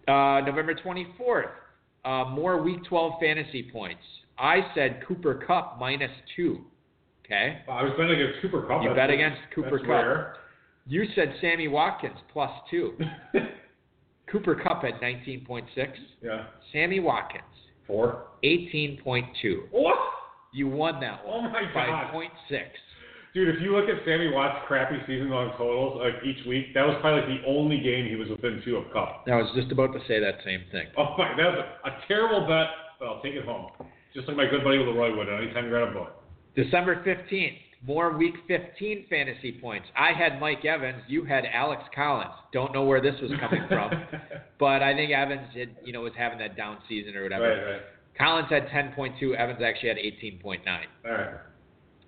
[0.06, 1.50] Uh, November 24th,
[2.04, 4.02] uh, more Week 12 fantasy points.
[4.38, 6.60] I said Cooper Kupp minus two.
[7.24, 7.58] Okay.
[7.68, 8.82] I was betting against Cooper Kupp.
[8.84, 9.88] You bet against Cooper Kupp.
[9.88, 10.36] rare.
[10.86, 12.96] You said Sammy Watkins plus two.
[14.30, 15.62] Cooper Kupp at 19.6.
[16.22, 16.46] yeah.
[16.72, 17.42] Sammy Watkins,
[17.86, 18.24] Four.
[18.44, 19.24] 18.2.
[19.70, 19.96] What?
[20.52, 22.12] You won that Oh one my by God.
[22.14, 22.60] 0.6.
[23.36, 26.86] Dude, if you look at Sammy Watt's crappy season long totals, like each week, that
[26.86, 29.28] was probably like the only game he was within two of Kupp.
[29.28, 30.86] I was just about to say that same thing.
[30.96, 32.68] Oh my, that was a, a terrible bet,
[32.98, 33.68] but I'll take it home.
[34.14, 36.12] Just like my good buddy with Leroy would anytime you read a book.
[36.54, 39.86] December 15th, more week 15 fantasy points.
[39.94, 41.02] I had Mike Evans.
[41.06, 42.32] You had Alex Collins.
[42.54, 43.90] Don't know where this was coming from,
[44.58, 47.50] but I think Evans had, you know, was having that down season or whatever.
[47.50, 47.82] right, right.
[48.16, 49.36] Collins had 10.2.
[49.36, 50.64] Evans actually had 18.9.
[51.04, 51.28] All right.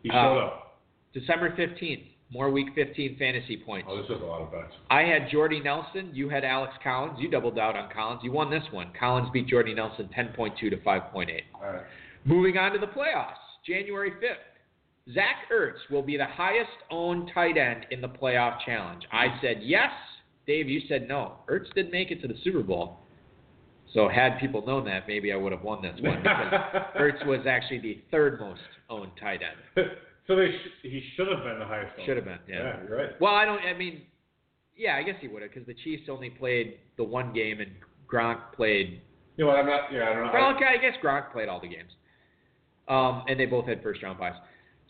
[0.02, 0.64] He Uh, showed up.
[1.12, 3.88] December 15th, more week 15 fantasy points.
[3.90, 4.74] Oh, this was a lot of bets.
[4.90, 6.10] I had Jordy Nelson.
[6.12, 7.18] You had Alex Collins.
[7.18, 8.20] You doubled out on Collins.
[8.22, 8.92] You won this one.
[8.98, 11.40] Collins beat Jordy Nelson 10.2 to 5.8.
[11.54, 11.82] All right.
[12.24, 13.34] Moving on to the playoffs,
[13.66, 15.14] January 5th.
[15.14, 19.04] Zach Ertz will be the highest owned tight end in the playoff challenge.
[19.10, 19.90] I said yes.
[20.46, 21.36] Dave, you said no.
[21.48, 22.98] Ertz didn't make it to the Super Bowl.
[23.94, 26.52] So had people known that, maybe I would have won this one because
[27.00, 28.60] Ertz was actually the third most
[28.90, 29.86] owned tight end.
[30.28, 31.92] so they sh- he should have been the highest.
[32.06, 32.62] Should have been, yeah.
[32.62, 33.20] Yeah, you're right.
[33.20, 33.60] Well, I don't.
[33.60, 34.02] I mean,
[34.76, 37.72] yeah, I guess he would have because the Chiefs only played the one game and
[38.10, 39.00] Gronk played.
[39.36, 39.58] You know what?
[39.58, 39.92] I'm not.
[39.92, 40.30] Yeah, I don't know.
[40.32, 41.90] Well, okay, I guess Gronk played all the games.
[42.86, 44.34] Um, and they both had first round buys.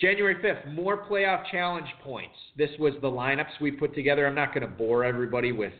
[0.00, 2.36] January 5th, more playoff challenge points.
[2.56, 4.26] This was the lineups we put together.
[4.26, 5.72] I'm not going to bore everybody with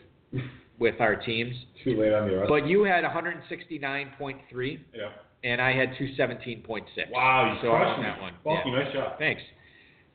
[0.79, 5.09] with our teams, Too late on the but you had 169.3 yeah.
[5.45, 7.11] And I had 217.6.
[7.13, 8.35] Wow, you so I crushed that one.
[8.45, 8.79] Balky, Yeah.
[8.83, 9.19] nice job.
[9.19, 9.41] Thanks.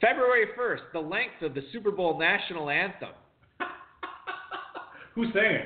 [0.01, 3.09] February 1st, the length of the Super Bowl national anthem.
[5.15, 5.65] Who sang it?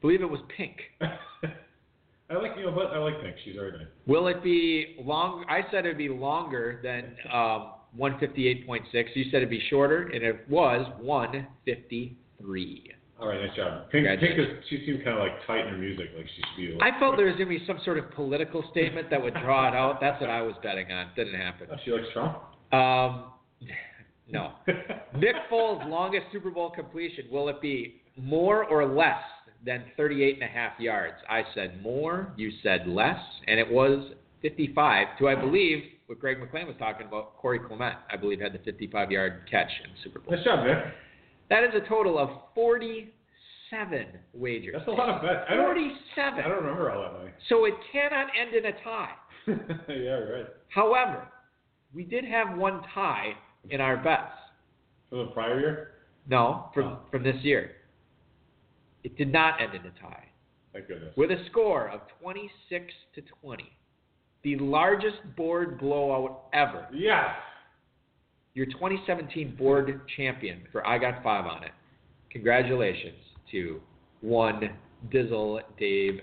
[0.00, 0.76] believe it was Pink.
[1.02, 2.86] I like you know what?
[2.86, 3.36] I like Pink.
[3.44, 3.86] She's very nice.
[4.06, 5.44] Will it be long?
[5.48, 8.84] I said it'd be longer than um, 158.6.
[9.14, 12.92] You said it'd be shorter, and it was 153.
[13.20, 13.90] All right, nice job.
[13.90, 16.78] Pink, Pink is she seemed kind of like tight in her music, like she should
[16.78, 16.78] be.
[16.80, 19.68] I felt there was going to be some sort of political statement that would draw
[19.68, 19.98] it out.
[20.00, 21.08] That's what I was betting on.
[21.14, 21.66] Didn't happen.
[21.70, 22.38] Oh, she likes Trump.
[22.72, 23.32] Um,
[24.30, 24.52] no.
[25.18, 27.24] Nick Foles' longest Super Bowl completion.
[27.30, 29.22] Will it be more or less
[29.66, 31.16] than 38 and a half yards?
[31.28, 32.32] I said more.
[32.36, 35.18] You said less, and it was 55.
[35.18, 37.36] To I believe what Greg McClain was talking about.
[37.36, 40.34] Corey Clement, I believe, had the 55-yard catch in Super Bowl.
[40.34, 40.78] nice job, Nick.
[41.50, 44.74] That is a total of 47 wagers.
[44.78, 45.46] That's a lot of bets.
[45.50, 45.66] I don't.
[45.66, 46.38] 47.
[46.44, 47.30] I don't remember all that money.
[47.48, 49.14] So it cannot end in a tie.
[49.88, 50.46] yeah, right.
[50.68, 51.28] However,
[51.94, 53.32] we did have one tie
[53.68, 54.32] in our bets.
[55.08, 55.90] From the prior year?
[56.28, 56.98] No, from Oh.
[57.10, 57.72] from this year.
[59.02, 60.26] It did not end in a tie.
[60.72, 61.12] Thank goodness.
[61.16, 62.84] with a score of 26
[63.16, 63.64] to 20.
[64.44, 66.86] The largest board blowout ever.
[66.92, 67.24] Yes.
[68.54, 71.70] Your 2017 board champion for I Got Five on It.
[72.30, 73.18] Congratulations
[73.52, 73.80] to
[74.20, 74.70] one
[75.12, 76.20] Dizzle Dave.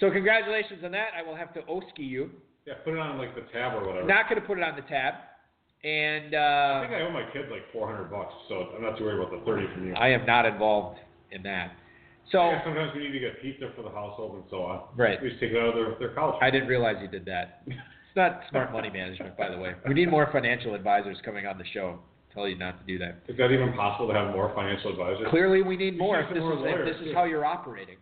[0.00, 1.08] So congratulations on that.
[1.16, 2.30] I will have to oski you.
[2.66, 4.06] Yeah, put it on like the tab or whatever.
[4.06, 5.14] Not going to put it on the tab.
[5.84, 9.04] And I uh, think I owe my kids like 400 bucks, so I'm not too
[9.04, 9.94] worried about the 30 from you.
[9.94, 11.00] I am not involved
[11.32, 11.72] in that.
[12.30, 14.82] So Yeah, sometimes we need to get pizza for the household and so on.
[14.96, 15.20] Right.
[15.20, 16.36] We just take it out of their, their college.
[16.40, 17.62] I didn't realize you did that.
[18.12, 19.74] It's not smart money management, by the way.
[19.88, 21.98] We need more financial advisors coming on the show.
[22.34, 23.22] Tell you not to do that.
[23.26, 25.26] Is that even possible to have more financial advisors?
[25.30, 26.20] Clearly, we need more.
[26.20, 27.96] If this have is more if this is how you're operating.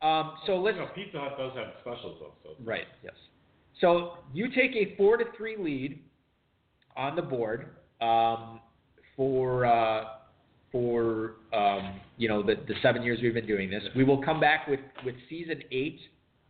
[0.00, 2.34] Um, so You let's know, Pizza Hut does have specials though.
[2.44, 2.50] So.
[2.64, 2.86] right.
[3.02, 3.14] Yes.
[3.80, 6.04] So you take a four to three lead
[6.96, 7.70] on the board
[8.00, 8.60] um,
[9.16, 10.04] for uh,
[10.70, 13.82] for um, you know the the seven years we've been doing this.
[13.96, 15.98] We will come back with with season eight.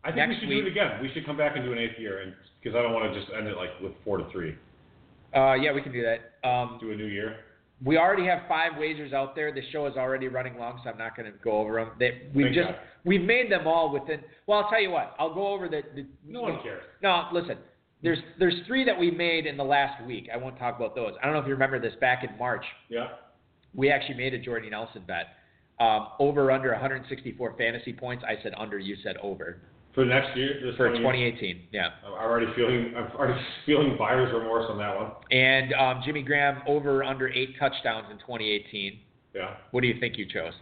[0.04, 1.02] I think Next we should week- do it again.
[1.02, 3.18] We should come back and do an eighth year, and because I don't want to
[3.18, 4.54] just end it like with four to three.
[5.34, 6.48] Uh, yeah, we can do that.
[6.48, 7.36] Um, Do a new year.
[7.84, 9.52] We already have five wagers out there.
[9.52, 11.90] The show is already running long, so I'm not going to go over them.
[11.98, 12.78] They, we've Thank just God.
[13.04, 14.20] we've made them all within.
[14.46, 15.14] Well, I'll tell you what.
[15.18, 15.82] I'll go over the.
[15.94, 16.82] the No one cares.
[17.02, 17.58] No, listen.
[18.02, 20.28] There's there's three that we made in the last week.
[20.32, 21.12] I won't talk about those.
[21.20, 21.94] I don't know if you remember this.
[22.00, 23.08] Back in March, Yeah.
[23.74, 25.26] we actually made a Jordy Nelson bet.
[25.80, 28.24] Um, over under 164 fantasy points.
[28.26, 28.78] I said under.
[28.78, 29.58] You said over
[29.98, 31.62] For next year, this for 2018.
[31.72, 31.88] Yeah.
[32.06, 32.94] I'm already feeling.
[32.96, 35.10] I'm already feeling buyer's remorse on that one.
[35.32, 39.00] And um, Jimmy Graham over under eight touchdowns in 2018.
[39.34, 39.56] Yeah.
[39.72, 40.52] What do you think you chose?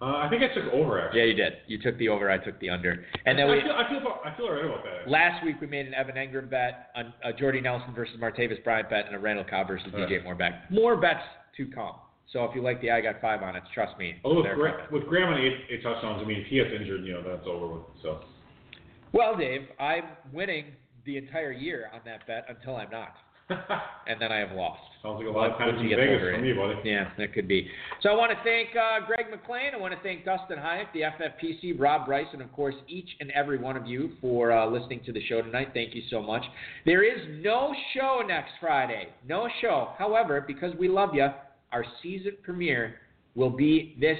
[0.00, 1.20] Uh, I think I took over actually.
[1.20, 1.52] Yeah, you did.
[1.66, 2.30] You took the over.
[2.30, 3.04] I took the under.
[3.26, 5.10] And then I we feel, I feel, about- I feel alright about that.
[5.10, 8.88] last week we made an Evan Engram bet, a, a Jordy Nelson versus Martavis Bryant
[8.88, 10.08] bet, and a Randall Cobb versus Right.
[10.08, 10.70] DJ Moore bet.
[10.70, 11.20] More bets
[11.58, 11.96] to come.
[12.32, 14.14] So if you like the I got five on it, trust me.
[14.24, 17.04] Although with, Gra- with Graham and eight, eight touchdowns, I mean, if he gets injured,
[17.04, 17.82] you know, that's over with.
[18.02, 18.20] So.
[19.12, 20.66] Well, Dave, I'm winning
[21.06, 23.14] the entire year on that bet until I'm not,
[24.06, 24.80] and then I have lost.
[25.02, 26.74] Sounds like a lot of times you in get Vegas for me, buddy.
[26.84, 27.70] Yeah, that could be.
[28.02, 29.72] So I want to thank uh, Greg McClain.
[29.72, 33.30] I want to thank Dustin Hajek, the FFPC, Rob Bryce, and of course each and
[33.30, 35.68] every one of you for uh, listening to the show tonight.
[35.72, 36.42] Thank you so much.
[36.84, 39.08] There is no show next Friday.
[39.26, 39.92] No show.
[39.96, 41.28] However, because we love you,
[41.72, 42.96] our season premiere
[43.34, 44.18] will be this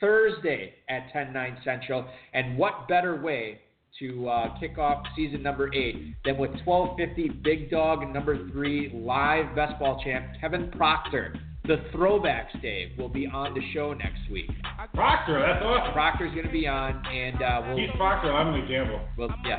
[0.00, 2.06] Thursday at 10 9 Central.
[2.34, 3.60] And what better way
[4.00, 9.54] to uh, kick off season number eight Then with 1250 Big Dog number three live
[9.54, 11.34] best ball champ Kevin Proctor.
[11.66, 14.48] The throwbacks, Dave, will be on the show next week.
[14.94, 15.92] Proctor, that's awesome.
[15.94, 19.00] Proctor's going to be on, and uh, we'll, Keith Proctor, I'm gonna gamble.
[19.18, 19.58] well, yeah,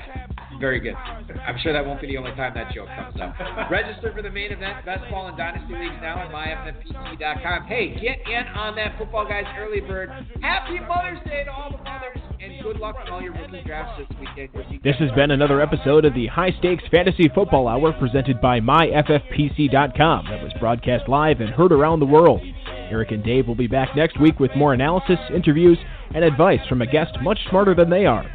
[0.57, 0.95] very good.
[0.95, 3.35] I'm sure that won't be the only time that joke comes up.
[3.71, 7.65] Register for the main event, Best Ball and Dynasty Leagues now at myffpc.com.
[7.65, 10.09] Hey, get in on that Football Guys early bird.
[10.41, 13.99] Happy Mother's Day to all the mothers, and good luck on all your rookie drafts
[13.99, 14.49] this weekend.
[14.83, 20.25] This has been another episode of the High Stakes Fantasy Football Hour presented by MyFFPC.com
[20.29, 22.41] that was broadcast live and heard around the world.
[22.89, 25.77] Eric and Dave will be back next week with more analysis, interviews,
[26.13, 28.25] and advice from a guest much smarter than they are.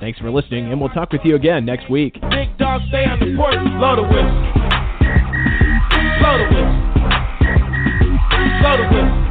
[0.00, 2.14] Thanks for listening, and we'll talk with you again next week.
[2.30, 4.52] Big dog stay on the porch, blow the whistle.
[6.20, 6.92] Blow the whistle.
[8.60, 9.21] Blow the whistle.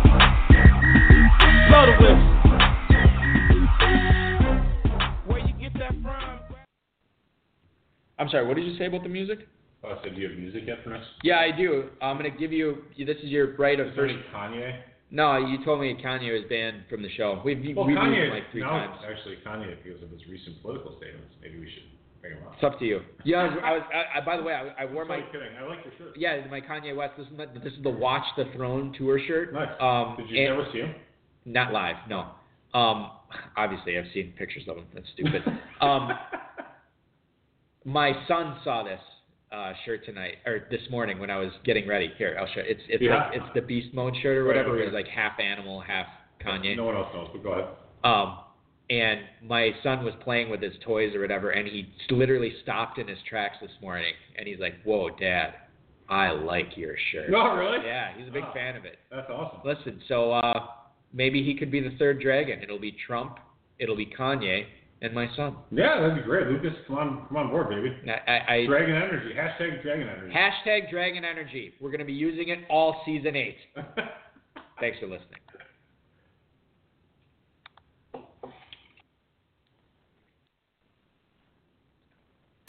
[8.22, 9.48] I'm sorry, what did you say about the music?
[9.84, 11.08] Oh, I said, do you have music yet for next?
[11.24, 11.90] Yeah, I do.
[12.04, 14.14] I'm going to give you, this is your right of Is there first.
[14.14, 14.80] any Kanye?
[15.10, 17.42] No, you told me Kanye was banned from the show.
[17.44, 19.00] We've, Well, we've Kanye, him like three now, times.
[19.10, 21.90] actually, Kanye, because of his recent political statements, maybe we should
[22.22, 22.54] bring him up.
[22.54, 23.02] It's up to you.
[23.26, 23.58] Yeah, I was.
[23.64, 25.50] I, was I, I, by the way, I, I wore my I'm kidding.
[25.60, 26.16] I like your shirt.
[26.16, 27.14] yeah my Kanye West.
[27.18, 29.52] This is my, this is the Watch the Throne tour shirt.
[29.52, 29.68] Nice.
[29.82, 30.94] Um, Did you and- ever see him?
[31.46, 32.28] Not live, no.
[32.76, 33.10] Um,
[33.58, 34.86] obviously, I've seen pictures of him.
[34.94, 35.42] That's stupid.
[35.82, 36.12] um,
[37.86, 39.00] my son saw this
[39.52, 42.12] uh, shirt tonight or this morning when I was getting ready.
[42.18, 42.62] Here, I'll show.
[42.64, 43.16] It's it's Yeah.
[43.30, 44.76] like it's the Beast Mode shirt or Right, whatever.
[44.76, 44.86] okay.
[44.86, 46.06] It's like half animal, half
[46.40, 46.76] Kanye.
[46.78, 47.68] No one else knows, but go ahead.
[48.04, 48.40] Um,
[48.90, 53.08] and my son was playing with his toys or whatever, and he literally stopped in
[53.08, 55.54] his tracks this morning, and he's like, "Whoa, Dad,
[56.10, 57.86] I like your shirt." No, really?
[57.86, 58.54] Yeah, he's a big Oh.
[58.54, 59.00] fan of it.
[59.10, 59.62] That's awesome.
[59.64, 60.68] Listen, so uh,
[61.14, 62.62] maybe he could be the third dragon.
[62.64, 63.40] It'll be Trump,
[63.80, 64.66] it'll be Kanye,
[65.02, 65.56] and my son.
[65.72, 66.48] Yeah, that'd be great.
[66.48, 67.96] Lucas, come on, come on board, baby.
[68.28, 69.34] I, I, Dragon Energy.
[69.36, 70.34] Hashtag Dragon Energy.
[70.34, 71.74] hashtag Dragon Energy.
[71.82, 73.58] We're gonna be using it all season eight.
[74.80, 75.40] Thanks for listening.